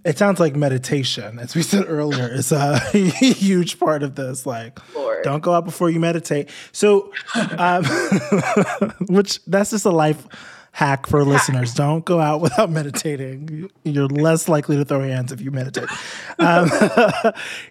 It 0.07 0.17
sounds 0.19 0.39
like 0.39 0.55
meditation, 0.55 1.39
as 1.41 1.55
we 1.57 1.63
said 1.63 1.85
earlier, 1.89 2.29
is 2.33 2.53
a 2.53 2.79
huge 2.91 3.81
part 3.81 4.03
of 4.05 4.15
this. 4.15 4.47
Like, 4.47 4.79
Lord. 4.95 5.25
don't 5.25 5.41
go 5.43 5.53
out 5.53 5.65
before 5.65 5.91
you 5.91 5.99
meditate. 5.99 6.49
So, 6.73 7.13
um, 7.59 7.85
which 9.09 9.45
that's 9.47 9.71
just 9.71 9.85
a 9.85 9.91
life 9.91 10.27
hack 10.73 11.07
for 11.07 11.25
listeners. 11.25 11.75
Don't 11.75 12.05
go 12.05 12.21
out 12.21 12.41
without 12.41 12.71
meditating. 12.81 13.49
You- 13.49 13.71
You're 13.85 14.07
less 14.09 14.49
likely 14.49 14.77
to 14.77 14.85
throw 14.85 15.01
hands 15.03 15.33
if 15.33 15.41
you 15.41 15.51
meditate. 15.51 15.89
Um, 16.39 16.71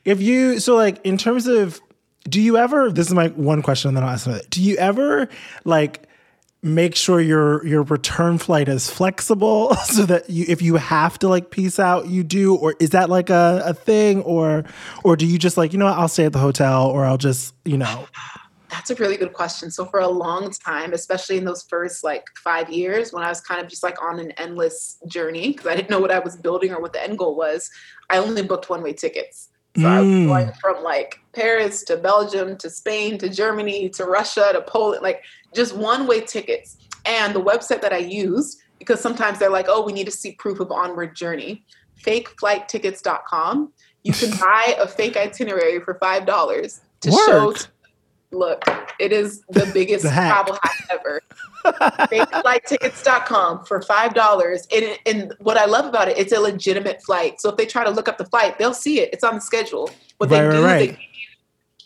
if 0.04 0.22
you, 0.22 0.60
so 0.60 0.76
like 0.76 1.00
in 1.06 1.18
terms 1.18 1.48
of, 1.48 1.80
do 2.28 2.42
you 2.42 2.58
ever? 2.58 2.92
This 2.92 3.08
is 3.08 3.14
my 3.14 3.28
one 3.30 3.62
question, 3.62 3.90
and 3.90 3.98
then 3.98 4.04
I'll 4.04 4.10
ask 4.10 4.26
another. 4.26 4.42
Do 4.50 4.62
you 4.62 4.76
ever 4.78 5.30
like? 5.64 6.10
Make 6.66 6.96
sure 6.96 7.22
your 7.22 7.66
your 7.66 7.84
return 7.84 8.40
flight 8.40 8.68
is 8.68 8.90
flexible 8.90 9.76
so 9.86 10.04
that 10.06 10.28
you 10.30 10.46
if 10.48 10.64
you 10.64 10.76
have 10.76 11.20
to 11.20 11.30
like 11.30 11.52
peace 11.52 11.80
out 11.80 12.08
you 12.08 12.24
do 12.24 12.56
or 12.56 12.76
is 12.80 12.90
that 12.90 13.08
like 13.08 13.30
a, 13.30 13.62
a 13.64 13.74
thing 13.74 14.22
or 14.24 14.66
or 15.04 15.16
do 15.16 15.28
you 15.28 15.38
just 15.38 15.58
like 15.58 15.74
you 15.74 15.80
know 15.80 15.86
what, 15.86 15.98
I'll 15.98 16.08
stay 16.08 16.26
at 16.26 16.34
the 16.34 16.40
hotel 16.40 16.88
or 16.88 17.06
I'll 17.06 17.20
just 17.20 17.54
you 17.66 17.78
know 17.78 18.06
That's 18.72 18.90
a 18.90 18.96
really 18.96 19.16
good 19.16 19.32
question. 19.32 19.70
So 19.70 19.86
for 19.86 20.00
a 20.00 20.08
long 20.08 20.52
time, 20.52 20.92
especially 20.94 21.38
in 21.38 21.46
those 21.46 21.64
first 21.70 22.04
like 22.04 22.26
five 22.44 22.70
years, 22.70 23.14
when 23.14 23.24
I 23.24 23.30
was 23.30 23.40
kind 23.40 23.62
of 23.62 23.70
just 23.70 23.84
like 23.84 24.02
on 24.04 24.20
an 24.20 24.32
endless 24.32 24.98
journey 25.08 25.52
because 25.52 25.68
I 25.68 25.76
didn't 25.76 25.92
know 25.92 26.00
what 26.00 26.12
I 26.12 26.20
was 26.20 26.36
building 26.36 26.74
or 26.74 26.82
what 26.82 26.92
the 26.92 27.02
end 27.02 27.18
goal 27.20 27.36
was, 27.36 27.70
I 28.10 28.18
only 28.18 28.42
booked 28.42 28.70
one 28.70 28.82
way 28.82 28.92
tickets. 28.92 29.50
So 29.78 29.88
I 29.88 30.02
was 30.02 30.08
Mm. 30.10 30.28
going 30.28 30.52
from 30.60 30.84
like 30.84 31.20
Paris 31.34 31.84
to 31.86 31.98
Belgium 31.98 32.58
to 32.58 32.70
Spain 32.70 33.18
to 33.20 33.30
Germany 33.30 33.88
to 33.90 34.06
Russia 34.06 34.50
to 34.54 34.62
Poland, 34.62 35.04
like 35.04 35.22
just 35.56 35.76
one 35.76 36.08
way 36.08 36.22
tickets. 36.22 36.78
And 37.06 37.34
the 37.36 37.42
website 37.42 37.82
that 37.82 37.94
I 37.94 37.98
used, 38.00 38.60
because 38.80 39.00
sometimes 39.00 39.40
they're 39.40 39.50
like, 39.50 39.68
oh, 39.70 39.86
we 39.86 39.94
need 39.94 40.06
to 40.06 40.12
see 40.12 40.34
proof 40.34 40.60
of 40.60 40.72
onward 40.72 41.16
journey, 41.16 41.64
fakeflighttickets.com. 42.04 43.72
You 44.04 44.14
can 44.14 44.30
buy 44.40 44.76
a 44.80 44.88
fake 44.88 45.18
itinerary 45.18 45.80
for 45.80 45.96
$5 45.96 46.80
to 47.02 47.12
show 47.12 47.48
Work. 47.48 47.58
look, 48.32 48.64
it 49.00 49.12
is 49.12 49.42
the 49.50 49.66
biggest 49.74 50.04
The 50.04 50.10
hack. 50.10 50.34
travel 50.46 50.60
hack 50.62 50.88
ever. 50.92 51.22
FakeFlightTickets.com 51.66 53.66
for 53.66 53.82
five 53.82 54.14
dollars. 54.14 54.68
And, 54.74 54.98
and 55.06 55.34
what 55.40 55.58
I 55.58 55.66
love 55.66 55.86
about 55.86 56.08
it, 56.08 56.18
it's 56.18 56.32
a 56.34 56.40
legitimate 56.40 57.02
flight. 57.04 57.42
So 57.42 57.50
if 57.50 57.58
they 57.58 57.66
try 57.66 57.84
to 57.84 57.90
look 57.90 58.08
up 58.08 58.18
the 58.18 58.26
flight, 58.26 58.58
they'll 58.60 58.74
see 58.74 59.00
it. 59.00 59.10
It's 59.14 59.24
on 59.24 59.36
the 59.36 59.42
schedule. 59.42 59.90
What 60.18 60.30
Right, 60.30 60.48
they 60.48 60.56
do 60.58 60.64
right. 60.64 60.90
is 60.92 60.96
they 60.96 61.00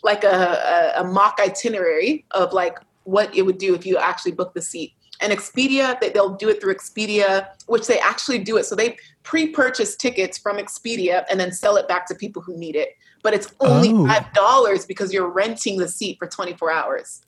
like 0.02 0.24
a, 0.24 0.92
a, 0.96 1.00
a 1.00 1.04
mock 1.04 1.38
itinerary 1.40 2.24
of 2.32 2.52
like 2.52 2.78
what 3.10 3.34
it 3.36 3.42
would 3.42 3.58
do 3.58 3.74
if 3.74 3.84
you 3.84 3.96
actually 3.96 4.32
book 4.32 4.54
the 4.54 4.62
seat. 4.62 4.92
And 5.22 5.32
Expedia, 5.32 6.00
they, 6.00 6.08
they'll 6.10 6.34
do 6.36 6.48
it 6.48 6.60
through 6.60 6.74
Expedia, 6.74 7.48
which 7.66 7.86
they 7.86 7.98
actually 7.98 8.38
do 8.38 8.56
it. 8.56 8.64
So 8.64 8.74
they 8.74 8.96
pre-purchase 9.22 9.96
tickets 9.96 10.38
from 10.38 10.56
Expedia 10.56 11.24
and 11.30 11.38
then 11.38 11.52
sell 11.52 11.76
it 11.76 11.86
back 11.88 12.06
to 12.08 12.14
people 12.14 12.40
who 12.40 12.56
need 12.56 12.74
it. 12.76 12.90
But 13.22 13.34
it's 13.34 13.52
only 13.60 13.92
Oh. 13.92 14.06
five 14.06 14.32
dollars 14.32 14.86
because 14.86 15.12
you're 15.12 15.28
renting 15.28 15.76
the 15.76 15.88
seat 15.88 16.16
for 16.18 16.26
24 16.26 16.72
hours. 16.72 17.20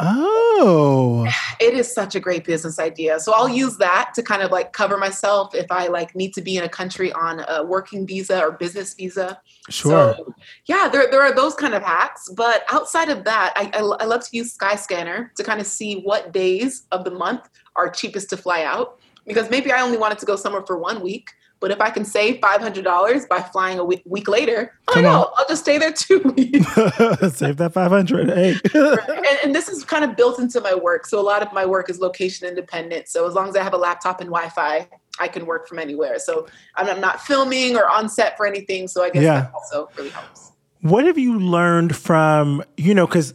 Oh. 0.00 1.26
It 1.60 1.74
is 1.74 1.92
such 1.92 2.14
a 2.14 2.20
great 2.20 2.44
business 2.44 2.78
idea. 2.78 3.18
So 3.18 3.32
I'll 3.32 3.48
use 3.48 3.78
that 3.78 4.12
to 4.14 4.22
kind 4.22 4.42
of 4.42 4.52
like 4.52 4.72
cover 4.72 4.96
myself 4.96 5.54
if 5.54 5.66
I 5.70 5.88
like 5.88 6.14
need 6.14 6.34
to 6.34 6.40
be 6.40 6.56
in 6.56 6.62
a 6.62 6.68
country 6.68 7.12
on 7.12 7.44
a 7.48 7.64
working 7.64 8.06
visa 8.06 8.40
or 8.40 8.52
business 8.52 8.94
visa. 8.94 9.40
Sure. 9.68 10.14
So, 10.16 10.34
yeah, 10.66 10.88
there, 10.88 11.10
there 11.10 11.22
are 11.22 11.34
those 11.34 11.54
kind 11.54 11.74
of 11.74 11.82
hacks. 11.82 12.28
But 12.28 12.64
outside 12.70 13.08
of 13.08 13.24
that, 13.24 13.52
I, 13.56 13.70
I, 13.74 13.80
I 13.80 14.04
love 14.04 14.24
to 14.28 14.36
use 14.36 14.56
Skyscanner 14.56 15.34
to 15.34 15.42
kind 15.42 15.60
of 15.60 15.66
see 15.66 16.00
what 16.02 16.32
days 16.32 16.84
of 16.92 17.04
the 17.04 17.10
month 17.10 17.48
are 17.74 17.90
cheapest 17.90 18.30
to 18.30 18.36
fly 18.36 18.62
out. 18.62 19.00
Because 19.26 19.50
maybe 19.50 19.72
I 19.72 19.82
only 19.82 19.98
wanted 19.98 20.18
to 20.20 20.26
go 20.26 20.36
somewhere 20.36 20.64
for 20.64 20.78
one 20.78 21.02
week. 21.02 21.30
But 21.60 21.72
if 21.72 21.80
I 21.80 21.90
can 21.90 22.04
save 22.04 22.40
five 22.40 22.60
hundred 22.60 22.84
dollars 22.84 23.26
by 23.26 23.40
flying 23.42 23.78
a 23.80 23.84
week, 23.84 24.02
week 24.06 24.28
later, 24.28 24.72
oh 24.94 25.00
no. 25.00 25.32
I'll 25.36 25.46
just 25.48 25.62
stay 25.62 25.76
there 25.78 25.92
two 25.92 26.18
weeks. 26.36 26.66
Save 27.36 27.56
that 27.56 27.72
500. 27.74 28.28
Hey. 28.28 28.56
and, 28.74 29.38
and 29.44 29.54
this 29.54 29.68
is 29.68 29.84
kind 29.84 30.04
of 30.04 30.16
built 30.16 30.38
into 30.38 30.60
my 30.60 30.74
work. 30.74 31.04
So 31.06 31.18
a 31.18 31.22
lot 31.22 31.42
of 31.42 31.52
my 31.52 31.66
work 31.66 31.90
is 31.90 31.98
location 31.98 32.46
independent. 32.46 33.08
So 33.08 33.26
as 33.26 33.34
long 33.34 33.48
as 33.48 33.56
I 33.56 33.62
have 33.64 33.74
a 33.74 33.78
laptop 33.78 34.20
and 34.20 34.30
Wi-Fi, 34.30 34.88
I 35.18 35.28
can 35.28 35.46
work 35.46 35.66
from 35.66 35.80
anywhere. 35.80 36.20
So 36.20 36.46
I'm 36.76 36.86
I'm 36.88 37.00
not 37.00 37.20
filming 37.22 37.76
or 37.76 37.88
on 37.88 38.08
set 38.08 38.36
for 38.36 38.46
anything. 38.46 38.86
So 38.86 39.02
I 39.02 39.10
guess 39.10 39.24
Yeah. 39.24 39.40
that 39.40 39.52
also 39.54 39.88
really 39.96 40.10
helps. 40.10 40.52
What 40.82 41.06
have 41.06 41.18
you 41.18 41.40
learned 41.40 41.96
from, 41.96 42.62
you 42.76 42.94
know, 42.94 43.04
because 43.06 43.34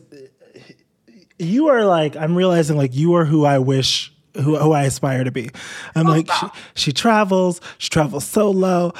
you 1.39 1.67
are 1.67 1.84
like, 1.86 2.15
I'm 2.15 2.36
realizing 2.36 2.78
like 2.78 2.95
you 2.95 3.15
are 3.15 3.26
who 3.26 3.43
I 3.43 3.59
wish. 3.59 4.12
Who, 4.36 4.58
who 4.58 4.72
I 4.72 4.84
aspire 4.86 5.24
to 5.24 5.32
be. 5.32 5.52
I'm 5.94 6.08
like, 6.08 6.28
she, 6.32 6.48
she 6.74 6.92
travels, 6.92 7.62
she 7.78 7.90
travels 7.90 8.26
solo. 8.26 8.92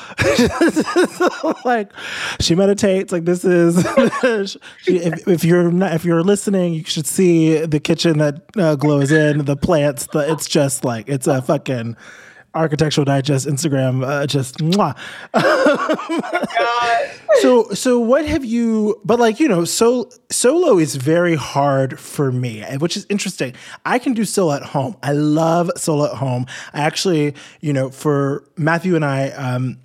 like, 1.66 1.92
she 2.40 2.54
meditates. 2.54 3.12
Like, 3.12 3.26
this 3.26 3.44
is, 3.44 3.76
she, 4.84 4.98
if, 4.98 5.28
if 5.28 5.44
you're 5.44 5.72
not, 5.72 5.94
if 5.94 6.06
you're 6.06 6.22
listening, 6.22 6.76
you 6.76 6.84
should 6.84 7.08
see 7.08 7.66
the 7.66 7.80
kitchen 7.80 8.20
that 8.20 8.44
uh, 8.58 8.76
Glo 8.76 9.00
is 9.00 9.12
in, 9.12 9.46
the 9.46 9.58
plants, 9.58 10.08
the, 10.08 10.32
it's 10.32 10.48
just 10.48 10.86
like, 10.86 11.10
it's 11.10 11.26
a 11.26 11.42
fucking 11.42 11.98
architectural 12.54 13.06
digest 13.06 13.48
Instagram, 13.48 14.06
uh, 14.06 14.28
just 14.28 14.58
mwah. 14.60 14.96
God. 15.34 17.10
so 17.42 17.70
so 17.70 18.00
what 18.00 18.26
have 18.26 18.46
you 18.46 19.00
but 19.04 19.20
like 19.20 19.40
you 19.40 19.48
know 19.48 19.66
so 19.66 20.10
solo 20.30 20.78
is 20.78 20.96
very 20.96 21.36
hard 21.36 22.00
for 22.00 22.32
me 22.32 22.64
which 22.78 22.96
is 22.96 23.06
interesting 23.10 23.54
i 23.86 23.98
can 23.98 24.14
do 24.14 24.24
solo 24.24 24.54
at 24.54 24.64
home 24.64 24.96
i 25.04 25.12
love 25.12 25.72
solo 25.76 26.06
at 26.06 26.18
home 26.18 26.46
i 26.74 26.82
actually 26.82 27.34
you 27.62 27.74
know 27.74 27.90
for 27.90 28.44
matthew 28.58 28.96
and 28.96 29.04
i 29.04 29.30
um 29.32 29.78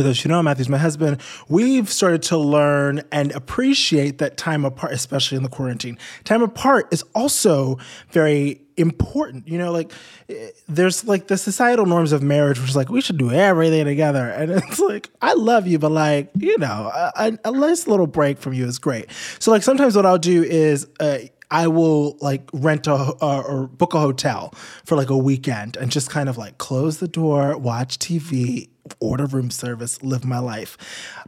for 0.00 0.04
those 0.04 0.22
who 0.22 0.30
know, 0.30 0.42
Matthew's 0.42 0.70
my 0.70 0.78
husband. 0.78 1.20
We've 1.50 1.86
started 1.86 2.22
to 2.22 2.38
learn 2.38 3.02
and 3.12 3.32
appreciate 3.32 4.16
that 4.16 4.38
time 4.38 4.64
apart, 4.64 4.92
especially 4.92 5.36
in 5.36 5.42
the 5.42 5.50
quarantine. 5.50 5.98
Time 6.24 6.40
apart 6.40 6.88
is 6.90 7.04
also 7.14 7.76
very 8.10 8.62
important. 8.78 9.46
You 9.46 9.58
know, 9.58 9.72
like 9.72 9.92
eh, 10.30 10.52
there's 10.68 11.04
like 11.04 11.26
the 11.26 11.36
societal 11.36 11.84
norms 11.84 12.12
of 12.12 12.22
marriage, 12.22 12.58
which 12.58 12.70
is 12.70 12.76
like 12.76 12.88
we 12.88 13.02
should 13.02 13.18
do 13.18 13.30
everything 13.30 13.84
together, 13.84 14.26
and 14.30 14.50
it's 14.52 14.80
like 14.80 15.10
I 15.20 15.34
love 15.34 15.66
you, 15.66 15.78
but 15.78 15.92
like 15.92 16.30
you 16.34 16.56
know, 16.56 16.90
a, 16.94 17.38
a, 17.44 17.52
nice 17.52 17.86
little 17.86 18.06
break 18.06 18.38
from 18.38 18.54
you 18.54 18.64
is 18.64 18.78
great. 18.78 19.10
So 19.38 19.50
like 19.50 19.62
sometimes 19.62 19.96
what 19.96 20.06
I'll 20.06 20.18
do 20.18 20.42
is. 20.42 20.86
Uh, 20.98 21.18
I 21.52 21.66
will 21.66 22.16
like 22.20 22.48
rent 22.52 22.86
a 22.86 22.94
uh, 22.94 23.42
or 23.44 23.66
book 23.66 23.92
a 23.94 23.98
hotel 23.98 24.54
for 24.84 24.96
like 24.96 25.10
a 25.10 25.16
weekend 25.18 25.76
and 25.76 25.90
just 25.90 26.08
kind 26.08 26.28
of 26.28 26.38
like 26.38 26.58
close 26.58 26.98
the 26.98 27.08
door, 27.08 27.58
watch 27.58 27.98
TV, 27.98 28.68
order 29.00 29.26
room 29.26 29.50
service, 29.50 30.02
live 30.02 30.24
my 30.24 30.38
life. 30.38 30.76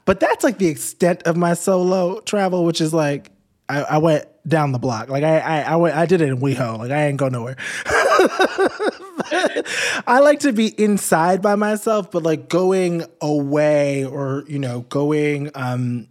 But 0.04 0.20
that's 0.20 0.42
like 0.42 0.58
the 0.58 0.68
extent 0.68 1.22
of 1.24 1.36
my 1.36 1.54
solo 1.54 2.20
travel, 2.20 2.64
which 2.64 2.80
is 2.80 2.92
like 2.92 3.30
I, 3.68 3.82
I 3.82 3.98
went 3.98 4.26
down 4.46 4.72
the 4.72 4.78
block. 4.78 5.08
Like 5.08 5.24
I, 5.24 5.38
I, 5.38 5.60
I 5.62 5.76
went, 5.76 5.96
I 5.96 6.06
did 6.06 6.20
it 6.20 6.28
in 6.28 6.38
WeHo. 6.38 6.78
Like 6.78 6.90
I 6.90 7.06
ain't 7.06 7.16
go 7.16 7.28
nowhere. 7.28 7.56
I 10.06 10.20
like 10.20 10.40
to 10.40 10.52
be 10.52 10.68
inside 10.82 11.40
by 11.40 11.54
myself, 11.54 12.10
but 12.10 12.22
like 12.22 12.48
going 12.48 13.04
away 13.20 14.04
or 14.04 14.44
you 14.46 14.58
know 14.58 14.80
going 14.82 15.50
um, 15.54 16.08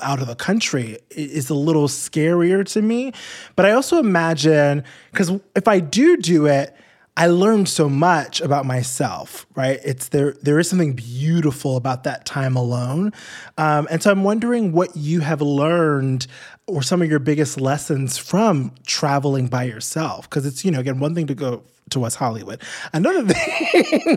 out 0.00 0.20
of 0.20 0.26
the 0.26 0.34
country 0.34 0.98
is 1.10 1.50
a 1.50 1.54
little 1.54 1.88
scarier 1.88 2.66
to 2.72 2.82
me. 2.82 3.12
But 3.54 3.66
I 3.66 3.72
also 3.72 3.98
imagine 3.98 4.84
because 5.12 5.32
if 5.54 5.68
I 5.68 5.80
do 5.80 6.16
do 6.16 6.46
it, 6.46 6.74
I 7.18 7.28
learned 7.28 7.68
so 7.68 7.88
much 7.88 8.42
about 8.42 8.66
myself, 8.66 9.46
right? 9.54 9.80
It's 9.82 10.08
there. 10.08 10.32
There 10.42 10.58
is 10.58 10.68
something 10.68 10.92
beautiful 10.92 11.76
about 11.76 12.04
that 12.04 12.26
time 12.26 12.56
alone, 12.56 13.12
um, 13.56 13.88
and 13.90 14.02
so 14.02 14.10
I'm 14.10 14.22
wondering 14.22 14.72
what 14.72 14.94
you 14.96 15.20
have 15.20 15.40
learned, 15.40 16.26
or 16.66 16.82
some 16.82 17.00
of 17.00 17.08
your 17.08 17.18
biggest 17.18 17.58
lessons 17.58 18.18
from 18.18 18.74
traveling 18.86 19.46
by 19.46 19.64
yourself. 19.64 20.28
Because 20.28 20.44
it's 20.44 20.62
you 20.62 20.70
know 20.70 20.80
again 20.80 21.00
one 21.00 21.14
thing 21.14 21.26
to 21.28 21.34
go 21.34 21.62
to 21.88 22.00
West 22.00 22.16
Hollywood, 22.16 22.60
another 22.92 23.24
thing 23.32 24.16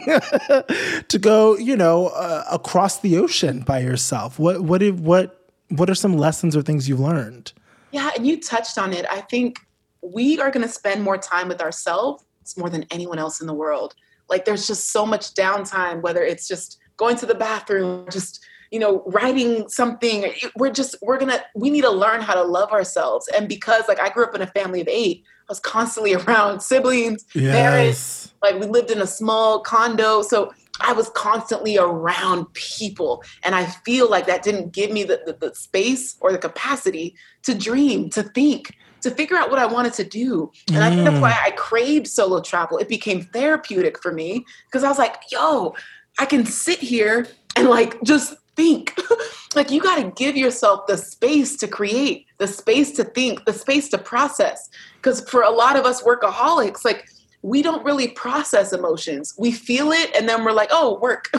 to 1.08 1.20
go 1.20 1.58
you 1.58 1.78
know 1.78 2.08
uh, 2.08 2.44
across 2.52 3.00
the 3.00 3.18
ocean 3.18 3.62
by 3.62 3.80
yourself. 3.80 4.38
What 4.38 4.62
what 4.62 4.80
did, 4.80 5.00
what 5.00 5.50
what 5.70 5.90
are 5.90 5.96
some 5.96 6.18
lessons 6.18 6.54
or 6.54 6.62
things 6.62 6.90
you've 6.90 7.00
learned? 7.00 7.54
Yeah, 7.92 8.12
and 8.14 8.28
you 8.28 8.42
touched 8.42 8.78
on 8.78 8.92
it. 8.92 9.06
I 9.10 9.22
think 9.22 9.60
we 10.02 10.38
are 10.40 10.52
going 10.52 10.66
to 10.66 10.72
spend 10.72 11.02
more 11.02 11.18
time 11.18 11.48
with 11.48 11.62
ourselves 11.62 12.24
more 12.58 12.70
than 12.70 12.86
anyone 12.92 13.20
else 13.20 13.42
in 13.42 13.48
the 13.48 13.54
world. 13.54 13.96
Like 14.30 14.46
there's 14.46 14.68
just 14.68 14.92
so 14.92 15.06
much 15.06 15.34
downtime, 15.34 16.02
whether 16.02 16.24
it's 16.24 16.48
just 16.48 16.78
going 16.98 17.16
to 17.18 17.26
the 17.26 17.36
bathroom, 17.36 18.08
just 18.12 18.44
you 18.72 18.80
know, 18.80 19.02
writing 19.08 19.68
something. 19.68 20.32
We're 20.56 20.72
just 20.72 20.96
we're 21.02 21.18
gonna 21.18 21.42
we 21.56 21.70
need 21.70 21.82
to 21.82 21.90
learn 21.90 22.22
how 22.22 22.36
to 22.36 22.44
love 22.44 22.72
ourselves. 22.72 23.28
And 23.36 23.48
because 23.48 23.88
like 23.88 24.00
I 24.00 24.10
grew 24.10 24.26
up 24.26 24.36
in 24.36 24.42
a 24.42 24.48
family 24.48 24.82
of 24.82 24.88
eight, 24.88 25.24
I 25.26 25.52
was 25.52 25.60
constantly 25.60 26.14
around 26.28 26.62
siblings, 26.62 27.26
parents. 27.34 28.34
Like 28.42 28.60
we 28.60 28.68
lived 28.68 28.92
in 28.92 29.02
a 29.02 29.08
small 29.08 29.62
condo, 29.62 30.22
so 30.22 30.54
I 30.82 30.94
was 30.94 31.10
constantly 31.10 31.78
around 31.78 32.54
people. 32.54 33.24
And 33.44 33.54
I 33.56 33.66
feel 33.66 34.10
like 34.10 34.28
that 34.28 34.44
didn't 34.44 34.72
give 34.72 34.92
me 34.92 35.04
the, 35.04 35.22
the, 35.26 35.34
the 35.34 35.56
space 35.56 36.16
or 36.22 36.32
the 36.32 36.38
capacity 36.38 37.16
to 37.44 37.54
dream, 37.54 38.10
to 38.12 38.24
think, 38.24 38.76
to 39.02 39.12
figure 39.12 39.38
out 39.38 39.50
what 39.50 39.60
I 39.60 39.66
wanted 39.66 39.94
to 39.94 40.04
do. 40.04 40.52
And 40.74 40.84
I 40.84 40.90
think 40.90 41.04
that's 41.06 41.18
Mm. 41.18 41.22
why 41.22 41.36
I 41.46 41.52
craved 41.52 42.08
solo 42.08 42.42
travel. 42.42 42.78
It 42.78 42.88
became 42.88 43.24
therapeutic 43.34 44.02
for 44.02 44.12
me 44.12 44.46
because 44.66 44.84
I 44.84 44.90
was 44.90 44.98
like, 44.98 45.16
yo, 45.32 45.76
I 46.18 46.26
can 46.26 46.46
sit 46.46 46.80
here 46.80 47.28
and 47.56 47.70
like 47.70 48.02
just 48.04 48.36
think. 48.56 48.94
like 49.56 49.72
you 49.72 49.82
got 49.82 49.96
to 49.98 50.12
give 50.16 50.36
yourself 50.36 50.86
the 50.88 50.98
space 50.98 51.56
to 51.58 51.68
create, 51.68 52.26
the 52.38 52.48
space 52.48 52.92
to 52.94 53.04
think, 53.04 53.46
the 53.46 53.54
space 53.54 53.90
to 53.90 53.98
process. 53.98 54.70
Because 54.98 55.28
for 55.30 55.42
a 55.44 55.50
lot 55.50 55.76
of 55.78 55.86
us 55.86 56.02
workaholics, 56.04 56.84
like 56.84 57.06
we 57.42 57.62
don't 57.62 57.86
really 57.86 58.10
process 58.10 58.74
emotions. 58.74 59.34
We 59.38 59.54
feel 59.54 59.92
it 59.94 60.14
and 60.14 60.28
then 60.28 60.44
we're 60.44 60.52
like, 60.52 60.70
oh, 60.74 61.00
work. 61.00 61.30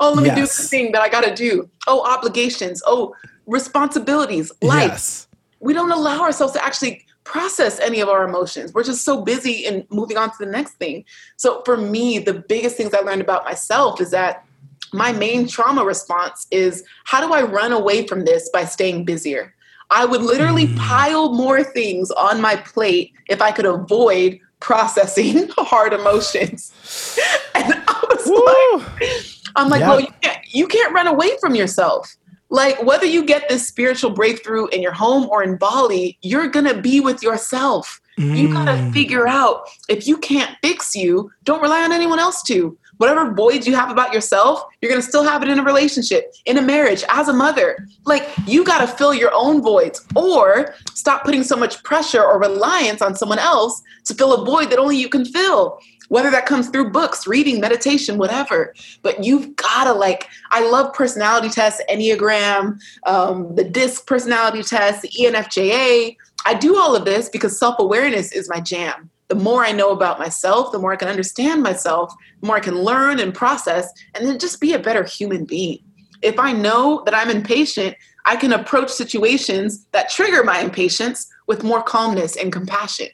oh, 0.00 0.12
let 0.14 0.22
me 0.22 0.30
do 0.30 0.42
Yes. 0.42 0.56
the 0.56 0.68
thing 0.68 0.92
that 0.92 1.02
I 1.02 1.08
got 1.08 1.24
to 1.24 1.34
do. 1.34 1.68
Oh, 1.88 2.02
obligations. 2.08 2.80
Oh, 2.86 3.14
responsibilities, 3.46 4.52
life 4.62 4.90
Yes. 4.90 5.26
We 5.64 5.72
don't 5.72 5.90
allow 5.90 6.20
ourselves 6.20 6.52
to 6.52 6.62
actually 6.64 7.04
process 7.24 7.80
any 7.80 8.00
of 8.00 8.08
our 8.10 8.22
emotions. 8.28 8.74
We're 8.74 8.84
just 8.84 9.02
so 9.02 9.22
busy 9.22 9.64
in 9.64 9.86
moving 9.90 10.18
on 10.18 10.28
to 10.30 10.36
the 10.38 10.50
next 10.58 10.72
thing. 10.74 11.06
So 11.38 11.62
for 11.64 11.76
me, 11.78 12.18
the 12.18 12.34
biggest 12.34 12.76
things 12.76 12.92
I 12.92 13.00
learned 13.00 13.22
about 13.22 13.44
myself 13.46 13.98
is 14.00 14.10
that 14.10 14.44
my 14.92 15.10
main 15.12 15.48
trauma 15.48 15.82
response 15.82 16.46
is 16.50 16.84
how 17.04 17.26
do 17.26 17.32
I 17.32 17.40
run 17.42 17.72
away 17.72 18.06
from 18.06 18.26
this 18.26 18.50
by 18.50 18.66
staying 18.66 19.06
busier? 19.06 19.54
I 19.90 20.04
would 20.04 20.20
literally 20.22 20.66
Mm. 20.68 20.76
pile 20.76 21.32
more 21.32 21.64
things 21.64 22.10
on 22.10 22.42
my 22.42 22.56
plate 22.56 23.12
if 23.28 23.40
I 23.40 23.50
could 23.50 23.64
avoid 23.66 24.38
processing 24.60 25.48
hard 25.58 25.92
emotions. 25.94 26.72
And 27.56 27.72
I 27.86 28.00
was 28.10 28.26
like, 28.26 29.12
I'm 29.56 29.68
like, 29.70 29.80
Yeah. 29.80 29.88
well, 29.90 30.00
you 30.00 30.08
can't, 30.20 30.38
you 30.52 30.66
can't 30.66 30.92
run 30.92 31.06
away 31.06 31.30
from 31.40 31.54
yourself. 31.54 32.02
Like, 32.50 32.82
whether 32.82 33.06
you 33.06 33.24
get 33.24 33.48
this 33.48 33.66
spiritual 33.66 34.10
breakthrough 34.10 34.66
in 34.68 34.82
your 34.82 34.92
home 34.92 35.28
or 35.30 35.42
in 35.42 35.56
Bali, 35.56 36.18
you're 36.22 36.48
going 36.48 36.66
to 36.66 36.80
be 36.80 37.00
with 37.00 37.22
yourself. 37.22 38.00
You 38.16 38.52
got 38.52 38.66
to 38.66 38.72
Mm. 38.74 38.92
figure 38.92 39.26
out 39.26 39.68
if 39.88 40.06
you 40.06 40.16
can't 40.18 40.56
fix 40.62 40.94
you, 40.94 41.32
don't 41.42 41.60
rely 41.60 41.82
on 41.82 41.90
anyone 41.90 42.20
else 42.20 42.42
to. 42.44 42.78
Whatever 42.98 43.34
voids 43.34 43.66
you 43.66 43.74
have 43.74 43.90
about 43.90 44.14
yourself, 44.14 44.62
you're 44.80 44.88
going 44.88 45.02
to 45.02 45.06
still 45.06 45.24
have 45.24 45.42
it 45.42 45.48
in 45.48 45.58
a 45.58 45.64
relationship, 45.64 46.32
in 46.46 46.56
a 46.56 46.62
marriage, 46.62 47.02
as 47.08 47.26
a 47.26 47.32
mother. 47.32 47.88
Like, 48.04 48.28
you 48.46 48.62
got 48.64 48.78
to 48.82 48.86
fill 48.86 49.12
your 49.12 49.32
own 49.34 49.62
voids 49.62 50.06
or 50.14 50.76
stop 50.94 51.24
putting 51.24 51.42
so 51.42 51.56
much 51.56 51.82
pressure 51.82 52.22
or 52.22 52.38
reliance 52.38 53.02
on 53.02 53.16
someone 53.16 53.40
else 53.40 53.82
to 54.04 54.14
fill 54.14 54.32
a 54.32 54.44
void 54.44 54.70
that 54.70 54.78
only 54.78 54.96
you 54.96 55.08
can 55.08 55.24
fill 55.24 55.80
whether 56.08 56.30
that 56.30 56.46
comes 56.46 56.68
through 56.68 56.90
books, 56.90 57.26
reading, 57.26 57.60
meditation, 57.60 58.18
whatever. 58.18 58.74
But 59.02 59.24
you've 59.24 59.56
got 59.56 59.84
to 59.84 59.92
like, 59.92 60.28
I 60.50 60.68
love 60.68 60.92
personality 60.94 61.48
tests, 61.48 61.82
Enneagram, 61.90 62.78
um, 63.06 63.54
the 63.54 63.64
DISC 63.64 64.06
personality 64.06 64.62
test, 64.62 65.02
the 65.02 65.08
ENFJA. 65.08 66.16
I 66.46 66.54
do 66.54 66.76
all 66.78 66.94
of 66.94 67.04
this 67.04 67.28
because 67.28 67.58
self 67.58 67.78
awareness 67.78 68.32
is 68.32 68.48
my 68.48 68.60
jam. 68.60 69.10
The 69.28 69.34
more 69.34 69.64
I 69.64 69.72
know 69.72 69.90
about 69.90 70.18
myself, 70.18 70.72
the 70.72 70.78
more 70.78 70.92
I 70.92 70.96
can 70.96 71.08
understand 71.08 71.62
myself, 71.62 72.12
the 72.40 72.46
more 72.46 72.56
I 72.56 72.60
can 72.60 72.82
learn 72.82 73.18
and 73.18 73.34
process, 73.34 73.90
and 74.14 74.26
then 74.26 74.38
just 74.38 74.60
be 74.60 74.74
a 74.74 74.78
better 74.78 75.04
human 75.04 75.44
being. 75.44 75.78
If 76.20 76.38
I 76.38 76.52
know 76.52 77.02
that 77.04 77.14
I'm 77.14 77.30
impatient, 77.30 77.96
I 78.26 78.36
can 78.36 78.52
approach 78.52 78.90
situations 78.90 79.86
that 79.92 80.10
trigger 80.10 80.42
my 80.44 80.60
impatience 80.60 81.26
with 81.46 81.62
more 81.62 81.82
calmness 81.82 82.36
and 82.36 82.52
compassion. 82.52 83.08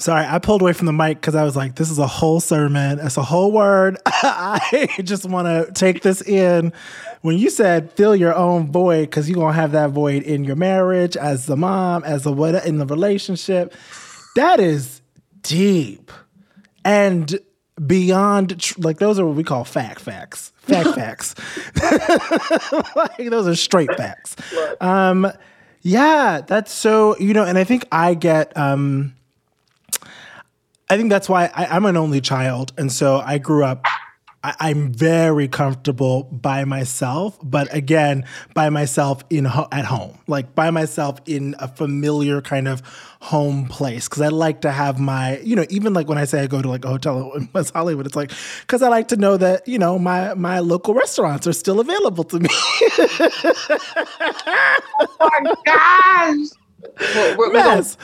Sorry, 0.00 0.24
I 0.26 0.38
pulled 0.38 0.62
away 0.62 0.72
from 0.72 0.86
the 0.86 0.94
mic 0.94 1.20
because 1.20 1.34
I 1.34 1.44
was 1.44 1.54
like, 1.54 1.74
this 1.74 1.90
is 1.90 1.98
a 1.98 2.06
whole 2.06 2.40
sermon. 2.40 2.98
It's 3.00 3.18
a 3.18 3.22
whole 3.22 3.52
word. 3.52 3.98
I 4.06 4.88
just 5.04 5.26
want 5.26 5.46
to 5.46 5.70
take 5.72 6.02
this 6.02 6.22
in. 6.22 6.72
When 7.20 7.36
you 7.36 7.50
said 7.50 7.92
fill 7.92 8.16
your 8.16 8.34
own 8.34 8.72
void, 8.72 9.02
because 9.02 9.28
you're 9.28 9.36
going 9.36 9.54
to 9.54 9.60
have 9.60 9.72
that 9.72 9.90
void 9.90 10.22
in 10.22 10.42
your 10.42 10.56
marriage, 10.56 11.18
as 11.18 11.44
the 11.44 11.56
mom, 11.56 12.02
as 12.04 12.24
the 12.24 12.32
what, 12.32 12.64
in 12.64 12.78
the 12.78 12.86
relationship, 12.86 13.74
that 14.36 14.58
is 14.58 15.02
deep. 15.42 16.10
And 16.82 17.38
beyond, 17.86 18.72
like, 18.78 19.00
those 19.00 19.18
are 19.18 19.26
what 19.26 19.36
we 19.36 19.44
call 19.44 19.64
fact 19.64 20.00
facts. 20.00 20.50
Fact 20.60 20.88
facts. 20.94 21.34
like, 22.96 23.28
those 23.28 23.46
are 23.46 23.54
straight 23.54 23.94
facts. 23.98 24.34
Um, 24.80 25.30
yeah, 25.82 26.40
that's 26.40 26.72
so, 26.72 27.18
you 27.18 27.34
know, 27.34 27.44
and 27.44 27.58
I 27.58 27.64
think 27.64 27.86
I 27.92 28.14
get, 28.14 28.56
um, 28.56 29.14
I 30.90 30.96
think 30.96 31.08
that's 31.08 31.28
why 31.28 31.48
I, 31.54 31.76
am 31.76 31.86
an 31.86 31.96
only 31.96 32.20
child, 32.20 32.72
and 32.76 32.90
so 32.90 33.22
I 33.24 33.38
grew 33.38 33.64
up. 33.64 33.86
I, 34.42 34.70
am 34.70 34.92
very 34.92 35.46
comfortable 35.46 36.24
by 36.24 36.64
myself, 36.64 37.38
but 37.42 37.72
again, 37.72 38.24
by 38.54 38.70
myself 38.70 39.22
in 39.30 39.44
ho- 39.44 39.68
at 39.70 39.84
home, 39.84 40.18
like 40.26 40.54
by 40.54 40.70
myself 40.70 41.20
in 41.26 41.54
a 41.60 41.68
familiar 41.68 42.40
kind 42.40 42.66
of 42.66 42.82
home 43.20 43.68
place, 43.68 44.08
because 44.08 44.22
I 44.22 44.28
like 44.28 44.62
to 44.62 44.72
have 44.72 44.98
my, 44.98 45.38
you 45.40 45.54
know, 45.54 45.66
even 45.70 45.92
like 45.92 46.08
when 46.08 46.18
I 46.18 46.24
say 46.24 46.40
I 46.40 46.48
go 46.48 46.60
to 46.60 46.68
like 46.68 46.84
a 46.84 46.88
hotel 46.88 47.32
in 47.36 47.48
West 47.52 47.72
Hollywood, 47.72 48.06
it's 48.06 48.16
like 48.16 48.32
because 48.62 48.82
I 48.82 48.88
like 48.88 49.06
to 49.08 49.16
know 49.16 49.36
that 49.36 49.68
you 49.68 49.78
know 49.78 49.96
my 49.96 50.34
my 50.34 50.58
local 50.58 50.94
restaurants 50.94 51.46
are 51.46 51.52
still 51.52 51.78
available 51.78 52.24
to 52.24 52.40
me. 52.40 52.48
oh 55.20 55.20
my 55.20 55.54
gosh! 55.64 56.48
We're, 57.14 57.36
we're, 57.36 57.52
yes. 57.52 57.96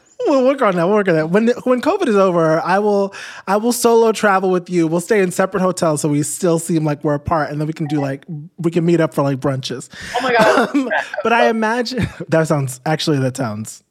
we'll 0.26 0.44
work 0.44 0.62
on 0.62 0.76
that. 0.76 0.84
We'll 0.86 0.94
work 0.96 1.08
on 1.08 1.14
that. 1.14 1.30
When 1.30 1.48
when 1.64 1.80
COVID 1.80 2.08
is 2.08 2.16
over, 2.16 2.60
I 2.60 2.78
will 2.78 3.14
I 3.46 3.56
will 3.56 3.72
solo 3.72 4.12
travel 4.12 4.50
with 4.50 4.68
you. 4.68 4.86
We'll 4.86 5.00
stay 5.00 5.20
in 5.20 5.30
separate 5.30 5.60
hotels 5.60 6.00
so 6.00 6.08
we 6.08 6.22
still 6.22 6.58
seem 6.58 6.84
like 6.84 7.02
we're 7.04 7.14
apart, 7.14 7.50
and 7.50 7.60
then 7.60 7.66
we 7.66 7.72
can 7.72 7.86
do 7.86 8.00
like 8.00 8.24
we 8.58 8.70
can 8.70 8.84
meet 8.84 9.00
up 9.00 9.14
for 9.14 9.22
like 9.22 9.38
brunches. 9.38 9.88
Oh 10.16 10.22
my 10.22 10.32
god! 10.32 10.74
Um, 10.74 10.90
but 11.22 11.32
I 11.32 11.48
imagine 11.48 12.06
that 12.28 12.48
sounds 12.48 12.80
actually 12.86 13.18
that 13.20 13.36
sounds 13.36 13.82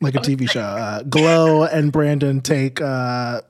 like 0.00 0.14
a 0.14 0.18
TV 0.18 0.50
show. 0.50 0.60
Uh, 0.60 1.02
Glo 1.04 1.64
and 1.64 1.92
Brandon 1.92 2.40
take 2.40 2.80
uh, 2.80 3.42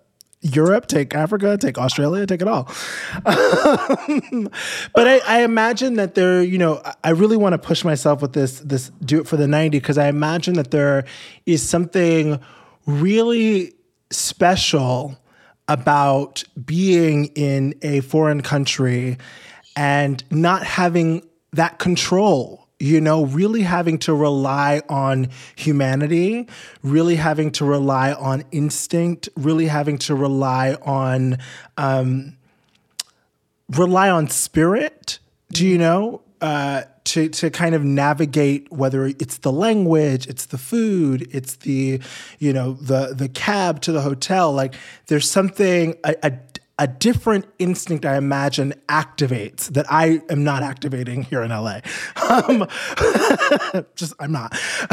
Europe, 0.42 0.88
take 0.88 1.14
Africa, 1.14 1.56
take 1.56 1.78
Australia, 1.78 2.26
take 2.26 2.42
it 2.42 2.48
all. 2.48 2.64
but 3.24 5.08
I, 5.08 5.20
I, 5.26 5.42
imagine 5.42 5.94
that 5.94 6.16
there, 6.16 6.42
you 6.42 6.58
know, 6.58 6.82
I 7.04 7.10
really 7.10 7.36
want 7.36 7.52
to 7.52 7.58
push 7.58 7.84
myself 7.84 8.20
with 8.20 8.32
this, 8.32 8.58
this 8.60 8.90
do 9.04 9.20
it 9.20 9.28
for 9.28 9.36
the 9.36 9.46
90, 9.46 9.78
because 9.78 9.98
I 9.98 10.08
imagine 10.08 10.54
that 10.54 10.72
there 10.72 11.04
is 11.46 11.66
something 11.66 12.40
really 12.86 13.72
special 14.10 15.16
about 15.68 16.42
being 16.64 17.26
in 17.36 17.74
a 17.82 18.00
foreign 18.00 18.42
country 18.42 19.18
and 19.76 20.24
not 20.32 20.64
having 20.64 21.22
that 21.52 21.78
control 21.78 22.61
you 22.82 23.00
know, 23.00 23.24
really 23.24 23.62
having 23.62 23.96
to 23.96 24.12
rely 24.12 24.82
on 24.88 25.28
humanity, 25.54 26.48
really 26.82 27.14
having 27.14 27.52
to 27.52 27.64
rely 27.64 28.12
on 28.12 28.42
instinct, 28.50 29.28
really 29.36 29.68
having 29.68 29.98
to 29.98 30.16
rely 30.16 30.74
on 30.82 31.38
um, 31.76 32.36
rely 33.70 34.10
on 34.10 34.28
spirit. 34.28 35.20
Do 35.52 35.64
you 35.64 35.78
know? 35.78 36.22
Uh, 36.40 36.82
to 37.04 37.28
to 37.28 37.50
kind 37.50 37.76
of 37.76 37.84
navigate 37.84 38.70
whether 38.72 39.06
it's 39.06 39.38
the 39.38 39.52
language, 39.52 40.26
it's 40.26 40.46
the 40.46 40.58
food, 40.58 41.28
it's 41.30 41.56
the 41.56 42.00
you 42.40 42.52
know 42.52 42.72
the 42.72 43.14
the 43.14 43.28
cab 43.28 43.80
to 43.82 43.92
the 43.92 44.00
hotel. 44.00 44.52
Like 44.52 44.74
there's 45.06 45.30
something 45.30 45.96
a, 46.02 46.16
a 46.24 46.32
a 46.78 46.86
different 46.86 47.46
instinct, 47.58 48.04
I 48.06 48.16
imagine, 48.16 48.74
activates 48.88 49.66
that 49.68 49.86
I 49.90 50.22
am 50.30 50.42
not 50.42 50.62
activating 50.62 51.22
here 51.22 51.42
in 51.42 51.50
LA. 51.50 51.80
Um, 52.30 52.66
just, 53.94 54.14
I'm 54.18 54.32
not. 54.32 54.52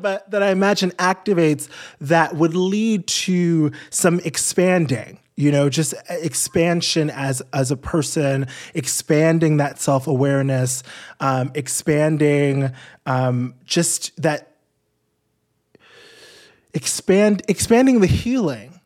but 0.00 0.30
that 0.30 0.42
I 0.42 0.50
imagine 0.50 0.90
activates 0.92 1.68
that 2.00 2.34
would 2.34 2.54
lead 2.54 3.06
to 3.06 3.70
some 3.90 4.20
expanding 4.24 5.18
you 5.34 5.50
know 5.50 5.70
just 5.70 5.94
expansion 6.10 7.08
as 7.08 7.40
as 7.54 7.70
a 7.70 7.76
person 7.76 8.46
expanding 8.74 9.56
that 9.56 9.80
self-awareness 9.80 10.82
um, 11.20 11.50
expanding 11.54 12.70
um, 13.06 13.54
just 13.64 14.14
that 14.20 14.56
expand 16.74 17.42
expanding 17.48 18.00
the 18.00 18.06
healing 18.06 18.80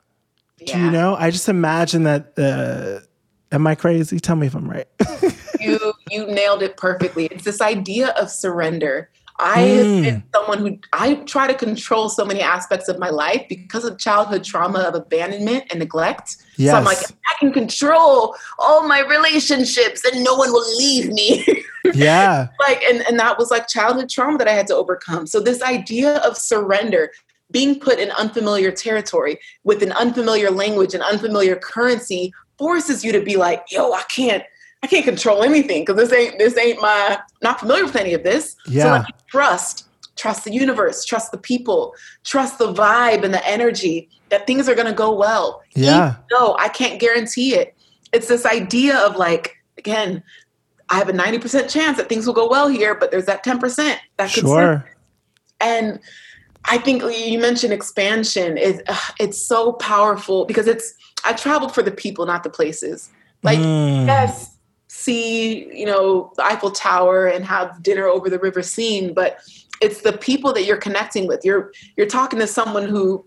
yeah. 0.66 0.76
Do 0.76 0.84
you 0.84 0.90
know? 0.90 1.16
I 1.16 1.30
just 1.30 1.48
imagine 1.48 2.04
that. 2.04 2.32
Uh, 2.38 3.04
am 3.54 3.66
I 3.66 3.74
crazy? 3.74 4.20
Tell 4.20 4.36
me 4.36 4.46
if 4.46 4.54
I'm 4.54 4.68
right. 4.68 4.88
you 5.60 5.92
you 6.10 6.26
nailed 6.26 6.62
it 6.62 6.76
perfectly. 6.76 7.26
It's 7.26 7.44
this 7.44 7.60
idea 7.60 8.08
of 8.10 8.30
surrender. 8.30 9.10
I 9.38 9.62
mm. 9.62 9.76
have 9.76 10.04
been 10.04 10.24
someone 10.34 10.58
who 10.58 10.78
I 10.92 11.16
try 11.26 11.46
to 11.46 11.54
control 11.54 12.08
so 12.08 12.24
many 12.24 12.40
aspects 12.40 12.88
of 12.88 12.98
my 12.98 13.10
life 13.10 13.44
because 13.48 13.84
of 13.84 13.98
childhood 13.98 14.44
trauma 14.44 14.80
of 14.80 14.94
abandonment 14.94 15.64
and 15.70 15.78
neglect. 15.78 16.36
Yes. 16.56 16.72
So 16.72 16.78
I'm 16.78 16.84
like, 16.84 16.98
I 16.98 17.34
can 17.38 17.52
control 17.52 18.34
all 18.58 18.88
my 18.88 19.00
relationships 19.00 20.04
and 20.10 20.24
no 20.24 20.34
one 20.34 20.52
will 20.52 20.76
leave 20.76 21.10
me. 21.10 21.44
Yeah. 21.94 22.48
like 22.58 22.82
and, 22.82 23.06
and 23.06 23.16
that 23.20 23.38
was 23.38 23.52
like 23.52 23.68
childhood 23.68 24.10
trauma 24.10 24.38
that 24.38 24.48
I 24.48 24.52
had 24.52 24.66
to 24.66 24.74
overcome. 24.74 25.24
So 25.28 25.38
this 25.38 25.62
idea 25.62 26.16
of 26.16 26.36
surrender, 26.36 27.12
being 27.50 27.78
put 27.78 27.98
in 27.98 28.10
unfamiliar 28.12 28.70
territory 28.70 29.38
with 29.64 29.82
an 29.82 29.92
unfamiliar 29.92 30.50
language 30.50 30.94
and 30.94 31.02
unfamiliar 31.02 31.56
currency 31.56 32.32
forces 32.58 33.04
you 33.04 33.12
to 33.12 33.20
be 33.20 33.36
like, 33.36 33.64
yo, 33.70 33.92
I 33.92 34.02
can't, 34.04 34.42
I 34.82 34.86
can't 34.86 35.04
control 35.04 35.42
anything 35.42 35.84
because 35.84 35.96
this 35.96 36.12
ain't 36.12 36.38
this 36.38 36.56
ain't 36.56 36.80
my 36.80 37.18
not 37.42 37.60
familiar 37.60 37.84
with 37.84 37.96
any 37.96 38.14
of 38.14 38.22
this. 38.22 38.56
Yeah. 38.66 38.82
So 38.82 38.90
like 38.90 39.26
trust, 39.26 39.88
trust 40.16 40.44
the 40.44 40.52
universe, 40.52 41.04
trust 41.04 41.32
the 41.32 41.38
people, 41.38 41.94
trust 42.24 42.58
the 42.58 42.72
vibe 42.72 43.24
and 43.24 43.32
the 43.32 43.46
energy 43.46 44.08
that 44.28 44.46
things 44.46 44.68
are 44.68 44.74
gonna 44.74 44.92
go 44.92 45.14
well. 45.14 45.62
Yeah. 45.74 46.16
No, 46.30 46.56
I 46.58 46.68
can't 46.68 47.00
guarantee 47.00 47.54
it. 47.54 47.74
It's 48.12 48.28
this 48.28 48.46
idea 48.46 48.98
of 48.98 49.16
like, 49.16 49.56
again, 49.78 50.22
I 50.88 50.98
have 50.98 51.08
a 51.08 51.12
90% 51.12 51.68
chance 51.68 51.96
that 51.96 52.08
things 52.08 52.26
will 52.26 52.34
go 52.34 52.48
well 52.48 52.68
here, 52.68 52.94
but 52.94 53.10
there's 53.10 53.26
that 53.26 53.44
10% 53.44 53.98
that 54.18 54.32
could 54.32 54.42
sure. 54.42 54.88
And 55.60 55.98
I 56.68 56.78
think 56.78 57.02
you 57.02 57.38
mentioned 57.38 57.72
expansion. 57.72 58.58
It, 58.58 58.88
it's 59.20 59.40
so 59.40 59.72
powerful 59.74 60.44
because 60.44 60.66
it's, 60.66 60.94
I 61.24 61.32
traveled 61.32 61.74
for 61.74 61.82
the 61.82 61.90
people, 61.90 62.26
not 62.26 62.42
the 62.42 62.50
places. 62.50 63.10
Like, 63.42 63.58
mm. 63.58 64.06
yes, 64.06 64.56
see, 64.88 65.72
you 65.72 65.86
know, 65.86 66.32
the 66.36 66.44
Eiffel 66.44 66.70
Tower 66.70 67.26
and 67.26 67.44
have 67.44 67.82
dinner 67.82 68.06
over 68.06 68.28
the 68.28 68.38
river 68.38 68.62
Seine, 68.62 69.12
but 69.12 69.38
it's 69.80 70.00
the 70.02 70.12
people 70.12 70.52
that 70.54 70.64
you're 70.64 70.76
connecting 70.76 71.26
with. 71.26 71.44
You're, 71.44 71.72
you're 71.96 72.06
talking 72.06 72.38
to 72.40 72.46
someone 72.46 72.88
who 72.88 73.24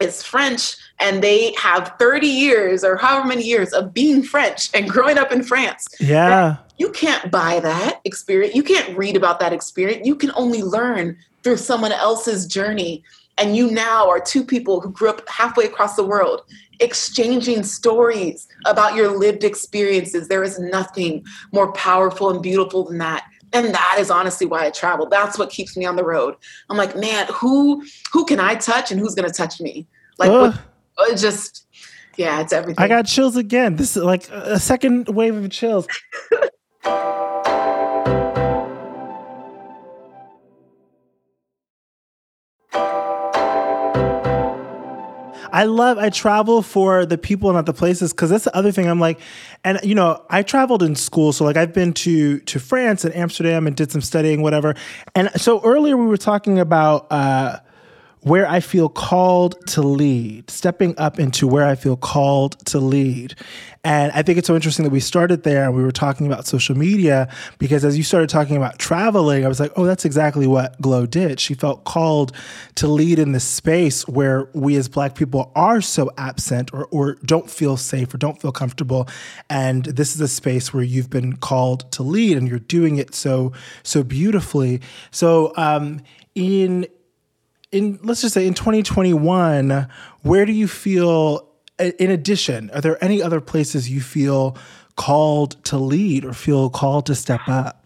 is 0.00 0.22
French 0.22 0.76
and 1.00 1.22
they 1.22 1.54
have 1.54 1.94
30 1.98 2.26
years 2.26 2.84
or 2.84 2.96
however 2.96 3.26
many 3.26 3.44
years 3.44 3.72
of 3.72 3.94
being 3.94 4.22
French 4.22 4.70
and 4.74 4.88
growing 4.88 5.18
up 5.18 5.32
in 5.32 5.42
France. 5.42 5.86
Yeah. 6.00 6.56
You 6.78 6.90
can't 6.90 7.30
buy 7.30 7.60
that 7.60 8.00
experience. 8.04 8.54
You 8.54 8.64
can't 8.64 8.96
read 8.96 9.16
about 9.16 9.38
that 9.40 9.52
experience. 9.52 10.06
You 10.06 10.16
can 10.16 10.32
only 10.34 10.62
learn 10.62 11.16
through 11.44 11.58
someone 11.58 11.92
else's 11.92 12.46
journey. 12.46 13.04
And 13.36 13.56
you 13.56 13.70
now 13.70 14.08
are 14.08 14.20
two 14.20 14.44
people 14.44 14.80
who 14.80 14.90
grew 14.90 15.10
up 15.10 15.28
halfway 15.28 15.64
across 15.64 15.96
the 15.96 16.04
world 16.04 16.42
exchanging 16.80 17.62
stories 17.62 18.48
about 18.64 18.94
your 18.94 19.16
lived 19.16 19.44
experiences. 19.44 20.28
There 20.28 20.42
is 20.42 20.58
nothing 20.58 21.24
more 21.52 21.72
powerful 21.72 22.30
and 22.30 22.42
beautiful 22.42 22.84
than 22.84 22.98
that. 22.98 23.24
And 23.52 23.72
that 23.72 23.96
is 24.00 24.10
honestly 24.10 24.46
why 24.46 24.66
I 24.66 24.70
travel. 24.70 25.06
That's 25.06 25.38
what 25.38 25.50
keeps 25.50 25.76
me 25.76 25.84
on 25.84 25.94
the 25.94 26.04
road. 26.04 26.34
I'm 26.68 26.76
like, 26.76 26.96
man, 26.96 27.28
who 27.32 27.84
who 28.12 28.24
can 28.24 28.40
I 28.40 28.56
touch 28.56 28.90
and 28.90 28.98
who's 28.98 29.14
gonna 29.14 29.30
touch 29.30 29.60
me? 29.60 29.86
Like, 30.18 30.30
what, 30.30 30.60
uh, 30.98 31.16
just 31.16 31.66
yeah, 32.16 32.40
it's 32.40 32.52
everything. 32.52 32.82
I 32.82 32.88
got 32.88 33.06
chills 33.06 33.36
again. 33.36 33.76
This 33.76 33.96
is 33.96 34.02
like 34.02 34.28
a 34.30 34.58
second 34.58 35.08
wave 35.08 35.36
of 35.36 35.48
chills. 35.50 35.86
I 45.54 45.66
love 45.66 45.98
I 45.98 46.10
travel 46.10 46.62
for 46.62 47.06
the 47.06 47.16
people, 47.16 47.52
not 47.52 47.64
the 47.64 47.72
places, 47.72 48.12
because 48.12 48.28
that's 48.28 48.42
the 48.42 48.56
other 48.56 48.72
thing. 48.72 48.88
I'm 48.88 48.98
like, 48.98 49.20
and 49.62 49.78
you 49.84 49.94
know, 49.94 50.20
I 50.28 50.42
traveled 50.42 50.82
in 50.82 50.96
school, 50.96 51.32
so 51.32 51.44
like 51.44 51.56
I've 51.56 51.72
been 51.72 51.92
to 51.92 52.40
to 52.40 52.58
France 52.58 53.04
and 53.04 53.14
Amsterdam 53.14 53.68
and 53.68 53.76
did 53.76 53.92
some 53.92 54.00
studying, 54.00 54.42
whatever. 54.42 54.74
And 55.14 55.30
so 55.40 55.62
earlier 55.62 55.96
we 55.96 56.06
were 56.06 56.16
talking 56.16 56.58
about 56.58 57.06
uh, 57.12 57.60
where 58.24 58.48
I 58.48 58.60
feel 58.60 58.88
called 58.88 59.54
to 59.68 59.82
lead, 59.82 60.50
stepping 60.50 60.94
up 60.98 61.18
into 61.18 61.46
where 61.46 61.66
I 61.66 61.74
feel 61.74 61.96
called 61.96 62.58
to 62.66 62.78
lead. 62.78 63.34
And 63.84 64.10
I 64.12 64.22
think 64.22 64.38
it's 64.38 64.46
so 64.46 64.54
interesting 64.54 64.82
that 64.84 64.92
we 64.92 65.00
started 65.00 65.42
there 65.42 65.64
and 65.64 65.74
we 65.74 65.82
were 65.82 65.92
talking 65.92 66.26
about 66.26 66.46
social 66.46 66.74
media 66.74 67.28
because 67.58 67.84
as 67.84 67.98
you 67.98 68.02
started 68.02 68.30
talking 68.30 68.56
about 68.56 68.78
traveling, 68.78 69.44
I 69.44 69.48
was 69.48 69.60
like, 69.60 69.72
oh, 69.76 69.84
that's 69.84 70.06
exactly 70.06 70.46
what 70.46 70.80
Glo 70.80 71.04
did. 71.04 71.38
She 71.38 71.52
felt 71.52 71.84
called 71.84 72.32
to 72.76 72.86
lead 72.88 73.18
in 73.18 73.32
this 73.32 73.44
space 73.44 74.08
where 74.08 74.48
we 74.54 74.76
as 74.76 74.88
Black 74.88 75.14
people 75.14 75.52
are 75.54 75.82
so 75.82 76.10
absent 76.16 76.72
or, 76.72 76.86
or 76.86 77.16
don't 77.26 77.50
feel 77.50 77.76
safe 77.76 78.14
or 78.14 78.16
don't 78.16 78.40
feel 78.40 78.52
comfortable. 78.52 79.06
And 79.50 79.84
this 79.84 80.14
is 80.14 80.20
a 80.22 80.28
space 80.28 80.72
where 80.72 80.82
you've 80.82 81.10
been 81.10 81.36
called 81.36 81.92
to 81.92 82.02
lead 82.02 82.38
and 82.38 82.48
you're 82.48 82.58
doing 82.58 82.96
it 82.96 83.14
so, 83.14 83.52
so 83.82 84.02
beautifully. 84.02 84.80
So, 85.10 85.52
um, 85.58 86.00
in 86.34 86.86
in 87.74 87.98
let's 88.02 88.22
just 88.22 88.34
say 88.34 88.46
in 88.46 88.54
2021 88.54 89.88
where 90.22 90.46
do 90.46 90.52
you 90.52 90.68
feel 90.68 91.48
in 91.78 92.10
addition 92.10 92.70
are 92.70 92.80
there 92.80 93.02
any 93.02 93.22
other 93.22 93.40
places 93.40 93.90
you 93.90 94.00
feel 94.00 94.56
called 94.96 95.62
to 95.64 95.76
lead 95.76 96.24
or 96.24 96.32
feel 96.32 96.70
called 96.70 97.06
to 97.06 97.14
step 97.14 97.40
up 97.48 97.84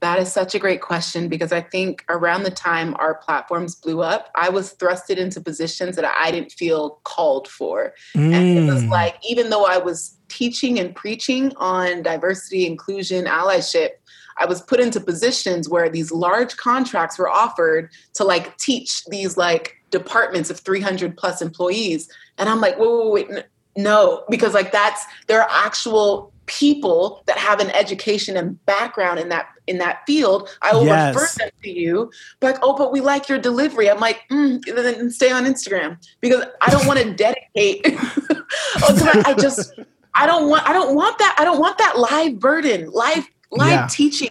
that 0.00 0.20
is 0.20 0.32
such 0.32 0.54
a 0.54 0.60
great 0.60 0.80
question 0.80 1.28
because 1.28 1.52
I 1.52 1.60
think 1.60 2.04
around 2.08 2.44
the 2.44 2.52
time 2.52 2.94
our 3.00 3.16
platforms 3.16 3.74
blew 3.74 4.00
up, 4.00 4.30
I 4.36 4.48
was 4.48 4.74
thrusted 4.74 5.16
into 5.16 5.40
positions 5.40 5.96
that 5.96 6.04
I 6.04 6.30
didn't 6.30 6.52
feel 6.52 7.00
called 7.02 7.48
for. 7.48 7.94
Mm. 8.14 8.32
And 8.32 8.58
it 8.58 8.72
was 8.72 8.84
mm. 8.84 8.90
like, 8.90 9.16
even 9.28 9.50
though 9.50 9.66
I 9.66 9.78
was 9.78 10.16
teaching 10.28 10.78
and 10.78 10.94
preaching 10.94 11.52
on 11.56 12.02
diversity, 12.02 12.64
inclusion, 12.64 13.24
allyship, 13.24 13.90
I 14.38 14.46
was 14.46 14.62
put 14.62 14.80
into 14.80 15.00
positions 15.00 15.68
where 15.68 15.88
these 15.88 16.10
large 16.12 16.56
contracts 16.56 17.18
were 17.18 17.28
offered 17.28 17.90
to 18.14 18.24
like 18.24 18.56
teach 18.58 19.04
these 19.06 19.36
like 19.36 19.76
departments 19.90 20.50
of 20.50 20.60
300 20.60 21.16
plus 21.16 21.42
employees. 21.42 22.08
And 22.36 22.48
I'm 22.48 22.60
like, 22.60 22.76
whoa, 22.76 23.10
wait, 23.10 23.28
wait, 23.30 23.44
no, 23.76 24.24
because 24.28 24.54
like 24.54 24.72
that's, 24.72 25.04
there 25.26 25.40
are 25.40 25.48
actual 25.50 26.32
people 26.48 27.22
that 27.26 27.38
have 27.38 27.60
an 27.60 27.70
education 27.70 28.36
and 28.36 28.64
background 28.66 29.20
in 29.20 29.28
that 29.28 29.48
in 29.66 29.76
that 29.76 29.98
field 30.06 30.48
i 30.62 30.72
will 30.72 30.86
yes. 30.86 31.14
refer 31.14 31.26
them 31.38 31.50
to 31.62 31.70
you 31.70 32.10
but 32.40 32.54
like 32.54 32.60
oh 32.62 32.74
but 32.74 32.90
we 32.90 33.02
like 33.02 33.28
your 33.28 33.38
delivery 33.38 33.88
i'm 33.90 34.00
like 34.00 34.22
mm, 34.30 34.58
then 34.64 35.10
stay 35.10 35.30
on 35.30 35.44
instagram 35.44 35.96
because 36.20 36.42
i 36.62 36.70
don't 36.70 36.86
want 36.86 36.98
to 36.98 37.12
dedicate 37.12 37.82
oh, 37.86 39.12
I, 39.14 39.22
I, 39.26 39.34
just 39.34 39.78
i 40.14 40.26
don't 40.26 40.48
want 40.48 40.66
i 40.66 40.72
don't 40.72 40.94
want 40.96 41.18
that 41.18 41.36
i 41.38 41.44
don't 41.44 41.60
want 41.60 41.76
that 41.76 41.98
live 41.98 42.38
burden 42.38 42.90
live 42.90 43.28
live 43.50 43.70
yeah. 43.70 43.88
teaching 43.90 44.30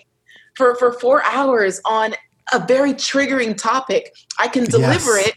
for, 0.56 0.76
for 0.76 0.94
four 0.94 1.24
hours 1.24 1.82
on 1.86 2.14
a 2.54 2.66
very 2.66 2.94
triggering 2.94 3.56
topic. 3.56 4.16
I 4.40 4.48
can 4.48 4.66
deliver 4.66 5.18
yes. 5.18 5.28
it 5.28 5.36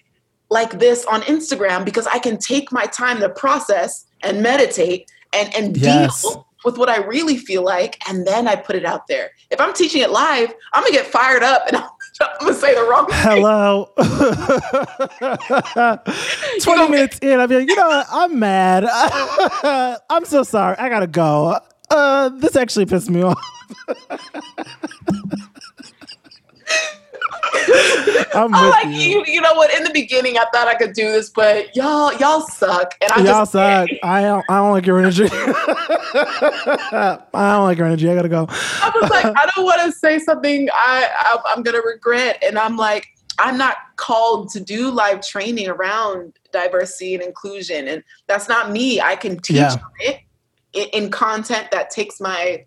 like 0.49 0.79
this 0.79 1.05
on 1.07 1.23
Instagram 1.23 1.85
because 1.85 2.07
I 2.07 2.19
can 2.19 2.39
take 2.39 2.73
my 2.73 2.87
time 2.87 3.21
to 3.21 3.29
process 3.29 4.07
and 4.23 4.43
meditate 4.43 5.11
and, 5.33 5.55
and 5.55 5.77
yes. 5.77 6.23
deal 6.23 6.47
with 6.65 6.77
what 6.77 6.91
I 6.91 6.99
really 6.99 7.39
feel 7.39 7.65
like, 7.65 7.97
and 8.07 8.27
then 8.27 8.47
I 8.47 8.55
put 8.55 8.77
it 8.77 8.85
out 8.85 9.07
there. 9.07 9.31
If 9.51 9.59
I'm 9.61 9.73
teaching 9.73 10.03
it 10.03 10.11
live, 10.11 10.53
I'm 10.73 10.83
gonna 10.83 10.93
get 10.93 11.07
fired 11.07 11.43
up 11.43 11.67
and 11.67 11.79
I'm, 11.79 11.89
I'm 12.21 12.29
gonna 12.41 12.55
say 12.55 12.75
the 12.75 12.83
wrong 12.83 13.07
thing. 13.07 13.17
Hello. 13.17 13.91
20 16.63 16.89
minutes 16.91 17.19
in, 17.21 17.49
be 17.49 17.57
like, 17.57 17.69
you 17.69 17.77
know 17.77 17.89
what? 17.89 18.07
I'm 18.11 18.39
mad. 18.39 18.85
I'm 20.11 20.27
so 20.27 20.43
sorry. 20.43 20.77
I 20.77 20.91
gotta 20.91 21.07
go. 21.07 21.59
Uh, 21.89 22.29
this 22.31 22.57
actually 22.57 22.87
pissed 22.87 23.09
me 23.09 23.23
off. 23.23 23.41
I'm 28.35 28.51
like 28.51 28.87
you. 28.87 29.25
you. 29.27 29.41
know 29.41 29.55
what? 29.55 29.73
In 29.75 29.85
the 29.85 29.91
beginning, 29.93 30.39
I 30.39 30.45
thought 30.53 30.69
I 30.69 30.75
could 30.75 30.93
do 30.93 31.11
this, 31.11 31.31
but 31.31 31.75
y'all, 31.75 32.13
y'all 32.15 32.43
suck, 32.43 32.95
and 33.01 33.11
I 33.13 33.23
y'all 33.23 33.47
suck. 33.47 33.89
I 34.03 34.23
don't. 34.23 34.45
I 34.49 34.59
don't 34.59 34.71
like 34.71 34.87
your 34.87 34.99
energy. 34.99 35.29
I 35.33 37.19
don't 37.33 37.65
like 37.65 37.79
your 37.79 37.87
energy. 37.87 38.11
I 38.11 38.15
gotta 38.15 38.29
go. 38.29 38.47
I 38.49 38.93
was 39.01 39.11
like, 39.11 39.27
I 39.27 39.51
don't 39.55 39.65
want 39.65 39.83
to 39.83 39.93
say 39.93 40.19
something 40.19 40.69
I, 40.73 41.09
I 41.11 41.39
I'm 41.55 41.63
gonna 41.63 41.81
regret, 41.81 42.43
and 42.43 42.59
I'm 42.59 42.77
like, 42.77 43.07
I'm 43.39 43.57
not 43.57 43.77
called 43.97 44.51
to 44.51 44.61
do 44.61 44.91
live 44.91 45.27
training 45.27 45.69
around 45.69 46.39
diversity 46.53 47.15
and 47.15 47.23
inclusion, 47.23 47.89
and 47.89 48.03
that's 48.27 48.49
not 48.49 48.71
me. 48.71 49.01
I 49.01 49.17
can 49.17 49.39
teach 49.39 49.57
yeah. 49.57 49.77
it 50.01 50.21
in 50.73 51.11
content 51.11 51.69
that 51.73 51.91
takes 51.91 52.21
my 52.21 52.65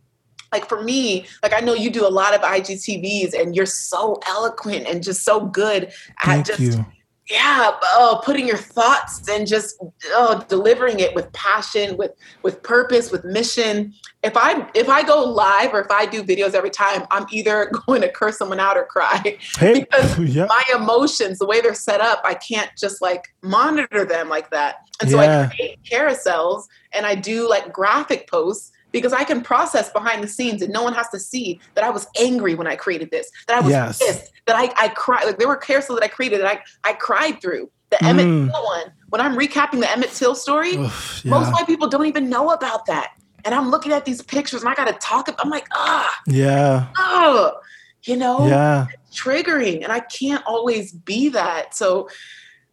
like 0.53 0.69
for 0.69 0.81
me, 0.81 1.25
like 1.41 1.51
I 1.51 1.59
know 1.59 1.73
you 1.73 1.89
do 1.89 2.07
a 2.07 2.09
lot 2.09 2.33
of 2.33 2.41
IGTVs 2.41 3.33
and 3.33 3.55
you're 3.55 3.65
so 3.65 4.19
eloquent 4.27 4.87
and 4.87 5.03
just 5.03 5.23
so 5.23 5.45
good 5.47 5.85
at 5.85 6.25
Thank 6.25 6.45
just 6.45 6.59
you. 6.59 6.85
yeah, 7.29 7.71
oh, 7.95 8.21
putting 8.23 8.47
your 8.47 8.57
thoughts 8.57 9.27
and 9.27 9.47
just 9.47 9.77
oh, 10.09 10.45
delivering 10.47 10.99
it 10.99 11.15
with 11.15 11.31
passion, 11.33 11.97
with 11.97 12.11
with 12.43 12.61
purpose, 12.61 13.11
with 13.11 13.25
mission. 13.25 13.93
If 14.21 14.37
I 14.37 14.69
if 14.75 14.89
I 14.89 15.01
go 15.01 15.23
live 15.23 15.73
or 15.73 15.81
if 15.81 15.89
I 15.89 16.05
do 16.05 16.23
videos 16.23 16.53
every 16.53 16.69
time, 16.69 17.07
I'm 17.09 17.25
either 17.31 17.71
going 17.87 18.01
to 18.01 18.11
curse 18.11 18.37
someone 18.37 18.59
out 18.59 18.77
or 18.77 18.85
cry 18.85 19.37
hey, 19.57 19.79
because 19.79 20.19
yeah. 20.35 20.45
my 20.45 20.63
emotions, 20.75 21.39
the 21.39 21.47
way 21.47 21.61
they're 21.61 21.73
set 21.73 21.99
up, 21.99 22.21
I 22.23 22.35
can't 22.35 22.69
just 22.77 23.01
like 23.01 23.33
monitor 23.41 24.05
them 24.05 24.29
like 24.29 24.51
that. 24.51 24.87
And 25.01 25.09
so 25.09 25.19
yeah. 25.19 25.49
I 25.49 25.55
create 25.55 25.79
carousels 25.83 26.67
and 26.91 27.07
I 27.07 27.15
do 27.15 27.49
like 27.49 27.73
graphic 27.73 28.29
posts 28.29 28.71
because 28.93 29.11
I 29.11 29.25
can 29.25 29.41
process 29.41 29.89
behind 29.89 30.23
the 30.23 30.27
scenes 30.29 30.61
and 30.61 30.71
no 30.71 30.83
one 30.83 30.93
has 30.93 31.09
to 31.09 31.19
see 31.19 31.59
that 31.73 31.83
I 31.83 31.89
was 31.89 32.07
angry 32.17 32.55
when 32.55 32.67
I 32.67 32.77
created 32.77 33.11
this, 33.11 33.29
that 33.47 33.57
I 33.57 33.59
was 33.59 33.71
yes. 33.71 33.97
pissed, 33.97 34.31
that 34.45 34.55
I, 34.55 34.71
I 34.77 34.87
cried. 34.89 35.25
Like 35.25 35.39
there 35.39 35.47
were 35.49 35.57
carousels 35.57 35.99
that 35.99 36.03
I 36.03 36.07
created 36.07 36.39
that 36.39 36.47
I, 36.47 36.89
I 36.89 36.93
cried 36.93 37.41
through. 37.41 37.69
The 37.89 37.97
mm. 37.97 38.07
Emmett 38.07 38.51
Till 38.51 38.63
one, 38.63 38.91
when 39.09 39.19
I'm 39.19 39.35
recapping 39.37 39.81
the 39.81 39.91
Emmett 39.91 40.11
Till 40.11 40.35
story, 40.35 40.77
Oof, 40.77 41.21
yeah. 41.25 41.31
most 41.31 41.51
white 41.51 41.67
people 41.67 41.89
don't 41.89 42.05
even 42.05 42.29
know 42.29 42.51
about 42.51 42.85
that. 42.85 43.13
And 43.45 43.53
I'm 43.53 43.69
looking 43.69 43.91
at 43.91 44.05
these 44.05 44.21
pictures 44.21 44.61
and 44.61 44.69
I 44.69 44.75
got 44.75 44.87
to 44.87 44.93
talk. 44.93 45.27
I'm 45.37 45.49
like, 45.49 45.67
ah, 45.73 46.21
yeah, 46.27 46.87
oh, 46.97 47.59
you 48.03 48.15
know, 48.15 48.47
yeah, 48.47 48.87
triggering. 49.11 49.83
And 49.83 49.91
I 49.91 49.99
can't 49.99 50.43
always 50.45 50.93
be 50.93 51.29
that. 51.29 51.75
So, 51.75 52.09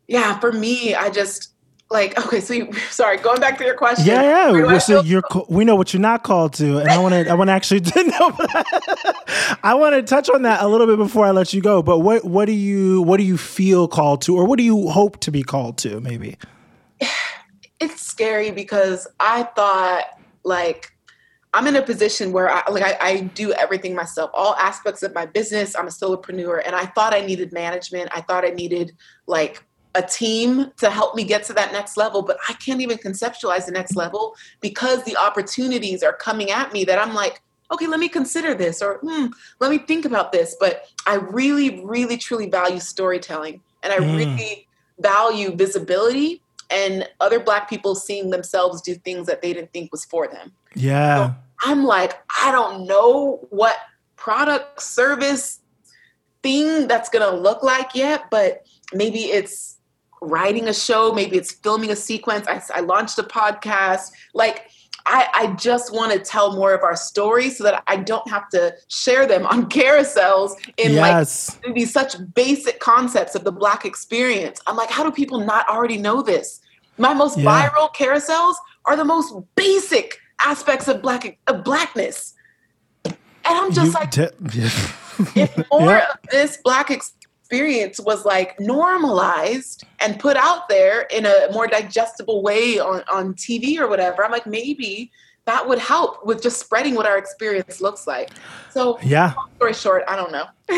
yeah, 0.07 0.39
for 0.39 0.53
me, 0.53 0.95
I 0.95 1.11
just, 1.11 1.55
like 1.91 2.17
okay 2.25 2.41
so 2.41 2.55
you, 2.55 2.73
sorry 2.91 3.17
going 3.19 3.41
back 3.41 3.59
to 3.59 3.65
your 3.65 3.75
question 3.75 4.07
yeah 4.07 4.53
yeah 4.53 4.79
so 4.79 5.03
you're 5.03 5.23
we 5.49 5.65
know 5.65 5.75
what 5.75 5.93
you're 5.93 6.01
not 6.01 6.23
called 6.23 6.53
to 6.53 6.79
and 6.79 6.89
i 6.89 6.99
want 6.99 7.13
to 7.13 7.29
i 7.29 7.35
want 7.35 7.49
to 7.49 7.53
actually 7.53 7.81
know 7.97 8.37
i 9.63 9.75
want 9.75 9.95
to 9.95 10.03
touch 10.03 10.31
on 10.31 10.43
that 10.43 10.63
a 10.63 10.69
little 10.69 10.87
bit 10.87 10.97
before 10.97 11.27
i 11.27 11.31
let 11.31 11.53
you 11.53 11.61
go 11.61 11.83
but 11.83 11.99
what 11.99 12.25
what 12.25 12.47
do 12.47 12.53
you 12.53 13.03
what 13.03 13.17
do 13.17 13.25
you 13.25 13.37
feel 13.37 13.89
called 13.89 14.23
to 14.23 14.37
or 14.37 14.47
what 14.47 14.57
do 14.57 14.65
you 14.65 14.89
hope 14.89 15.19
to 15.21 15.31
be 15.31 15.43
called 15.43 15.77
to 15.77 16.01
maybe 16.01 16.37
it's 17.81 18.01
scary 18.01 18.51
because 18.51 19.07
i 19.19 19.43
thought 19.43 20.05
like 20.45 20.93
I'm 21.53 21.67
in 21.67 21.75
a 21.75 21.83
position 21.83 22.31
where 22.31 22.49
I 22.49 22.63
like 22.71 22.85
I, 22.85 22.97
I, 23.01 23.21
do 23.23 23.53
everything 23.55 23.93
myself, 23.93 24.31
all 24.35 24.55
aspects 24.55 25.03
of 25.03 25.13
my 25.15 25.27
business. 25.27 25.75
I'm 25.75 25.89
a 25.89 25.91
solopreneur, 25.91 26.63
and 26.65 26.77
I 26.77 26.87
thought 26.87 27.13
I 27.13 27.23
needed 27.23 27.53
management. 27.53 28.09
I 28.15 28.21
thought 28.21 28.45
I 28.45 28.51
needed 28.51 28.93
like 29.27 29.65
a 29.95 30.03
team 30.03 30.71
to 30.79 30.91
help 30.91 31.15
me 31.15 31.25
get 31.25 31.45
to 31.45 31.53
that 31.55 31.73
next 31.73 31.97
level, 31.97 32.23
but 32.23 32.39
I 32.49 32.53
can't 32.55 32.81
even 32.81 32.99
conceptualize 32.99 33.67
the 33.67 33.73
next 33.73 33.97
level 33.97 34.37
because 34.61 35.03
the 35.05 35.17
opportunities 35.17 36.03
are 36.03 36.13
coming 36.13 36.51
at 36.51 36.73
me 36.73 36.85
that 36.85 36.99
I'm 36.99 37.15
like, 37.15 37.43
okay, 37.73 37.87
let 37.87 38.01
me 38.01 38.09
consider 38.09 38.55
this 38.55 38.83
or 38.83 38.99
hmm, 38.99 39.27
let 39.59 39.71
me 39.71 39.79
think 39.79 40.05
about 40.05 40.33
this. 40.33 40.57
But 40.59 40.85
I 41.07 41.15
really, 41.17 41.85
really, 41.85 42.17
truly 42.17 42.49
value 42.49 42.81
storytelling 42.81 43.61
and 43.83 43.93
I 43.93 43.99
mm. 43.99 44.17
really 44.17 44.69
value 44.99 45.55
visibility 45.55 46.43
and 46.71 47.09
other 47.21 47.41
Black 47.41 47.69
people 47.69 47.95
seeing 47.95 48.31
themselves 48.31 48.81
do 48.81 48.95
things 48.95 49.27
that 49.27 49.43
they 49.43 49.53
didn't 49.53 49.73
think 49.73 49.91
was 49.91 50.05
for 50.05 50.29
them. 50.29 50.53
Yeah. 50.75 51.17
So 51.17 51.35
I'm 51.65 51.85
like, 51.85 52.15
I 52.43 52.53
don't 52.53 52.87
know 52.87 53.47
what 53.51 53.77
product, 54.17 54.83
service, 54.83 55.61
thing 56.43 56.89
that's 56.89 57.09
going 57.09 57.29
to 57.29 57.37
look 57.37 57.63
like 57.63 57.95
yet, 57.95 58.25
but 58.31 58.67
maybe 58.93 59.25
it's 59.25 59.77
writing 60.21 60.69
a 60.69 60.75
show, 60.75 61.13
maybe 61.13 61.37
it's 61.37 61.53
filming 61.53 61.91
a 61.91 61.97
sequence. 61.97 62.47
I, 62.47 62.63
I 62.75 62.81
launched 62.81 63.19
a 63.19 63.23
podcast. 63.23 64.11
Like, 64.35 64.71
I, 65.07 65.29
I 65.35 65.47
just 65.55 65.93
want 65.93 66.13
to 66.13 66.19
tell 66.19 66.55
more 66.55 66.75
of 66.75 66.83
our 66.83 66.97
stories 66.97 67.57
so 67.59 67.65
that 67.65 67.83
I 67.87 67.97
don't 67.97 68.29
have 68.29 68.49
to 68.51 68.75
share 68.89 69.27
them 69.27 69.47
on 69.47 69.69
carousels 69.71 70.53
in 70.77 70.93
yes. 70.93 71.59
like 71.65 71.75
these 71.75 71.93
such 71.93 72.15
basic 72.35 72.81
concepts 72.81 73.35
of 73.35 73.45
the 73.45 73.53
Black 73.53 73.85
experience. 73.85 74.61
I'm 74.67 74.77
like, 74.77 74.91
how 74.91 75.03
do 75.03 75.11
people 75.11 75.41
not 75.41 75.69
already 75.69 75.97
know 75.97 76.23
this? 76.23 76.61
My 76.99 77.15
most 77.15 77.39
yeah. 77.39 77.69
viral 77.69 77.93
carousels 77.95 78.55
are 78.85 78.97
the 78.97 79.05
most 79.05 79.35
basic 79.57 80.19
aspects 80.45 80.89
of 80.89 81.03
black 81.03 81.39
of 81.47 81.65
blackness. 81.65 82.35
And 83.05 83.17
I'm 83.45 83.73
just 83.73 83.87
you 83.87 83.93
like, 83.93 84.17
if 85.37 85.71
more 85.71 85.93
yeah. 85.93 86.07
of 86.11 86.19
this 86.31 86.59
black 86.63 86.91
experience 86.91 87.20
experience 87.51 87.99
was 87.99 88.25
like 88.25 88.61
normalized 88.61 89.83
and 89.99 90.21
put 90.21 90.37
out 90.37 90.69
there 90.69 91.01
in 91.11 91.27
a 91.27 91.49
more 91.53 91.67
digestible 91.67 92.43
way 92.45 92.79
on, 92.79 93.03
on 93.13 93.35
TV 93.35 93.77
or 93.77 93.89
whatever, 93.89 94.25
I'm 94.25 94.31
like, 94.31 94.47
maybe 94.47 95.11
that 95.47 95.69
would 95.69 95.81
help 95.81 96.25
with 96.25 96.41
just 96.41 96.61
spreading 96.61 96.95
what 96.95 97.07
our 97.07 97.19
experience 97.19 97.81
looks 97.81 98.07
like. 98.07 98.31
So, 98.71 99.01
yeah. 99.03 99.35
story 99.57 99.75
short, 99.75 100.05
I 100.07 100.15
don't 100.15 100.31
know. 100.31 100.45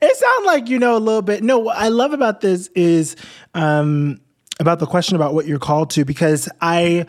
it 0.00 0.16
sounds 0.16 0.46
like 0.46 0.68
you 0.68 0.80
know 0.80 0.96
a 0.96 0.98
little 0.98 1.22
bit. 1.22 1.44
No, 1.44 1.60
what 1.60 1.76
I 1.76 1.86
love 1.86 2.12
about 2.12 2.40
this 2.40 2.68
is 2.74 3.14
um, 3.54 4.20
about 4.58 4.80
the 4.80 4.86
question 4.86 5.14
about 5.14 5.32
what 5.32 5.46
you're 5.46 5.60
called 5.60 5.90
to 5.90 6.04
because 6.04 6.48
I. 6.60 7.06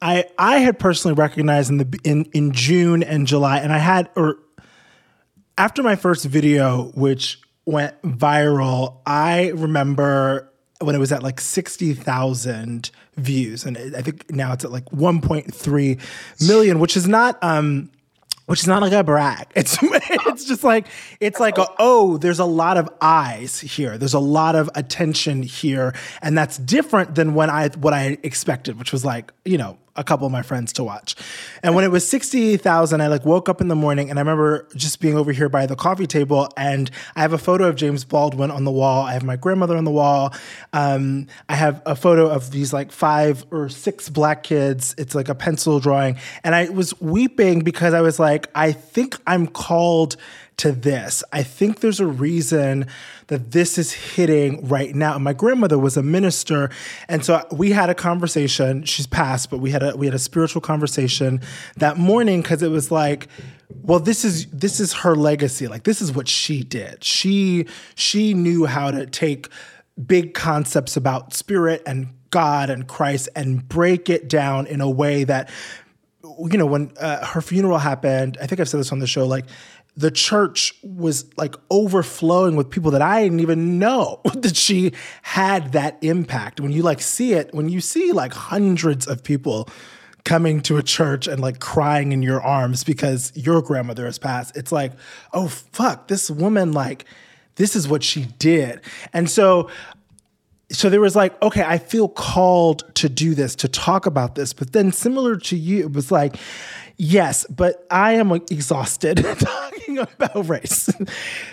I, 0.00 0.26
I 0.38 0.58
had 0.58 0.78
personally 0.78 1.16
recognized 1.16 1.70
in 1.70 1.78
the 1.78 2.00
in, 2.04 2.26
in 2.26 2.52
June 2.52 3.02
and 3.02 3.26
July, 3.26 3.58
and 3.58 3.72
I 3.72 3.78
had 3.78 4.08
or 4.14 4.36
after 5.58 5.82
my 5.82 5.96
first 5.96 6.24
video, 6.24 6.84
which 6.94 7.40
went 7.66 8.00
viral, 8.02 9.00
I 9.04 9.48
remember 9.48 10.50
when 10.80 10.94
it 10.94 10.98
was 10.98 11.10
at 11.12 11.22
like 11.22 11.40
60,000 11.40 12.90
views. 13.16 13.64
And 13.64 13.76
I 13.96 14.00
think 14.00 14.30
now 14.30 14.52
it's 14.52 14.64
at 14.64 14.70
like 14.70 14.86
1.3 14.86 16.46
million, 16.46 16.78
which 16.78 16.96
is 16.96 17.08
not, 17.08 17.42
um, 17.42 17.90
which 18.46 18.60
is 18.60 18.68
not 18.68 18.80
like 18.80 18.92
a 18.92 19.02
brag. 19.02 19.48
It's 19.56 19.76
it's 19.82 20.44
just 20.44 20.64
like 20.64 20.86
it's 21.20 21.40
like 21.40 21.58
a, 21.58 21.66
oh, 21.78 22.16
there's 22.16 22.38
a 22.38 22.46
lot 22.46 22.78
of 22.78 22.88
eyes 23.00 23.60
here. 23.60 23.98
There's 23.98 24.14
a 24.14 24.20
lot 24.20 24.54
of 24.54 24.70
attention 24.74 25.42
here, 25.42 25.94
and 26.22 26.38
that's 26.38 26.56
different 26.56 27.14
than 27.14 27.34
when 27.34 27.50
I 27.50 27.68
what 27.68 27.92
I 27.92 28.16
expected, 28.22 28.78
which 28.78 28.90
was 28.90 29.04
like 29.04 29.32
you 29.44 29.58
know 29.58 29.76
a 29.98 30.04
couple 30.04 30.26
of 30.26 30.32
my 30.32 30.42
friends 30.42 30.72
to 30.74 30.84
watch. 30.84 31.14
And 31.62 31.74
when 31.74 31.84
it 31.84 31.90
was 31.90 32.08
60,000, 32.08 33.00
I 33.00 33.08
like 33.08 33.26
woke 33.26 33.48
up 33.48 33.60
in 33.60 33.68
the 33.68 33.74
morning 33.74 34.08
and 34.08 34.18
I 34.18 34.22
remember 34.22 34.66
just 34.74 35.00
being 35.00 35.16
over 35.16 35.32
here 35.32 35.48
by 35.48 35.66
the 35.66 35.76
coffee 35.76 36.06
table 36.06 36.48
and 36.56 36.90
I 37.16 37.20
have 37.20 37.32
a 37.32 37.38
photo 37.38 37.64
of 37.64 37.76
James 37.76 38.04
Baldwin 38.04 38.50
on 38.50 38.64
the 38.64 38.70
wall. 38.70 39.02
I 39.04 39.12
have 39.12 39.24
my 39.24 39.36
grandmother 39.36 39.76
on 39.76 39.84
the 39.84 39.90
wall. 39.90 40.32
Um, 40.72 41.26
I 41.48 41.56
have 41.56 41.82
a 41.84 41.96
photo 41.96 42.28
of 42.30 42.50
these 42.50 42.72
like 42.72 42.92
five 42.92 43.44
or 43.50 43.68
six 43.68 44.08
black 44.08 44.42
kids. 44.42 44.94
It's 44.96 45.14
like 45.14 45.28
a 45.28 45.34
pencil 45.34 45.80
drawing. 45.80 46.16
And 46.44 46.54
I 46.54 46.68
was 46.70 46.98
weeping 47.00 47.60
because 47.60 47.92
I 47.92 48.00
was 48.00 48.18
like, 48.18 48.48
I 48.54 48.72
think 48.72 49.16
I'm 49.26 49.46
called 49.46 50.16
to 50.58 50.72
this. 50.72 51.24
I 51.32 51.42
think 51.42 51.80
there's 51.80 52.00
a 52.00 52.06
reason 52.06 52.86
that 53.28 53.52
this 53.52 53.78
is 53.78 53.92
hitting 53.92 54.66
right 54.68 54.94
now. 54.94 55.18
My 55.18 55.32
grandmother 55.32 55.78
was 55.78 55.96
a 55.96 56.02
minister, 56.02 56.70
and 57.08 57.24
so 57.24 57.44
we 57.52 57.70
had 57.70 57.90
a 57.90 57.94
conversation. 57.94 58.84
She's 58.84 59.06
passed, 59.06 59.50
but 59.50 59.58
we 59.58 59.70
had 59.70 59.82
a 59.82 59.96
we 59.96 60.06
had 60.06 60.14
a 60.14 60.18
spiritual 60.18 60.60
conversation 60.60 61.40
that 61.76 61.96
morning 61.96 62.42
because 62.42 62.62
it 62.62 62.70
was 62.70 62.90
like, 62.90 63.28
well, 63.82 64.00
this 64.00 64.24
is 64.24 64.46
this 64.46 64.80
is 64.80 64.92
her 64.92 65.14
legacy. 65.14 65.68
Like 65.68 65.84
this 65.84 66.02
is 66.02 66.12
what 66.12 66.28
she 66.28 66.62
did. 66.62 67.02
She 67.02 67.66
she 67.94 68.34
knew 68.34 68.66
how 68.66 68.90
to 68.90 69.06
take 69.06 69.48
big 70.06 70.34
concepts 70.34 70.96
about 70.96 71.34
spirit 71.34 71.82
and 71.86 72.08
God 72.30 72.70
and 72.70 72.86
Christ 72.86 73.28
and 73.34 73.66
break 73.68 74.10
it 74.10 74.28
down 74.28 74.66
in 74.66 74.80
a 74.80 74.90
way 74.90 75.24
that 75.24 75.50
you 76.38 76.58
know 76.58 76.66
when 76.66 76.92
uh, 77.00 77.24
her 77.24 77.40
funeral 77.40 77.78
happened 77.78 78.36
i 78.40 78.46
think 78.46 78.60
i've 78.60 78.68
said 78.68 78.80
this 78.80 78.92
on 78.92 78.98
the 78.98 79.06
show 79.06 79.26
like 79.26 79.46
the 79.98 80.12
church 80.12 80.76
was 80.84 81.26
like 81.36 81.56
overflowing 81.72 82.54
with 82.54 82.70
people 82.70 82.92
that 82.92 83.02
I 83.02 83.24
didn't 83.24 83.40
even 83.40 83.80
know 83.80 84.20
that 84.34 84.54
she 84.54 84.92
had 85.22 85.72
that 85.72 85.98
impact. 86.02 86.60
When 86.60 86.70
you 86.70 86.82
like 86.82 87.00
see 87.00 87.32
it, 87.32 87.52
when 87.52 87.68
you 87.68 87.80
see 87.80 88.12
like 88.12 88.32
hundreds 88.32 89.08
of 89.08 89.24
people 89.24 89.68
coming 90.24 90.60
to 90.60 90.76
a 90.76 90.84
church 90.84 91.26
and 91.26 91.40
like 91.40 91.58
crying 91.58 92.12
in 92.12 92.22
your 92.22 92.40
arms 92.40 92.84
because 92.84 93.32
your 93.34 93.60
grandmother 93.60 94.04
has 94.04 94.20
passed, 94.20 94.56
it's 94.56 94.70
like, 94.70 94.92
oh 95.32 95.48
fuck, 95.48 96.06
this 96.06 96.30
woman 96.30 96.70
like 96.70 97.04
this 97.56 97.74
is 97.74 97.88
what 97.88 98.04
she 98.04 98.26
did. 98.38 98.80
And 99.12 99.28
so 99.28 99.68
so 100.70 100.90
there 100.90 101.00
was 101.00 101.16
like, 101.16 101.40
okay, 101.42 101.64
I 101.66 101.78
feel 101.78 102.08
called 102.08 102.84
to 102.96 103.08
do 103.08 103.34
this, 103.34 103.56
to 103.56 103.68
talk 103.68 104.06
about 104.06 104.36
this. 104.36 104.52
But 104.52 104.74
then 104.74 104.92
similar 104.92 105.36
to 105.38 105.56
you, 105.56 105.80
it 105.80 105.92
was 105.92 106.12
like, 106.12 106.36
Yes, 107.00 107.46
but 107.48 107.86
I 107.92 108.14
am 108.14 108.32
exhausted 108.32 109.18
talking 109.88 110.14
about 110.18 110.48
race. 110.48 110.88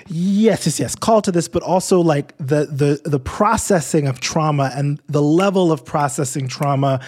yes, 0.07 0.65
yes, 0.65 0.79
yes. 0.79 0.95
Call 0.95 1.21
to 1.21 1.31
this, 1.31 1.47
but 1.47 1.63
also 1.63 1.99
like 2.01 2.35
the 2.37 2.65
the 2.65 3.01
the 3.05 3.19
processing 3.19 4.07
of 4.07 4.19
trauma 4.19 4.71
and 4.75 4.99
the 5.07 5.21
level 5.21 5.71
of 5.71 5.85
processing 5.85 6.47
trauma, 6.47 7.01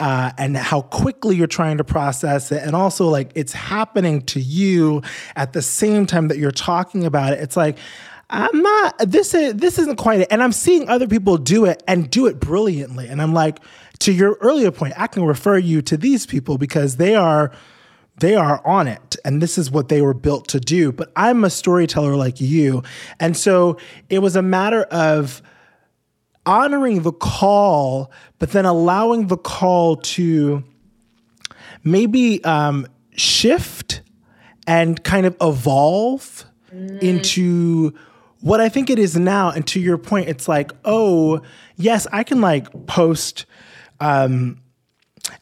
uh, 0.00 0.32
and 0.38 0.56
how 0.56 0.82
quickly 0.82 1.36
you're 1.36 1.46
trying 1.46 1.78
to 1.78 1.84
process 1.84 2.52
it, 2.52 2.62
and 2.62 2.74
also 2.76 3.08
like 3.08 3.30
it's 3.34 3.52
happening 3.52 4.22
to 4.22 4.40
you 4.40 5.02
at 5.36 5.52
the 5.52 5.62
same 5.62 6.06
time 6.06 6.28
that 6.28 6.38
you're 6.38 6.50
talking 6.50 7.04
about 7.04 7.32
it. 7.32 7.40
It's 7.40 7.56
like. 7.56 7.78
I'm 8.30 8.62
not 8.62 8.98
this 8.98 9.34
is 9.34 9.54
this 9.54 9.78
isn't 9.78 9.96
quite 9.96 10.20
it. 10.20 10.28
And 10.30 10.42
I'm 10.42 10.50
seeing 10.50 10.88
other 10.88 11.06
people 11.06 11.36
do 11.36 11.66
it 11.66 11.82
and 11.86 12.10
do 12.10 12.26
it 12.26 12.40
brilliantly. 12.40 13.06
And 13.06 13.20
I'm 13.20 13.34
like, 13.34 13.60
to 13.98 14.12
your 14.12 14.38
earlier 14.40 14.72
point, 14.72 14.94
I 14.96 15.08
can 15.08 15.24
refer 15.24 15.58
you 15.58 15.82
to 15.82 15.98
these 15.98 16.24
people 16.24 16.56
because 16.56 16.96
they 16.96 17.14
are 17.14 17.52
they 18.18 18.34
are 18.34 18.64
on 18.66 18.86
it 18.86 19.16
and 19.24 19.42
this 19.42 19.58
is 19.58 19.70
what 19.70 19.88
they 19.88 20.00
were 20.00 20.14
built 20.14 20.48
to 20.48 20.60
do. 20.60 20.92
But 20.92 21.10
i'm 21.16 21.44
a 21.44 21.50
storyteller 21.50 22.16
like 22.16 22.40
you 22.40 22.82
and 23.20 23.36
so 23.36 23.78
it 24.08 24.20
was 24.20 24.36
a 24.36 24.42
matter 24.42 24.82
of 24.84 25.42
honoring 26.46 27.02
the 27.02 27.12
call 27.12 28.10
but 28.38 28.52
then 28.52 28.64
allowing 28.66 29.28
the 29.28 29.36
call 29.36 29.96
to 29.96 30.62
maybe 31.82 32.42
um, 32.44 32.86
shift 33.16 34.02
and 34.66 35.02
kind 35.04 35.26
of 35.26 35.36
evolve 35.40 36.44
mm. 36.72 37.02
into 37.02 37.92
what 38.40 38.60
i 38.60 38.68
think 38.68 38.90
it 38.90 38.98
is 38.98 39.16
now. 39.16 39.50
And 39.50 39.66
to 39.68 39.80
your 39.80 39.98
point 39.98 40.28
it's 40.28 40.48
like 40.48 40.72
oh 40.84 41.40
yes 41.76 42.06
i 42.12 42.22
can 42.22 42.40
like 42.40 42.86
post 42.86 43.46
um, 44.00 44.60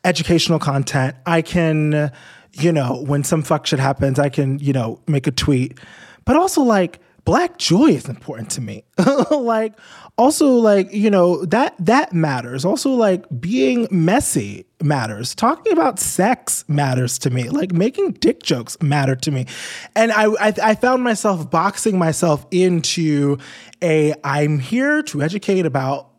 educational 0.04 0.58
content. 0.58 1.16
I 1.26 1.42
can 1.42 2.12
you 2.52 2.72
know, 2.72 3.02
when 3.06 3.24
some 3.24 3.42
fuck 3.42 3.66
shit 3.66 3.78
happens, 3.78 4.18
I 4.18 4.28
can, 4.28 4.58
you 4.58 4.72
know, 4.72 5.00
make 5.06 5.26
a 5.26 5.30
tweet. 5.30 5.78
But 6.24 6.36
also 6.36 6.62
like 6.62 7.00
black 7.24 7.58
joy 7.58 7.88
is 7.90 8.08
important 8.08 8.50
to 8.52 8.60
me. 8.60 8.84
like 9.30 9.74
also 10.18 10.54
like, 10.54 10.92
you 10.92 11.10
know, 11.10 11.44
that 11.46 11.74
that 11.78 12.12
matters. 12.12 12.64
Also 12.64 12.90
like 12.90 13.24
being 13.40 13.88
messy 13.90 14.66
matters. 14.82 15.34
Talking 15.34 15.72
about 15.72 15.98
sex 15.98 16.64
matters 16.68 17.18
to 17.20 17.30
me. 17.30 17.48
Like 17.48 17.72
making 17.72 18.12
dick 18.12 18.42
jokes 18.42 18.80
matter 18.82 19.16
to 19.16 19.30
me. 19.30 19.46
And 19.94 20.12
I 20.12 20.24
I, 20.24 20.54
I 20.62 20.74
found 20.74 21.02
myself 21.02 21.50
boxing 21.50 21.98
myself 21.98 22.46
into 22.50 23.38
a 23.82 24.14
I'm 24.24 24.58
here 24.58 25.02
to 25.04 25.22
educate 25.22 25.66
about 25.66 26.10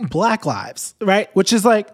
black 0.00 0.44
lives, 0.44 0.94
right? 1.00 1.34
Which 1.34 1.52
is 1.52 1.64
like 1.64 1.88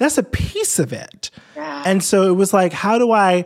that's 0.00 0.18
a 0.18 0.22
piece 0.22 0.78
of 0.78 0.92
it. 0.94 1.30
Yeah. 1.54 1.82
And 1.84 2.02
so 2.02 2.22
it 2.22 2.34
was 2.34 2.54
like, 2.54 2.72
how 2.72 2.98
do 2.98 3.12
I? 3.12 3.44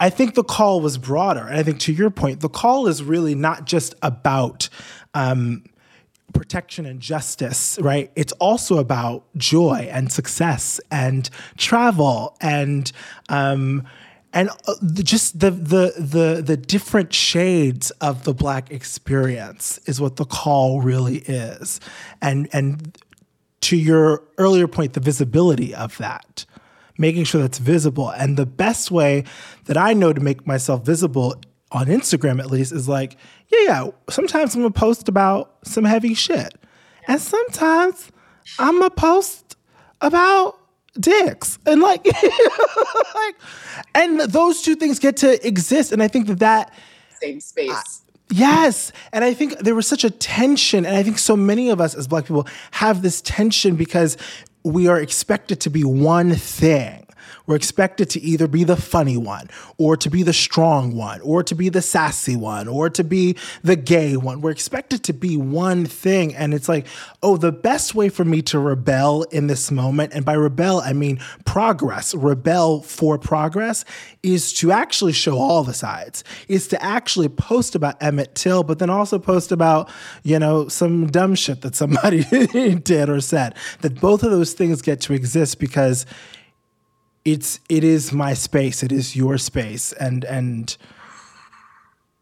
I 0.00 0.10
think 0.10 0.34
the 0.34 0.44
call 0.44 0.80
was 0.80 0.98
broader. 0.98 1.40
And 1.40 1.56
I 1.56 1.62
think 1.62 1.80
to 1.80 1.92
your 1.92 2.10
point, 2.10 2.40
the 2.40 2.48
call 2.48 2.86
is 2.86 3.02
really 3.02 3.34
not 3.34 3.64
just 3.64 3.94
about 4.02 4.68
um, 5.14 5.64
protection 6.32 6.84
and 6.84 7.00
justice, 7.00 7.78
right? 7.80 8.10
It's 8.16 8.32
also 8.34 8.78
about 8.78 9.24
joy 9.36 9.88
and 9.90 10.10
success 10.12 10.80
and 10.90 11.28
travel 11.56 12.36
and 12.40 12.90
um, 13.28 13.86
and 14.32 14.50
uh, 14.66 14.74
just 14.94 15.40
the 15.40 15.50
the 15.50 15.94
the 15.96 16.42
the 16.42 16.56
different 16.56 17.12
shades 17.12 17.90
of 17.92 18.24
the 18.24 18.34
black 18.34 18.70
experience 18.70 19.78
is 19.86 20.00
what 20.00 20.16
the 20.16 20.24
call 20.24 20.80
really 20.80 21.18
is. 21.18 21.80
And 22.20 22.48
and 22.52 22.96
to 23.60 23.76
your 23.76 24.22
earlier 24.38 24.68
point, 24.68 24.92
the 24.92 25.00
visibility 25.00 25.74
of 25.74 25.96
that, 25.98 26.44
making 26.96 27.24
sure 27.24 27.40
that's 27.42 27.58
visible. 27.58 28.10
And 28.10 28.36
the 28.36 28.46
best 28.46 28.90
way 28.90 29.24
that 29.64 29.76
I 29.76 29.92
know 29.92 30.12
to 30.12 30.20
make 30.20 30.46
myself 30.46 30.84
visible 30.84 31.40
on 31.70 31.86
Instagram, 31.86 32.40
at 32.40 32.50
least, 32.50 32.72
is 32.72 32.88
like, 32.88 33.16
yeah, 33.48 33.58
yeah, 33.64 33.90
sometimes 34.08 34.54
I'm 34.54 34.62
gonna 34.62 34.72
post 34.72 35.08
about 35.08 35.56
some 35.64 35.84
heavy 35.84 36.14
shit. 36.14 36.54
And 37.06 37.20
sometimes 37.20 38.10
I'm 38.58 38.78
gonna 38.78 38.90
post 38.90 39.56
about 40.00 40.58
dicks 40.98 41.58
and 41.66 41.80
like, 41.80 42.04
like 43.14 43.34
and 43.94 44.20
those 44.20 44.62
two 44.62 44.74
things 44.74 44.98
get 44.98 45.16
to 45.18 45.46
exist 45.46 45.92
and 45.92 46.02
i 46.02 46.08
think 46.08 46.26
that 46.26 46.38
that 46.40 46.74
same 47.20 47.40
space 47.40 48.02
Yes. 48.30 48.92
And 49.12 49.24
I 49.24 49.34
think 49.34 49.58
there 49.58 49.74
was 49.74 49.86
such 49.86 50.04
a 50.04 50.10
tension. 50.10 50.84
And 50.84 50.96
I 50.96 51.02
think 51.02 51.18
so 51.18 51.36
many 51.36 51.70
of 51.70 51.80
us 51.80 51.94
as 51.94 52.06
Black 52.06 52.24
people 52.24 52.46
have 52.72 53.02
this 53.02 53.20
tension 53.22 53.76
because 53.76 54.16
we 54.64 54.86
are 54.86 55.00
expected 55.00 55.60
to 55.62 55.70
be 55.70 55.84
one 55.84 56.34
thing. 56.34 57.07
We're 57.48 57.56
expected 57.56 58.10
to 58.10 58.20
either 58.20 58.46
be 58.46 58.62
the 58.62 58.76
funny 58.76 59.16
one, 59.16 59.48
or 59.78 59.96
to 59.96 60.10
be 60.10 60.22
the 60.22 60.34
strong 60.34 60.94
one, 60.94 61.22
or 61.22 61.42
to 61.42 61.54
be 61.54 61.70
the 61.70 61.80
sassy 61.80 62.36
one, 62.36 62.68
or 62.68 62.90
to 62.90 63.02
be 63.02 63.36
the 63.64 63.74
gay 63.74 64.18
one. 64.18 64.42
We're 64.42 64.50
expected 64.50 65.02
to 65.04 65.14
be 65.14 65.38
one 65.38 65.86
thing. 65.86 66.34
And 66.34 66.52
it's 66.52 66.68
like, 66.68 66.86
oh, 67.22 67.38
the 67.38 67.50
best 67.50 67.94
way 67.94 68.10
for 68.10 68.22
me 68.22 68.42
to 68.42 68.58
rebel 68.58 69.22
in 69.32 69.46
this 69.46 69.70
moment, 69.70 70.12
and 70.12 70.26
by 70.26 70.34
rebel, 70.34 70.82
I 70.82 70.92
mean 70.92 71.20
progress, 71.46 72.14
rebel 72.14 72.82
for 72.82 73.16
progress, 73.16 73.86
is 74.22 74.52
to 74.54 74.70
actually 74.70 75.12
show 75.12 75.38
all 75.38 75.64
the 75.64 75.72
sides, 75.72 76.24
is 76.48 76.68
to 76.68 76.82
actually 76.84 77.30
post 77.30 77.74
about 77.74 78.02
Emmett 78.02 78.34
Till, 78.34 78.62
but 78.62 78.78
then 78.78 78.90
also 78.90 79.18
post 79.18 79.52
about, 79.52 79.90
you 80.22 80.38
know, 80.38 80.68
some 80.68 81.06
dumb 81.06 81.34
shit 81.34 81.62
that 81.62 81.74
somebody 81.74 82.24
did 82.84 83.08
or 83.08 83.22
said. 83.22 83.54
That 83.80 83.98
both 83.98 84.22
of 84.22 84.30
those 84.30 84.52
things 84.52 84.82
get 84.82 85.00
to 85.02 85.14
exist 85.14 85.58
because 85.58 86.04
it's 87.32 87.60
it 87.68 87.84
is 87.84 88.12
my 88.12 88.34
space, 88.34 88.82
it 88.82 88.90
is 88.90 89.14
your 89.14 89.36
space, 89.38 89.92
and 89.92 90.24
and 90.24 90.76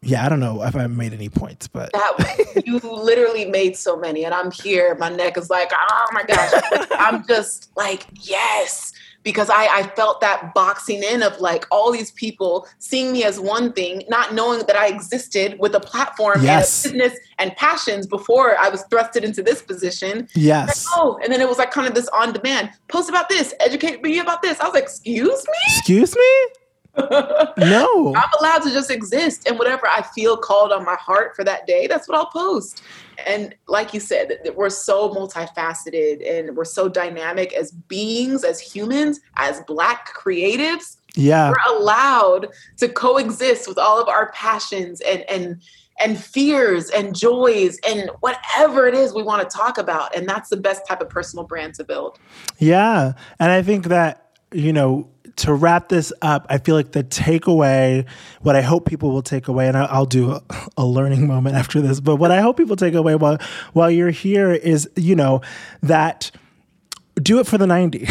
yeah, 0.01 0.25
I 0.25 0.29
don't 0.29 0.39
know 0.39 0.63
if 0.63 0.75
I 0.75 0.85
made 0.87 1.13
any 1.13 1.29
points, 1.29 1.67
but 1.67 1.91
that, 1.93 2.63
you 2.65 2.79
literally 2.79 3.45
made 3.45 3.77
so 3.77 3.97
many, 3.97 4.25
and 4.25 4.33
I'm 4.33 4.51
here. 4.51 4.95
My 4.95 5.09
neck 5.09 5.37
is 5.37 5.49
like, 5.49 5.71
oh 5.73 6.07
my 6.11 6.23
gosh, 6.23 6.51
I'm 6.91 7.25
just 7.25 7.71
like, 7.77 8.05
yes, 8.13 8.91
because 9.27 9.49
I, 9.49 9.67
I 9.79 9.83
felt 9.83 10.21
that 10.21 10.53
boxing 10.53 11.03
in 11.03 11.21
of 11.21 11.37
like 11.41 11.65
all 11.69 11.91
these 11.91 12.11
people 12.11 12.65
seeing 12.79 13.11
me 13.11 13.25
as 13.25 13.41
one 13.41 13.73
thing, 13.73 14.03
not 14.07 14.33
knowing 14.33 14.59
that 14.67 14.77
I 14.77 14.87
existed 14.87 15.59
with 15.59 15.75
a 15.75 15.81
platform 15.81 16.41
yes. 16.41 16.85
and 16.85 16.93
a 16.93 16.97
business 16.97 17.19
and 17.37 17.53
passions 17.57 18.07
before 18.07 18.57
I 18.57 18.69
was 18.69 18.85
thrusted 18.85 19.23
into 19.23 19.43
this 19.43 19.61
position. 19.61 20.29
Yes. 20.33 20.85
Like, 20.85 20.97
oh, 20.97 21.19
and 21.21 21.33
then 21.33 21.41
it 21.41 21.49
was 21.49 21.57
like 21.57 21.71
kind 21.71 21.89
of 21.89 21.93
this 21.93 22.07
on 22.13 22.31
demand 22.31 22.69
post 22.87 23.09
about 23.09 23.27
this, 23.27 23.53
educate 23.59 24.01
me 24.01 24.19
about 24.19 24.41
this. 24.41 24.57
I 24.61 24.63
was 24.63 24.73
like, 24.73 24.83
excuse 24.83 25.45
me? 25.45 25.75
Excuse 25.75 26.15
me? 26.15 26.47
No. 26.97 28.15
I'm 28.17 28.29
allowed 28.39 28.63
to 28.63 28.71
just 28.71 28.91
exist 28.91 29.47
and 29.47 29.57
whatever 29.57 29.87
I 29.87 30.01
feel 30.01 30.37
called 30.37 30.71
on 30.71 30.85
my 30.85 30.95
heart 30.95 31.35
for 31.35 31.43
that 31.43 31.67
day, 31.67 31.87
that's 31.87 32.07
what 32.07 32.17
I'll 32.17 32.29
post. 32.29 32.83
And 33.25 33.55
like 33.67 33.93
you 33.93 33.99
said, 33.99 34.37
we're 34.55 34.69
so 34.69 35.09
multifaceted 35.09 36.27
and 36.27 36.55
we're 36.55 36.65
so 36.65 36.87
dynamic 36.87 37.53
as 37.53 37.71
beings, 37.71 38.43
as 38.43 38.59
humans, 38.59 39.19
as 39.37 39.61
black 39.61 40.13
creatives. 40.15 40.97
Yeah. 41.15 41.49
We're 41.49 41.77
allowed 41.77 42.49
to 42.77 42.89
coexist 42.89 43.67
with 43.67 43.77
all 43.77 43.99
of 43.99 44.07
our 44.07 44.31
passions 44.33 45.01
and 45.01 45.21
and 45.29 45.61
and 45.99 46.23
fears 46.23 46.89
and 46.89 47.15
joys 47.15 47.79
and 47.87 48.09
whatever 48.19 48.87
it 48.87 48.93
is 48.93 49.13
we 49.13 49.23
want 49.23 49.47
to 49.47 49.57
talk 49.57 49.77
about. 49.77 50.15
And 50.15 50.27
that's 50.27 50.49
the 50.49 50.57
best 50.57 50.85
type 50.87 51.01
of 51.01 51.09
personal 51.09 51.45
brand 51.45 51.73
to 51.75 51.83
build. 51.83 52.19
Yeah. 52.59 53.13
And 53.39 53.51
I 53.51 53.61
think 53.61 53.85
that, 53.85 54.31
you 54.51 54.71
know, 54.71 55.09
to 55.37 55.53
wrap 55.53 55.89
this 55.89 56.11
up, 56.21 56.45
I 56.49 56.57
feel 56.57 56.75
like 56.75 56.91
the 56.91 57.03
takeaway, 57.03 58.05
what 58.41 58.55
I 58.55 58.61
hope 58.61 58.85
people 58.85 59.11
will 59.11 59.21
take 59.21 59.47
away, 59.47 59.67
and 59.67 59.77
I'll 59.77 60.05
do 60.05 60.39
a, 60.77 60.85
learning 60.85 61.27
moment 61.27 61.55
after 61.55 61.81
this, 61.81 61.99
but 61.99 62.15
what 62.15 62.31
I 62.31 62.41
hope 62.41 62.57
people 62.57 62.75
take 62.75 62.93
away 62.93 63.15
while 63.15 63.37
while 63.73 63.91
you're 63.91 64.09
here 64.09 64.51
is, 64.51 64.89
you 64.95 65.15
know, 65.15 65.41
that 65.83 66.31
do 67.15 67.39
it 67.39 67.47
for 67.47 67.57
the 67.57 67.67
90. 67.67 68.07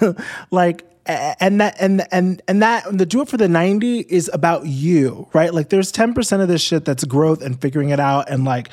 like 0.50 0.84
and 1.06 1.60
that 1.60 1.76
and 1.78 2.06
and 2.10 2.40
and 2.48 2.62
that 2.62 2.84
the 2.90 3.04
do 3.04 3.20
it 3.20 3.28
for 3.28 3.36
the 3.36 3.48
90 3.48 4.00
is 4.00 4.30
about 4.32 4.64
you 4.66 5.28
right 5.34 5.52
like 5.52 5.68
there's 5.68 5.92
10% 5.92 6.40
of 6.40 6.48
this 6.48 6.62
shit 6.62 6.86
that's 6.86 7.04
growth 7.04 7.42
and 7.42 7.60
figuring 7.60 7.90
it 7.90 8.00
out 8.00 8.30
and 8.30 8.44
like 8.44 8.70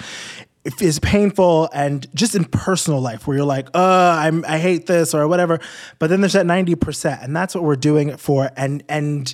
is 0.79 0.99
painful 0.99 1.69
and 1.73 2.07
just 2.13 2.35
in 2.35 2.45
personal 2.45 3.01
life 3.01 3.25
where 3.25 3.37
you're 3.37 3.45
like, 3.45 3.69
uh, 3.73 4.15
I'm 4.19 4.45
I 4.45 4.59
hate 4.59 4.85
this 4.85 5.13
or 5.13 5.27
whatever. 5.27 5.59
But 5.99 6.09
then 6.09 6.21
there's 6.21 6.33
that 6.33 6.45
90%, 6.45 7.23
and 7.23 7.35
that's 7.35 7.55
what 7.55 7.63
we're 7.63 7.75
doing 7.75 8.09
it 8.09 8.19
for. 8.19 8.51
And 8.55 8.83
and 8.87 9.33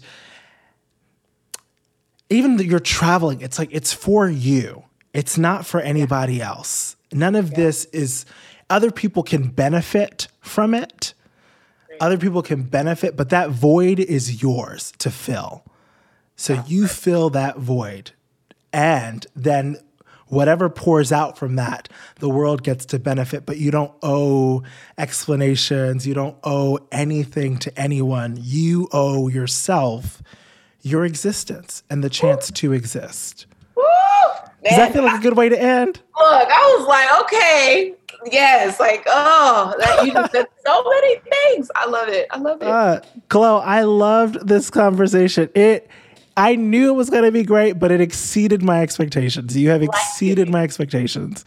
even 2.29 2.57
you're 2.59 2.79
traveling, 2.79 3.41
it's 3.41 3.59
like 3.59 3.69
it's 3.71 3.93
for 3.93 4.29
you. 4.29 4.83
It's 5.13 5.37
not 5.37 5.65
for 5.65 5.79
anybody 5.79 6.41
else. 6.41 6.95
None 7.11 7.35
of 7.35 7.49
yeah. 7.51 7.57
this 7.57 7.85
is 7.85 8.25
other 8.69 8.91
people 8.91 9.23
can 9.23 9.49
benefit 9.49 10.27
from 10.41 10.73
it. 10.73 11.13
Other 11.99 12.17
people 12.17 12.43
can 12.43 12.63
benefit, 12.63 13.17
but 13.17 13.29
that 13.29 13.49
void 13.49 13.99
is 13.99 14.41
yours 14.43 14.93
to 14.99 15.09
fill. 15.09 15.63
So 16.35 16.63
you 16.67 16.87
fill 16.87 17.31
that 17.31 17.57
void. 17.57 18.11
And 18.71 19.25
then 19.35 19.77
whatever 20.29 20.69
pours 20.69 21.11
out 21.11 21.37
from 21.37 21.55
that, 21.55 21.89
the 22.19 22.29
world 22.29 22.63
gets 22.63 22.85
to 22.87 22.99
benefit, 22.99 23.45
but 23.45 23.57
you 23.57 23.71
don't 23.71 23.93
owe 24.03 24.63
explanations. 24.97 26.05
You 26.05 26.13
don't 26.13 26.37
owe 26.43 26.79
anything 26.91 27.57
to 27.59 27.79
anyone. 27.79 28.37
You 28.39 28.87
owe 28.91 29.27
yourself 29.27 30.21
your 30.81 31.05
existence 31.05 31.83
and 31.89 32.03
the 32.03 32.09
chance 32.09 32.51
to 32.51 32.73
exist. 32.73 33.45
Woo! 33.75 33.83
Does 34.63 34.77
that 34.77 34.93
feel 34.93 35.03
like 35.03 35.19
a 35.19 35.23
good 35.23 35.37
way 35.37 35.49
to 35.49 35.61
end? 35.61 36.01
Look, 36.19 36.49
I 36.49 36.75
was 36.77 36.87
like, 36.87 37.21
okay, 37.21 37.93
yes, 38.31 38.79
like, 38.79 39.03
oh, 39.07 39.73
that 39.79 40.05
you 40.05 40.11
just 40.11 40.31
said 40.31 40.45
so 40.65 40.83
many 40.83 41.19
things. 41.19 41.69
I 41.75 41.85
love 41.85 42.09
it. 42.09 42.27
I 42.31 42.37
love 42.37 42.61
it. 42.61 42.67
Uh, 42.67 43.01
Glo, 43.29 43.59
I 43.59 43.83
loved 43.83 44.47
this 44.47 44.69
conversation. 44.69 45.49
It 45.55 45.89
I 46.37 46.55
knew 46.55 46.89
it 46.89 46.95
was 46.95 47.09
going 47.09 47.23
to 47.23 47.31
be 47.31 47.41
great, 47.41 47.79
but 47.79 47.89
it 47.89 47.99
exceeded 47.99 48.61
my 48.61 48.83
expectations. 48.83 49.57
You 49.57 49.71
have 49.71 49.81
exceeded 49.81 50.49
my 50.49 50.61
expectations. 50.61 51.43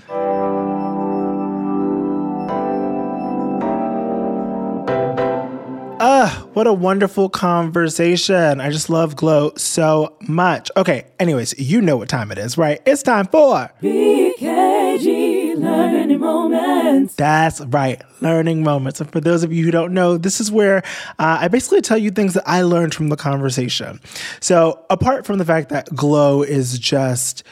Ah, 6.03 6.45
what 6.55 6.67
a 6.67 6.73
wonderful 6.73 7.29
conversation. 7.29 8.61
I 8.61 8.71
just 8.71 8.91
love 8.91 9.15
Glo 9.15 9.53
so 9.57 10.17
much. 10.27 10.73
Okay, 10.77 11.05
anyways, 11.21 11.57
you 11.57 11.81
know 11.81 11.97
what 11.97 12.09
time 12.09 12.33
it 12.33 12.39
is, 12.39 12.59
right? 12.59 12.81
It's 12.85 13.05
time 13.05 13.27
for 13.27 13.71
BKG 13.81 15.40
learning 15.63 16.21
moments. 16.21 17.15
That's 17.15 17.61
right, 17.61 18.03
learning 18.21 18.63
moments. 18.63 19.01
And 19.01 19.11
for 19.11 19.21
those 19.21 19.43
of 19.43 19.53
you 19.53 19.65
who 19.65 19.71
don't 19.71 19.93
know, 19.93 20.17
this 20.17 20.41
is 20.41 20.51
where 20.51 20.79
uh, 21.19 21.39
I 21.41 21.49
basically 21.49 21.81
tell 21.81 21.99
you 21.99 22.11
things 22.11 22.35
that 22.35 22.45
I 22.47 22.63
learned 22.63 22.95
from 22.95 23.09
the 23.09 23.17
conversation. 23.17 24.01
So, 24.41 24.85
apart 24.91 25.27
from 25.27 25.39
the 25.39 25.45
fact 25.45 25.69
that 25.71 25.95
Glo 25.95 26.43
is 26.43 26.79
just 26.79 27.45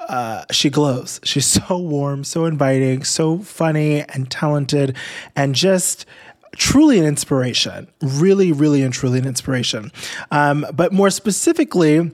uh, 0.00 0.44
she 0.50 0.70
glows. 0.70 1.20
She's 1.24 1.46
so 1.46 1.78
warm, 1.78 2.24
so 2.24 2.44
inviting, 2.44 3.04
so 3.04 3.38
funny 3.38 4.02
and 4.02 4.30
talented, 4.30 4.96
and 5.34 5.54
just 5.54 6.06
truly 6.56 6.98
an 6.98 7.04
inspiration. 7.04 7.88
Really, 8.02 8.52
really, 8.52 8.82
and 8.82 8.92
truly 8.92 9.18
an 9.18 9.26
inspiration. 9.26 9.90
Um, 10.30 10.66
but 10.72 10.92
more 10.92 11.10
specifically, 11.10 12.10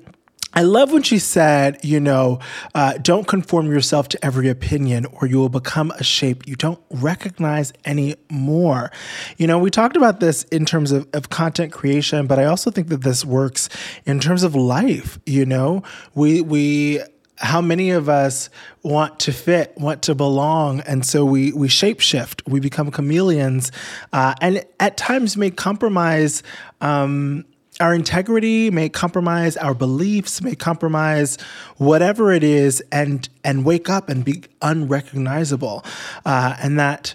I 0.53 0.63
love 0.63 0.93
when 0.93 1.03
she 1.03 1.19
said, 1.19 1.79
you 1.85 2.01
know, 2.01 2.41
uh, 2.75 2.95
don't 2.99 3.27
conform 3.27 3.71
yourself 3.71 4.09
to 4.09 4.25
every 4.25 4.49
opinion 4.49 5.07
or 5.13 5.27
you 5.29 5.39
will 5.39 5.49
become 5.49 5.93
a 5.93 6.05
shape 6.05 6.47
you 6.47 6.57
don't 6.57 6.81
recognize 6.91 7.73
anymore. 7.85 8.91
You 9.37 9.47
know, 9.47 9.59
we 9.59 9.71
talked 9.71 9.97
about 9.97 10.21
this 10.21 10.45
in 10.45 10.65
terms 10.65 10.91
of, 10.91 11.09
of 11.13 11.31
content 11.31 11.73
creation, 11.73 12.27
but 12.27 12.39
I 12.39 12.47
also 12.47 12.71
think 12.71 12.89
that 12.89 13.03
this 13.03 13.25
works 13.25 13.69
in 14.07 14.19
terms 14.19 14.43
of 14.43 14.55
life. 14.57 15.19
You 15.25 15.47
know, 15.47 15.85
we, 16.15 16.41
we, 16.41 17.01
how 17.41 17.61
many 17.61 17.91
of 17.91 18.09
us 18.09 18.51
want 18.83 19.21
to 19.21 19.33
fit, 19.33 19.73
want 19.77 20.03
to 20.03 20.15
belong, 20.15 20.81
and 20.81 21.07
so 21.07 21.25
we 21.25 21.53
we 21.53 21.69
shapeshift, 21.69 22.47
we 22.47 22.61
become 22.61 22.91
chameleons, 22.91 23.73
uh, 24.13 24.35
and 24.43 24.65
at 24.79 24.99
times 24.99 25.39
may 25.39 25.51
compromise 25.51 26.43
um, 26.83 27.47
our 27.81 27.95
integrity 27.95 28.71
may 28.71 28.89
compromise 28.89 29.57
our 29.57 29.75
beliefs 29.75 30.43
may 30.43 30.55
compromise 30.55 31.39
whatever 31.77 32.33
it 32.33 32.45
is 32.45 32.83
and 32.93 33.29
and 33.43 33.65
wake 33.65 33.89
up 33.89 34.09
and 34.09 34.25
be 34.25 34.43
unrecognizable. 34.63 35.85
Uh, 36.25 36.57
and 36.61 36.79
that 36.79 37.15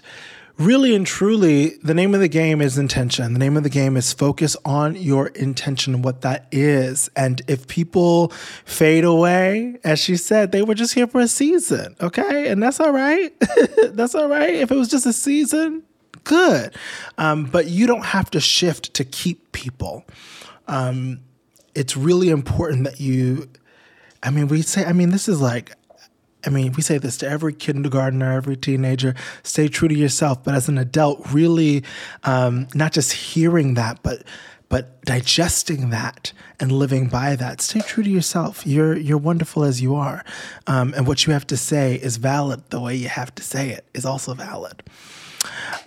really 0.58 0.94
and 0.94 1.06
truly 1.06 1.76
the 1.82 1.94
name 1.94 2.14
of 2.14 2.20
the 2.20 2.28
game 2.28 2.60
is 2.60 2.78
intention. 2.78 3.32
The 3.34 3.38
name 3.38 3.56
of 3.56 3.62
the 3.62 3.70
game 3.70 3.96
is 3.96 4.12
focus 4.12 4.56
on 4.64 4.96
your 4.96 5.28
intention 5.28 6.02
what 6.02 6.22
that 6.22 6.46
is. 6.50 7.10
And 7.14 7.42
if 7.46 7.68
people 7.68 8.28
fade 8.64 9.04
away 9.04 9.78
as 9.84 9.98
she 10.00 10.16
said 10.16 10.52
they 10.52 10.62
were 10.62 10.74
just 10.74 10.94
here 10.94 11.06
for 11.06 11.20
a 11.20 11.28
season 11.28 11.94
okay? 12.00 12.48
And 12.48 12.62
that's 12.62 12.80
all 12.80 12.92
right. 12.92 13.32
That's 13.96 14.14
all 14.14 14.28
right. 14.28 14.54
If 14.54 14.70
it 14.70 14.76
was 14.76 14.88
just 14.88 15.06
a 15.06 15.12
season 15.12 15.82
good. 16.24 16.74
Um, 17.18 17.44
but 17.44 17.66
you 17.66 17.86
don't 17.86 18.04
have 18.04 18.30
to 18.32 18.40
shift 18.40 18.92
to 18.94 19.04
keep 19.04 19.52
people 19.52 20.04
um, 20.68 21.20
it's 21.74 21.96
really 21.96 22.30
important 22.30 22.84
that 22.84 23.00
you, 23.00 23.48
I 24.22 24.30
mean, 24.30 24.48
we 24.48 24.62
say, 24.62 24.84
I 24.84 24.92
mean, 24.92 25.10
this 25.10 25.28
is 25.28 25.40
like, 25.40 25.72
I 26.46 26.50
mean, 26.50 26.72
we 26.72 26.82
say 26.82 26.98
this 26.98 27.16
to 27.18 27.28
every 27.28 27.52
kindergartner, 27.52 28.32
every 28.32 28.56
teenager 28.56 29.14
stay 29.42 29.68
true 29.68 29.88
to 29.88 29.94
yourself. 29.94 30.44
But 30.44 30.54
as 30.54 30.68
an 30.68 30.78
adult, 30.78 31.32
really 31.32 31.82
um, 32.22 32.68
not 32.74 32.92
just 32.92 33.12
hearing 33.12 33.74
that, 33.74 34.02
but 34.02 34.22
but 34.68 35.00
digesting 35.04 35.90
that 35.90 36.32
and 36.58 36.72
living 36.72 37.08
by 37.08 37.36
that. 37.36 37.60
Stay 37.60 37.80
true 37.80 38.02
to 38.02 38.10
yourself. 38.10 38.66
You're 38.66 38.96
you're 38.96 39.18
wonderful 39.18 39.64
as 39.64 39.80
you 39.80 39.94
are, 39.94 40.24
um, 40.66 40.94
and 40.96 41.06
what 41.06 41.26
you 41.26 41.32
have 41.32 41.46
to 41.48 41.56
say 41.56 41.96
is 41.96 42.16
valid. 42.16 42.70
The 42.70 42.80
way 42.80 42.94
you 42.94 43.08
have 43.08 43.34
to 43.36 43.42
say 43.42 43.70
it 43.70 43.84
is 43.94 44.04
also 44.04 44.34
valid. 44.34 44.82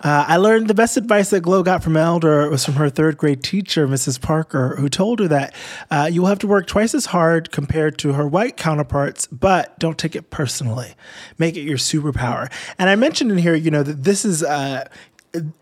Uh, 0.00 0.24
I 0.26 0.36
learned 0.38 0.68
the 0.68 0.74
best 0.74 0.96
advice 0.96 1.30
that 1.30 1.40
Glo 1.40 1.62
got 1.62 1.82
from 1.82 1.96
Elder 1.96 2.48
was 2.48 2.64
from 2.64 2.74
her 2.74 2.88
third 2.88 3.18
grade 3.18 3.42
teacher, 3.42 3.86
Mrs. 3.86 4.20
Parker, 4.20 4.76
who 4.76 4.88
told 4.88 5.20
her 5.20 5.28
that 5.28 5.54
uh, 5.90 6.08
you 6.10 6.22
will 6.22 6.28
have 6.28 6.38
to 6.40 6.46
work 6.46 6.66
twice 6.66 6.94
as 6.94 7.06
hard 7.06 7.50
compared 7.50 7.98
to 7.98 8.14
her 8.14 8.26
white 8.26 8.56
counterparts, 8.56 9.26
but 9.26 9.78
don't 9.78 9.98
take 9.98 10.16
it 10.16 10.30
personally. 10.30 10.94
Make 11.38 11.56
it 11.56 11.62
your 11.62 11.76
superpower. 11.76 12.50
And 12.78 12.88
I 12.88 12.96
mentioned 12.96 13.30
in 13.30 13.38
here, 13.38 13.54
you 13.54 13.70
know, 13.70 13.82
that 13.82 14.04
this 14.04 14.24
is 14.24 14.42
uh, 14.42 14.88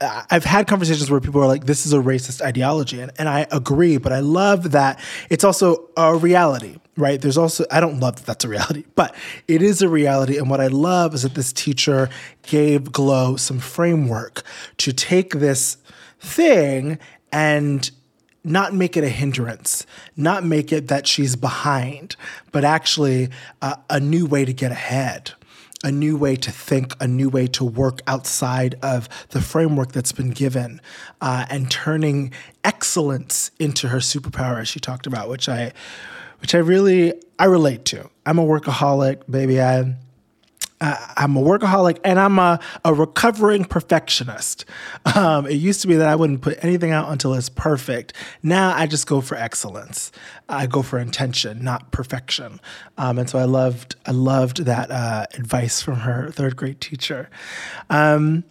I've 0.01 0.45
had 0.45 0.67
conversations 0.67 1.11
where 1.11 1.21
people 1.21 1.43
are 1.43 1.47
like, 1.47 1.67
this 1.67 1.85
is 1.85 1.93
a 1.93 1.99
racist 1.99 2.41
ideology. 2.41 3.01
And, 3.01 3.13
and 3.19 3.29
I 3.29 3.47
agree, 3.51 3.99
but 3.99 4.13
I 4.13 4.21
love 4.21 4.71
that 4.73 4.99
it's 5.29 5.45
also 5.45 5.89
a 5.97 6.17
reality, 6.17 6.77
right? 6.99 7.21
There's 7.21 7.39
also, 7.39 7.65
I 7.71 7.81
don't 7.81 8.01
love 8.01 8.17
that 8.17 8.27
that's 8.27 8.45
a 8.45 8.49
reality, 8.49 8.85
but 8.95 9.15
it 9.47 9.63
is 9.63 9.81
a 9.81 9.89
reality. 9.89 10.37
And 10.37 10.51
what 10.51 10.61
I 10.61 10.67
love 10.67 11.15
is 11.15 11.23
that 11.23 11.35
this 11.35 11.53
teacher 11.53 12.11
gave 12.43 12.93
Glo 12.93 13.37
some 13.37 13.61
framework 13.61 14.43
to 14.79 14.93
take 14.93 15.35
this 15.35 15.79
thing 16.21 16.99
and 17.33 17.91
not 18.45 18.75
make 18.75 18.97
it 18.97 19.05
a 19.05 19.09
hindrance, 19.09 19.87
not 20.17 20.45
make 20.45 20.73
it 20.73 20.89
that 20.89 21.07
she's 21.07 21.37
behind, 21.37 22.17
but 22.51 22.65
actually 22.65 23.29
uh, 23.63 23.77
a 23.91 24.01
new 24.01 24.27
way 24.27 24.45
to 24.45 24.53
get 24.53 24.73
ahead 24.73 25.33
a 25.85 25.93
new 25.93 26.17
way 26.17 26.35
to 26.35 26.51
think, 26.51 26.93
a 27.01 27.07
new 27.07 27.29
way 27.29 27.47
to 27.47 27.65
work 27.65 28.01
outside 28.07 28.75
of 28.83 29.09
the 29.29 29.41
framework 29.41 29.93
that's 29.93 30.13
been 30.13 30.31
given, 30.31 30.81
uh, 31.21 31.47
and 31.49 31.71
turning 31.71 32.33
excellence 32.65 33.51
into 33.61 33.89
her 33.89 33.99
superpower, 33.99 34.61
as 34.61 34.69
she 34.69 34.81
talked 34.81 35.07
about, 35.07 35.29
which 35.29 35.49
I, 35.49 35.73
which 36.41 36.55
I 36.55 36.59
really 36.59 37.15
I 37.39 37.45
relate 37.45 37.85
to. 37.87 38.11
I'm 38.27 38.39
a 38.39 38.45
workaholic, 38.45 39.31
baby. 39.31 39.61
I 39.61 39.95
uh, 40.81 40.97
I'm 41.17 41.37
a 41.37 41.41
workaholic 41.41 41.99
and 42.05 42.21
I'm 42.21 42.39
a, 42.39 42.61
a 42.85 42.95
recovering 42.95 43.65
perfectionist. 43.65 44.65
Um, 45.17 45.47
it 45.47 45.55
used 45.55 45.81
to 45.83 45.89
be 45.89 45.97
that 45.97 46.07
I 46.07 46.15
wouldn't 46.15 46.41
put 46.41 46.63
anything 46.63 46.93
out 46.93 47.11
until 47.11 47.35
it's 47.35 47.49
perfect. 47.49 48.13
Now 48.43 48.73
I 48.75 48.87
just 48.87 49.07
go 49.07 49.21
for 49.21 49.35
excellence. 49.35 50.13
I 50.49 50.67
go 50.67 50.83
for 50.83 50.99
intention, 50.99 51.65
not 51.65 51.91
perfection. 51.91 52.61
Um, 52.97 53.19
and 53.19 53.29
so 53.29 53.39
I 53.39 53.45
loved 53.45 53.97
I 54.07 54.13
loved 54.13 54.65
that 54.65 54.91
uh, 54.91 55.27
advice 55.35 55.83
from 55.83 55.97
her 55.97 56.31
third 56.31 56.57
grade 56.57 56.81
teacher. 56.81 57.29
Um, 57.91 58.45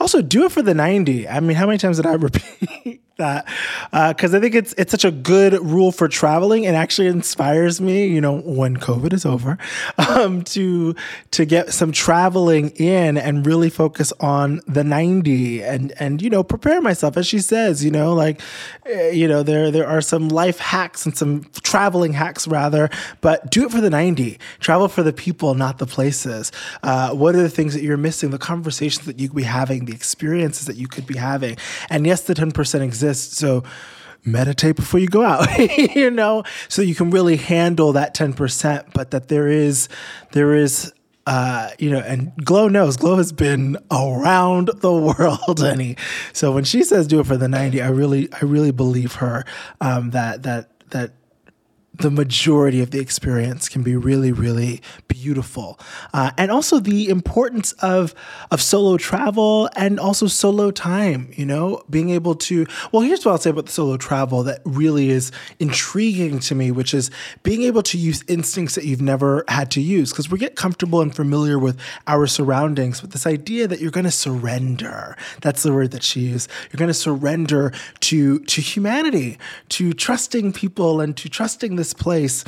also, 0.00 0.22
do 0.22 0.44
it 0.44 0.52
for 0.52 0.60
the 0.60 0.74
90. 0.74 1.28
I 1.28 1.38
mean, 1.38 1.56
how 1.56 1.66
many 1.66 1.78
times 1.78 1.98
did 1.98 2.06
I 2.06 2.14
repeat 2.14 3.00
that 3.16 3.46
because 4.14 4.34
uh, 4.34 4.38
I 4.38 4.40
think 4.40 4.54
it's 4.54 4.74
it's 4.78 4.90
such 4.90 5.04
a 5.04 5.10
good 5.10 5.54
rule 5.64 5.92
for 5.92 6.08
traveling 6.08 6.66
and 6.66 6.76
actually 6.76 7.08
inspires 7.08 7.80
me. 7.80 8.06
You 8.06 8.20
know, 8.20 8.40
when 8.40 8.76
COVID 8.76 9.12
is 9.12 9.24
over, 9.24 9.58
um, 9.98 10.42
to 10.44 10.94
to 11.32 11.44
get 11.44 11.72
some 11.72 11.92
traveling 11.92 12.70
in 12.70 13.16
and 13.16 13.46
really 13.46 13.70
focus 13.70 14.12
on 14.20 14.60
the 14.66 14.84
ninety 14.84 15.62
and 15.62 15.92
and 15.98 16.22
you 16.22 16.30
know 16.30 16.42
prepare 16.42 16.80
myself 16.80 17.16
as 17.16 17.26
she 17.26 17.38
says. 17.38 17.84
You 17.84 17.90
know, 17.90 18.14
like 18.14 18.40
uh, 18.86 19.08
you 19.08 19.28
know 19.28 19.42
there 19.42 19.70
there 19.70 19.86
are 19.86 20.00
some 20.00 20.28
life 20.28 20.58
hacks 20.58 21.06
and 21.06 21.16
some 21.16 21.44
traveling 21.62 22.12
hacks 22.12 22.48
rather, 22.48 22.90
but 23.20 23.50
do 23.50 23.66
it 23.66 23.72
for 23.72 23.80
the 23.80 23.90
ninety. 23.90 24.38
Travel 24.60 24.88
for 24.88 25.02
the 25.02 25.12
people, 25.12 25.54
not 25.54 25.78
the 25.78 25.86
places. 25.86 26.52
Uh, 26.82 27.12
what 27.14 27.34
are 27.34 27.42
the 27.42 27.50
things 27.50 27.74
that 27.74 27.82
you're 27.82 27.96
missing? 27.96 28.30
The 28.30 28.38
conversations 28.38 29.06
that 29.06 29.18
you 29.18 29.28
could 29.28 29.36
be 29.36 29.42
having, 29.42 29.84
the 29.84 29.94
experiences 29.94 30.66
that 30.66 30.76
you 30.76 30.88
could 30.88 31.06
be 31.06 31.16
having, 31.16 31.56
and 31.90 32.06
yes, 32.06 32.22
the 32.22 32.34
ten 32.34 32.50
percent 32.50 32.82
exists 32.82 33.11
So 33.20 33.64
meditate 34.24 34.76
before 34.76 35.00
you 35.00 35.08
go 35.08 35.24
out, 35.24 35.48
you 35.96 36.10
know, 36.10 36.44
so 36.68 36.82
you 36.82 36.94
can 36.94 37.10
really 37.10 37.36
handle 37.36 37.92
that 37.92 38.14
10%, 38.14 38.92
but 38.92 39.10
that 39.10 39.28
there 39.28 39.48
is, 39.48 39.88
there 40.32 40.54
is, 40.54 40.92
uh, 41.26 41.70
you 41.78 41.90
know, 41.90 41.98
and 41.98 42.32
Glo 42.44 42.68
knows 42.68 42.96
Glo 42.96 43.16
has 43.16 43.32
been 43.32 43.76
around 43.90 44.70
the 44.76 44.92
world, 45.18 45.60
and 45.60 45.96
so 46.32 46.52
when 46.52 46.64
she 46.64 46.84
says 46.84 47.06
do 47.06 47.20
it 47.20 47.26
for 47.26 47.36
the 47.36 47.48
90, 47.48 47.82
I 47.82 47.88
really, 47.88 48.32
I 48.32 48.44
really 48.44 48.72
believe 48.72 49.14
her, 49.14 49.44
um, 49.80 50.10
that, 50.10 50.42
that, 50.44 50.90
that 50.90 51.12
the 51.94 52.10
majority 52.10 52.80
of 52.80 52.90
the 52.90 52.98
experience 52.98 53.68
can 53.68 53.82
be 53.82 53.96
really, 53.96 54.32
really 54.32 54.80
beautiful. 55.08 55.78
Uh, 56.14 56.30
and 56.38 56.50
also 56.50 56.80
the 56.80 57.08
importance 57.08 57.72
of 57.72 58.14
of 58.50 58.62
solo 58.62 58.96
travel 58.96 59.68
and 59.76 60.00
also 60.00 60.26
solo 60.26 60.70
time, 60.70 61.30
you 61.36 61.44
know, 61.44 61.82
being 61.90 62.08
able 62.10 62.34
to 62.34 62.66
well, 62.92 63.02
here's 63.02 63.24
what 63.24 63.32
I'll 63.32 63.38
say 63.38 63.50
about 63.50 63.66
the 63.66 63.72
solo 63.72 63.98
travel 63.98 64.42
that 64.44 64.62
really 64.64 65.10
is 65.10 65.32
intriguing 65.58 66.38
to 66.40 66.54
me, 66.54 66.70
which 66.70 66.94
is 66.94 67.10
being 67.42 67.62
able 67.62 67.82
to 67.82 67.98
use 67.98 68.24
instincts 68.26 68.74
that 68.74 68.84
you've 68.84 69.02
never 69.02 69.44
had 69.48 69.70
to 69.72 69.80
use. 69.80 70.12
Because 70.12 70.30
we 70.30 70.38
get 70.38 70.56
comfortable 70.56 71.02
and 71.02 71.14
familiar 71.14 71.58
with 71.58 71.78
our 72.06 72.26
surroundings, 72.26 73.02
but 73.02 73.10
this 73.10 73.26
idea 73.26 73.68
that 73.68 73.80
you're 73.80 73.90
gonna 73.90 74.10
surrender, 74.10 75.16
that's 75.42 75.62
the 75.62 75.72
word 75.72 75.90
that 75.90 76.02
she 76.02 76.20
used. 76.20 76.50
You're 76.72 76.78
gonna 76.78 76.94
surrender 76.94 77.72
to 78.00 78.38
to 78.38 78.60
humanity, 78.62 79.38
to 79.70 79.92
trusting 79.92 80.54
people 80.54 81.02
and 81.02 81.14
to 81.18 81.28
trusting 81.28 81.76
the 81.76 81.81
this 81.82 81.92
place. 81.92 82.44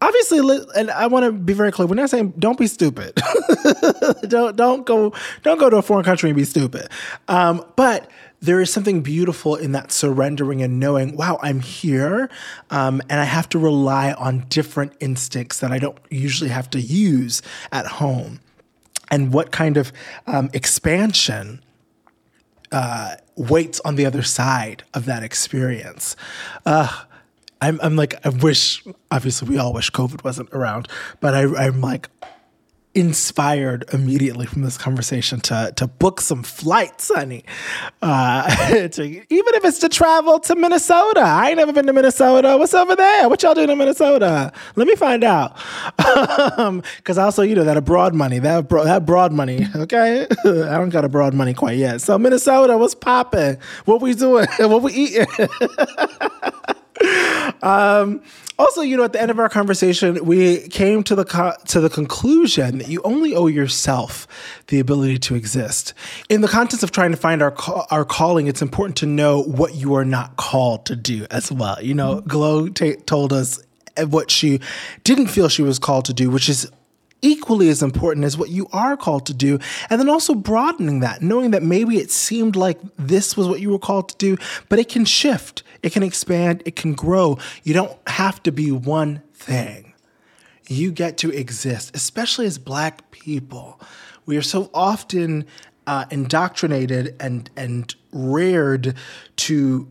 Obviously 0.00 0.40
and 0.76 0.90
i 0.90 1.06
want 1.06 1.24
to 1.24 1.32
be 1.32 1.54
very 1.54 1.72
clear 1.72 1.86
we're 1.86 1.94
not 1.94 2.10
saying 2.10 2.34
don't 2.38 2.58
be 2.58 2.66
stupid. 2.66 3.12
Don't 4.28 4.54
don't 4.56 4.84
go 4.84 5.14
don't 5.42 5.58
go 5.58 5.70
to 5.70 5.76
a 5.78 5.82
foreign 5.82 6.04
country 6.04 6.28
and 6.28 6.36
be 6.36 6.44
stupid. 6.44 6.88
Um, 7.28 7.64
but 7.76 8.10
there 8.40 8.60
is 8.60 8.70
something 8.70 9.00
beautiful 9.00 9.56
in 9.56 9.72
that 9.72 9.92
surrendering 9.92 10.60
and 10.60 10.78
knowing 10.78 11.16
wow 11.16 11.38
i'm 11.42 11.60
here 11.60 12.28
um, 12.68 13.00
and 13.08 13.18
i 13.18 13.24
have 13.24 13.48
to 13.48 13.58
rely 13.58 14.12
on 14.12 14.44
different 14.50 14.92
instincts 15.00 15.60
that 15.60 15.72
i 15.72 15.78
don't 15.78 15.96
usually 16.10 16.50
have 16.50 16.68
to 16.68 16.80
use 16.80 17.40
at 17.72 17.86
home. 17.86 18.40
And 19.10 19.32
what 19.32 19.52
kind 19.52 19.76
of 19.76 19.92
um, 20.26 20.50
expansion 20.52 21.62
uh, 22.72 23.16
waits 23.36 23.80
on 23.84 23.96
the 23.96 24.06
other 24.06 24.22
side 24.22 24.82
of 24.92 25.04
that 25.04 25.22
experience? 25.22 26.16
Uh, 26.66 27.04
I'm, 27.64 27.80
I'm 27.82 27.96
like, 27.96 28.14
I 28.26 28.28
wish, 28.28 28.84
obviously, 29.10 29.48
we 29.48 29.58
all 29.58 29.72
wish 29.72 29.90
COVID 29.90 30.22
wasn't 30.24 30.50
around, 30.52 30.88
but 31.20 31.34
I, 31.34 31.66
I'm 31.66 31.80
like, 31.80 32.08
inspired 32.94 33.84
immediately 33.92 34.46
from 34.46 34.62
this 34.62 34.78
conversation 34.78 35.40
to 35.40 35.72
to 35.76 35.86
book 35.86 36.20
some 36.20 36.42
flights, 36.42 37.10
honey. 37.12 37.44
Uh, 38.00 38.88
to, 38.88 39.02
even 39.04 39.24
if 39.54 39.64
it's 39.64 39.78
to 39.80 39.88
travel 39.88 40.38
to 40.40 40.54
Minnesota. 40.54 41.20
I 41.20 41.48
ain't 41.48 41.58
never 41.58 41.72
been 41.72 41.86
to 41.86 41.92
Minnesota. 41.92 42.56
What's 42.56 42.74
over 42.74 42.94
there? 42.94 43.28
What 43.28 43.42
y'all 43.42 43.54
doing 43.54 43.70
in 43.70 43.78
Minnesota? 43.78 44.52
Let 44.76 44.86
me 44.86 44.94
find 44.94 45.24
out. 45.24 45.56
Because 45.96 47.18
um, 47.18 47.24
also, 47.24 47.42
you 47.42 47.54
know, 47.54 47.64
that 47.64 47.76
abroad 47.76 48.14
money, 48.14 48.38
that 48.38 48.68
bro- 48.68 48.84
that 48.84 49.04
broad 49.04 49.32
money. 49.32 49.66
Okay, 49.74 50.26
I 50.44 50.78
don't 50.78 50.90
got 50.90 51.04
a 51.04 51.08
broad 51.08 51.34
money 51.34 51.54
quite 51.54 51.76
yet. 51.76 52.00
So 52.00 52.18
Minnesota, 52.18 52.78
what's 52.78 52.94
popping? 52.94 53.58
What 53.84 54.00
we 54.00 54.14
doing? 54.14 54.46
what 54.58 54.82
we 54.82 54.92
eating? 54.92 55.26
Um, 57.62 58.22
also, 58.58 58.82
you 58.82 58.96
know, 58.96 59.04
at 59.04 59.12
the 59.12 59.20
end 59.20 59.30
of 59.30 59.38
our 59.38 59.48
conversation, 59.48 60.24
we 60.24 60.68
came 60.68 61.02
to 61.04 61.14
the 61.14 61.24
co- 61.24 61.56
to 61.68 61.80
the 61.80 61.90
conclusion 61.90 62.78
that 62.78 62.88
you 62.88 63.00
only 63.02 63.34
owe 63.34 63.48
yourself 63.48 64.28
the 64.68 64.78
ability 64.78 65.18
to 65.18 65.34
exist. 65.34 65.92
In 66.28 66.40
the 66.40 66.48
context 66.48 66.84
of 66.84 66.92
trying 66.92 67.10
to 67.10 67.16
find 67.16 67.42
our 67.42 67.54
our 67.90 68.04
calling, 68.04 68.46
it's 68.46 68.62
important 68.62 68.96
to 68.98 69.06
know 69.06 69.42
what 69.42 69.74
you 69.74 69.94
are 69.94 70.04
not 70.04 70.36
called 70.36 70.86
to 70.86 70.96
do 70.96 71.26
as 71.30 71.50
well. 71.50 71.82
You 71.82 71.94
know, 71.94 72.20
Glo 72.20 72.68
t- 72.68 72.96
told 72.96 73.32
us 73.32 73.60
what 74.08 74.30
she 74.30 74.60
didn't 75.02 75.28
feel 75.28 75.48
she 75.48 75.62
was 75.62 75.78
called 75.78 76.04
to 76.06 76.12
do, 76.12 76.30
which 76.30 76.48
is 76.48 76.70
equally 77.24 77.70
as 77.70 77.82
important 77.82 78.24
as 78.24 78.36
what 78.36 78.50
you 78.50 78.68
are 78.72 78.96
called 78.96 79.26
to 79.26 79.34
do. 79.34 79.58
And 79.90 79.98
then 79.98 80.08
also 80.08 80.34
broadening 80.34 81.00
that, 81.00 81.22
knowing 81.22 81.50
that 81.52 81.62
maybe 81.62 81.96
it 81.96 82.10
seemed 82.10 82.54
like 82.54 82.78
this 82.98 83.36
was 83.36 83.48
what 83.48 83.60
you 83.60 83.70
were 83.70 83.78
called 83.78 84.10
to 84.10 84.16
do, 84.18 84.36
but 84.68 84.78
it 84.78 84.88
can 84.88 85.04
shift, 85.04 85.62
it 85.84 85.92
can 85.92 86.02
expand, 86.02 86.62
it 86.64 86.76
can 86.76 86.94
grow. 86.94 87.38
You 87.62 87.74
don't 87.74 88.08
have 88.08 88.42
to 88.44 88.52
be 88.52 88.72
one 88.72 89.22
thing. 89.34 89.92
You 90.66 90.90
get 90.90 91.18
to 91.18 91.30
exist, 91.30 91.94
especially 91.94 92.46
as 92.46 92.56
Black 92.56 93.10
people. 93.10 93.78
We 94.24 94.38
are 94.38 94.42
so 94.42 94.70
often 94.72 95.44
uh, 95.86 96.06
indoctrinated 96.10 97.16
and, 97.20 97.50
and 97.54 97.94
reared 98.12 98.94
to 99.36 99.86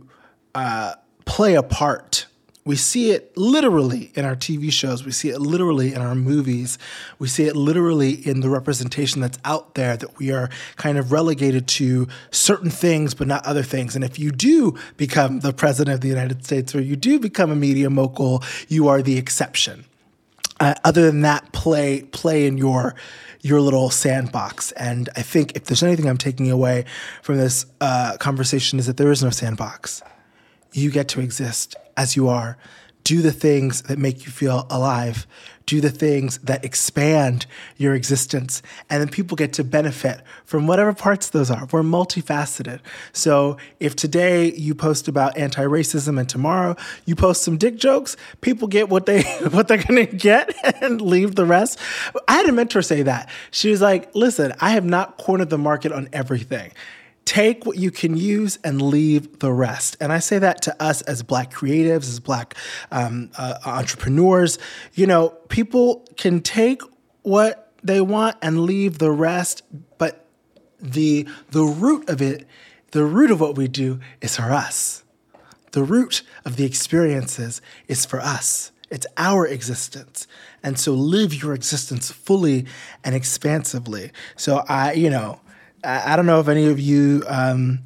uh, 0.55 0.95
play 1.25 1.53
a 1.53 1.61
part 1.61 2.25
we 2.65 2.77
see 2.77 3.11
it 3.11 3.35
literally 3.35 4.11
in 4.15 4.23
our 4.23 4.35
TV 4.35 4.71
shows. 4.71 5.03
We 5.05 5.11
see 5.11 5.29
it 5.29 5.39
literally 5.39 5.93
in 5.93 6.01
our 6.01 6.15
movies. 6.15 6.77
We 7.19 7.27
see 7.27 7.43
it 7.43 7.55
literally 7.55 8.11
in 8.11 8.39
the 8.39 8.49
representation 8.49 9.21
that's 9.21 9.37
out 9.43 9.75
there 9.75 9.97
that 9.97 10.17
we 10.17 10.31
are 10.31 10.49
kind 10.77 10.97
of 10.97 11.11
relegated 11.11 11.67
to 11.67 12.07
certain 12.31 12.69
things, 12.69 13.13
but 13.13 13.27
not 13.27 13.45
other 13.45 13.63
things. 13.63 13.95
And 13.95 14.03
if 14.03 14.17
you 14.17 14.31
do 14.31 14.75
become 14.95 15.41
the 15.41 15.51
president 15.51 15.95
of 15.95 16.01
the 16.01 16.07
United 16.07 16.45
States 16.45 16.73
or 16.73 16.81
you 16.81 16.95
do 16.95 17.19
become 17.19 17.51
a 17.51 17.55
media 17.55 17.89
mogul, 17.89 18.41
you 18.69 18.87
are 18.87 19.01
the 19.01 19.17
exception. 19.17 19.83
Uh, 20.59 20.73
other 20.85 21.05
than 21.05 21.21
that, 21.21 21.51
play 21.51 22.03
play 22.03 22.45
in 22.45 22.57
your 22.57 22.95
your 23.41 23.59
little 23.59 23.89
sandbox. 23.89 24.71
And 24.73 25.09
I 25.17 25.21
think 25.21 25.57
if 25.57 25.65
there's 25.65 25.83
anything 25.83 26.07
I'm 26.07 26.17
taking 26.17 26.49
away 26.49 26.85
from 27.21 27.35
this 27.35 27.65
uh, 27.81 28.15
conversation 28.17 28.79
is 28.79 28.85
that 28.85 28.95
there 28.95 29.11
is 29.11 29.21
no 29.21 29.31
sandbox. 29.31 30.01
You 30.71 30.89
get 30.89 31.09
to 31.09 31.19
exist 31.19 31.75
as 31.97 32.15
you 32.15 32.27
are. 32.27 32.57
Do 33.03 33.21
the 33.21 33.33
things 33.33 33.83
that 33.83 33.97
make 33.97 34.25
you 34.25 34.31
feel 34.31 34.65
alive. 34.69 35.27
do 35.65 35.79
the 35.79 35.89
things 35.89 36.39
that 36.39 36.65
expand 36.65 37.45
your 37.77 37.95
existence. 37.95 38.61
And 38.89 39.01
then 39.01 39.07
people 39.07 39.35
get 39.37 39.53
to 39.53 39.63
benefit 39.63 40.21
from 40.43 40.67
whatever 40.67 40.93
parts 40.93 41.29
those 41.29 41.49
are. 41.49 41.67
We're 41.71 41.83
multifaceted. 41.83 42.81
So 43.13 43.55
if 43.79 43.95
today 43.95 44.51
you 44.51 44.75
post 44.75 45.07
about 45.07 45.37
anti-racism 45.37 46.19
and 46.19 46.27
tomorrow 46.27 46.75
you 47.05 47.15
post 47.15 47.43
some 47.43 47.57
dick 47.57 47.77
jokes, 47.77 48.17
people 48.41 48.67
get 48.67 48.89
what 48.89 49.05
they 49.05 49.23
what 49.51 49.69
they're 49.69 49.77
gonna 49.77 50.05
get 50.05 50.53
and 50.83 50.99
leave 50.99 51.35
the 51.35 51.45
rest. 51.45 51.79
I 52.27 52.33
had 52.33 52.49
a 52.49 52.51
mentor 52.51 52.81
say 52.81 53.03
that. 53.03 53.29
She 53.51 53.69
was 53.69 53.81
like, 53.81 54.13
listen, 54.13 54.53
I 54.59 54.71
have 54.71 54.85
not 54.85 55.17
cornered 55.17 55.49
the 55.49 55.57
market 55.57 55.93
on 55.93 56.09
everything 56.11 56.73
take 57.25 57.65
what 57.65 57.77
you 57.77 57.91
can 57.91 58.17
use 58.17 58.59
and 58.63 58.81
leave 58.81 59.39
the 59.39 59.51
rest. 59.51 59.97
And 59.99 60.11
I 60.11 60.19
say 60.19 60.39
that 60.39 60.61
to 60.63 60.83
us 60.83 61.01
as 61.03 61.23
Black 61.23 61.51
creatives, 61.53 62.03
as 62.03 62.19
Black 62.19 62.55
um, 62.91 63.31
uh, 63.37 63.55
entrepreneurs. 63.65 64.59
You 64.93 65.07
know, 65.07 65.29
people 65.49 66.05
can 66.17 66.41
take 66.41 66.81
what 67.21 67.71
they 67.83 68.01
want 68.01 68.37
and 68.41 68.61
leave 68.61 68.97
the 68.97 69.11
rest, 69.11 69.63
but 69.97 70.25
the 70.79 71.27
the 71.51 71.63
root 71.63 72.09
of 72.09 72.21
it, 72.21 72.45
the 72.91 73.05
root 73.05 73.31
of 73.31 73.39
what 73.39 73.57
we 73.57 73.67
do 73.67 73.99
is 74.21 74.35
for 74.35 74.51
us. 74.51 75.03
The 75.71 75.83
root 75.83 76.21
of 76.45 76.55
the 76.55 76.65
experiences 76.65 77.61
is 77.87 78.05
for 78.05 78.19
us. 78.19 78.71
It's 78.91 79.07
our 79.17 79.47
existence. 79.47 80.27
And 80.61 80.79
so 80.79 80.93
live 80.93 81.33
your 81.33 81.55
existence 81.55 82.11
fully 82.11 82.67
and 83.03 83.15
expansively. 83.15 84.11
So 84.35 84.63
I, 84.69 84.93
you 84.93 85.09
know, 85.09 85.41
I, 85.83 86.15
don't 86.15 86.25
know 86.25 86.39
if 86.39 86.47
any 86.47 86.65
of 86.65 86.79
you 86.79 87.23
um, 87.27 87.79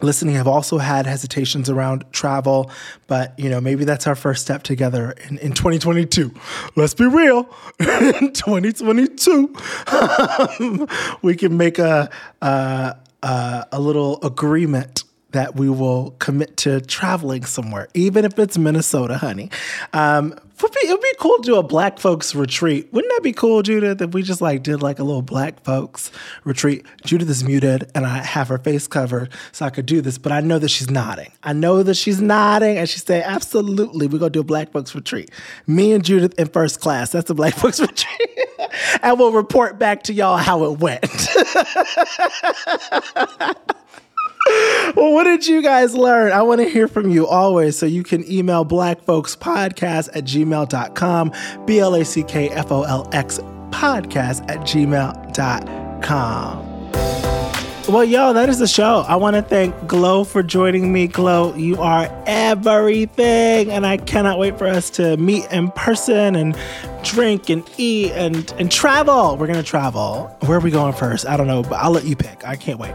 listening 0.00 0.34
have 0.36 0.46
also 0.46 0.78
had 0.78 1.06
hesitations 1.06 1.70
around 1.70 2.04
travel, 2.12 2.70
but 3.06 3.38
you 3.38 3.50
know 3.50 3.60
maybe 3.60 3.84
that's 3.84 4.06
our 4.06 4.14
first 4.14 4.42
step 4.42 4.62
together 4.62 5.14
in, 5.28 5.38
in 5.38 5.52
2022. 5.52 6.32
Let's 6.76 6.94
be 6.94 7.06
real, 7.06 7.48
in 7.78 8.32
2022, 8.32 9.54
um, 9.88 10.88
we 11.22 11.36
can 11.36 11.56
make 11.56 11.78
a, 11.78 12.10
a 12.42 12.96
a 13.22 13.80
little 13.80 14.20
agreement 14.22 15.04
that 15.36 15.54
we 15.54 15.68
will 15.68 16.12
commit 16.18 16.56
to 16.58 16.80
traveling 16.80 17.44
somewhere, 17.44 17.88
even 17.94 18.24
if 18.24 18.38
it's 18.38 18.56
Minnesota, 18.56 19.18
honey. 19.18 19.50
Um, 19.92 20.34
it 20.58 20.90
would 20.90 21.00
be 21.00 21.12
cool 21.18 21.36
to 21.36 21.42
do 21.42 21.56
a 21.56 21.62
black 21.62 21.98
folks 21.98 22.34
retreat. 22.34 22.88
Wouldn't 22.92 23.12
that 23.14 23.22
be 23.22 23.32
cool, 23.32 23.62
Judith, 23.62 24.00
if 24.00 24.14
we 24.14 24.22
just 24.22 24.40
like 24.40 24.62
did 24.62 24.80
like 24.80 24.98
a 24.98 25.04
little 25.04 25.20
black 25.20 25.62
folks 25.62 26.10
retreat? 26.44 26.86
Judith 27.04 27.28
is 27.28 27.44
muted 27.44 27.90
and 27.94 28.06
I 28.06 28.22
have 28.22 28.48
her 28.48 28.58
face 28.58 28.86
covered 28.86 29.30
so 29.52 29.66
I 29.66 29.70
could 29.70 29.84
do 29.84 30.00
this, 30.00 30.16
but 30.16 30.32
I 30.32 30.40
know 30.40 30.58
that 30.58 30.70
she's 30.70 30.90
nodding. 30.90 31.30
I 31.42 31.52
know 31.52 31.82
that 31.82 31.94
she's 31.94 32.22
nodding 32.22 32.78
and 32.78 32.88
she's 32.88 33.04
saying, 33.04 33.24
absolutely, 33.24 34.06
we're 34.06 34.18
going 34.18 34.32
to 34.32 34.38
do 34.38 34.40
a 34.40 34.44
black 34.44 34.72
folks 34.72 34.94
retreat. 34.94 35.30
Me 35.66 35.92
and 35.92 36.02
Judith 36.02 36.32
in 36.38 36.48
first 36.48 36.80
class. 36.80 37.10
That's 37.10 37.28
a 37.28 37.34
black 37.34 37.54
folks 37.58 37.80
retreat. 37.80 38.30
and 39.02 39.18
we'll 39.18 39.32
report 39.32 39.78
back 39.78 40.04
to 40.04 40.14
y'all 40.14 40.38
how 40.38 40.64
it 40.64 40.78
went. 40.78 41.04
well, 44.96 45.12
what 45.12 45.24
did 45.24 45.46
you 45.46 45.62
guys 45.62 45.94
learn? 45.94 46.32
I 46.32 46.42
want 46.42 46.60
to 46.60 46.68
hear 46.68 46.88
from 46.88 47.10
you 47.10 47.26
always. 47.26 47.78
So 47.78 47.86
you 47.86 48.02
can 48.02 48.30
email 48.30 48.64
blackfolxpodcast 48.64 50.10
at 50.14 50.24
gmail.com, 50.24 51.32
B 51.66 51.78
L 51.80 51.94
A 51.94 52.04
C 52.04 52.22
K 52.22 52.48
F 52.50 52.70
O 52.70 52.82
L 52.82 53.08
X 53.12 53.38
podcast 53.70 54.48
at 54.48 54.58
gmail.com. 54.60 55.96
Well, 57.88 58.02
yo, 58.02 58.32
that 58.32 58.48
is 58.48 58.58
the 58.58 58.66
show. 58.66 59.04
I 59.06 59.14
want 59.14 59.36
to 59.36 59.42
thank 59.42 59.86
Glo 59.86 60.24
for 60.24 60.42
joining 60.42 60.92
me. 60.92 61.06
Glo, 61.06 61.54
you 61.54 61.80
are 61.80 62.10
everything. 62.26 63.70
And 63.70 63.86
I 63.86 63.96
cannot 63.96 64.40
wait 64.40 64.58
for 64.58 64.66
us 64.66 64.90
to 64.90 65.16
meet 65.18 65.48
in 65.52 65.70
person 65.70 66.34
and 66.34 66.56
drink 67.04 67.48
and 67.48 67.62
eat 67.76 68.10
and, 68.12 68.52
and 68.58 68.72
travel. 68.72 69.36
We're 69.36 69.46
going 69.46 69.60
to 69.60 69.62
travel. 69.62 70.36
Where 70.46 70.58
are 70.58 70.60
we 70.60 70.72
going 70.72 70.94
first? 70.94 71.26
I 71.26 71.36
don't 71.36 71.46
know, 71.46 71.62
but 71.62 71.74
I'll 71.74 71.92
let 71.92 72.04
you 72.04 72.16
pick. 72.16 72.44
I 72.44 72.56
can't 72.56 72.80
wait. 72.80 72.92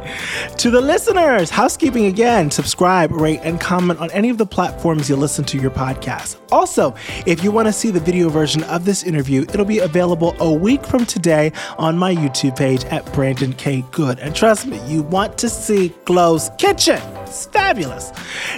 To 0.58 0.70
the 0.70 0.82
listeners, 0.82 1.50
housekeeping 1.50 2.06
again 2.06 2.52
subscribe, 2.52 3.12
rate, 3.12 3.40
and 3.44 3.62
comment 3.62 4.00
on 4.00 4.12
any 4.12 4.30
of 4.30 4.38
the 4.38 4.46
platforms 4.46 5.10
you 5.10 5.16
listen 5.16 5.46
to 5.46 5.58
your 5.58 5.72
podcast. 5.72 6.38
Also, 6.52 6.94
if 7.26 7.44
you 7.46 7.52
want 7.52 7.70
to 7.70 7.74
see 7.74 7.92
the 7.92 8.02
video 8.02 8.28
version 8.28 8.64
of 8.66 8.84
this 8.84 9.04
interview, 9.04 9.44
it'll 9.44 9.64
be 9.64 9.80
available 9.80 10.36
a 10.40 10.52
week 10.52 10.84
from 10.86 11.06
today 11.06 11.54
on 11.78 11.98
my 11.98 12.14
YouTube 12.14 12.58
page 12.58 12.84
at 12.86 13.06
Brandon 13.14 13.54
K. 13.54 13.86
Good. 13.92 14.20
And 14.20 14.36
trust 14.36 14.68
me, 14.68 14.81
you 14.88 15.04
want 15.04 15.38
to 15.40 15.50
see 15.50 15.94
Glo's 16.06 16.50
Kitchen. 16.58 17.02
It's 17.32 17.46
fabulous. 17.46 18.12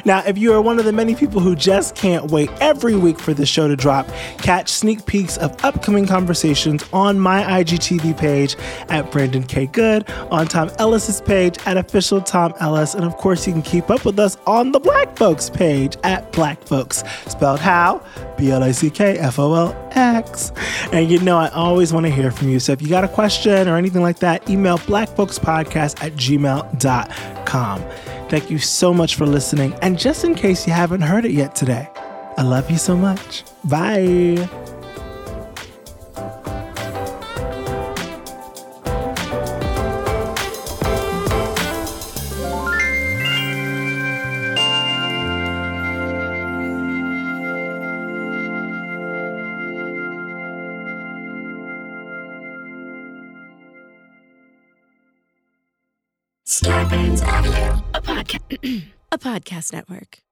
Now, 0.04 0.24
if 0.26 0.38
you 0.38 0.52
are 0.54 0.62
one 0.62 0.80
of 0.80 0.86
the 0.86 0.92
many 0.92 1.14
people 1.14 1.40
who 1.40 1.56
just 1.56 1.96
can't 1.96 2.32
wait 2.32 2.50
every 2.60 2.96
week 2.96 3.20
for 3.20 3.34
the 3.34 3.46
show 3.46 3.68
to 3.68 3.76
drop, 3.76 4.08
catch 4.40 4.70
sneak 4.70 5.06
peeks 5.06 5.38
of 5.38 5.56
upcoming 5.64 6.08
conversations 6.08 6.84
on 6.92 7.20
my 7.20 7.44
IGTV 7.44 8.18
page 8.18 8.56
at 8.90 9.12
Brandon 9.12 9.44
K. 9.44 9.68
Good, 9.68 10.10
on 10.32 10.48
Tom 10.48 10.72
Ellis's 10.80 11.22
page 11.22 11.58
at 11.66 11.78
official 11.78 12.20
Tom 12.20 12.54
Ellis, 12.60 12.96
and 12.96 13.06
of 13.06 13.16
course, 13.18 13.46
you 13.46 13.54
can 13.54 13.62
keep 13.62 13.92
up 13.92 14.06
with 14.06 14.18
us 14.18 14.38
on 14.48 14.72
the 14.72 14.80
Black 14.80 15.16
Folks 15.18 15.50
page 15.50 15.96
at 16.04 16.32
Black 16.32 16.62
Folx, 16.64 17.04
spelled 17.28 17.60
how? 17.60 18.04
B 18.38 18.52
L 18.52 18.64
A 18.64 18.74
C 18.74 18.90
K 18.90 19.18
F 19.20 19.38
O 19.40 19.54
L 19.54 19.90
X. 19.92 20.52
And 20.92 21.10
you 21.10 21.20
know, 21.20 21.38
I 21.38 21.50
always 21.50 21.94
want 21.94 22.06
to 22.06 22.12
hear 22.12 22.32
from 22.32 22.50
you. 22.50 22.60
So 22.60 22.72
if 22.72 22.82
you 22.82 22.90
got 22.90 23.04
a 23.04 23.08
question 23.08 23.68
or 23.68 23.78
anything 23.78 24.02
like 24.02 24.20
that, 24.20 24.50
email 24.50 24.78
blackfolxpodcast 24.80 26.04
at 26.04 26.12
gmail.com. 26.16 27.84
Thank 28.30 28.49
you 28.49 28.59
so 28.59 28.93
much 28.93 29.16
for 29.16 29.26
listening. 29.26 29.74
And 29.82 29.99
just 29.99 30.24
in 30.24 30.36
case 30.36 30.66
you 30.66 30.74
haven't 30.74 31.01
heard 31.01 31.26
it 31.26 31.32
yet 31.32 31.55
today, 31.55 31.88
I 32.38 32.41
love 32.41 32.72
you 32.72 32.78
so 32.78 32.95
much. 32.95 33.43
Bye. 33.64 34.49
A 59.14 59.18
podcast 59.20 59.72
network. 59.72 60.24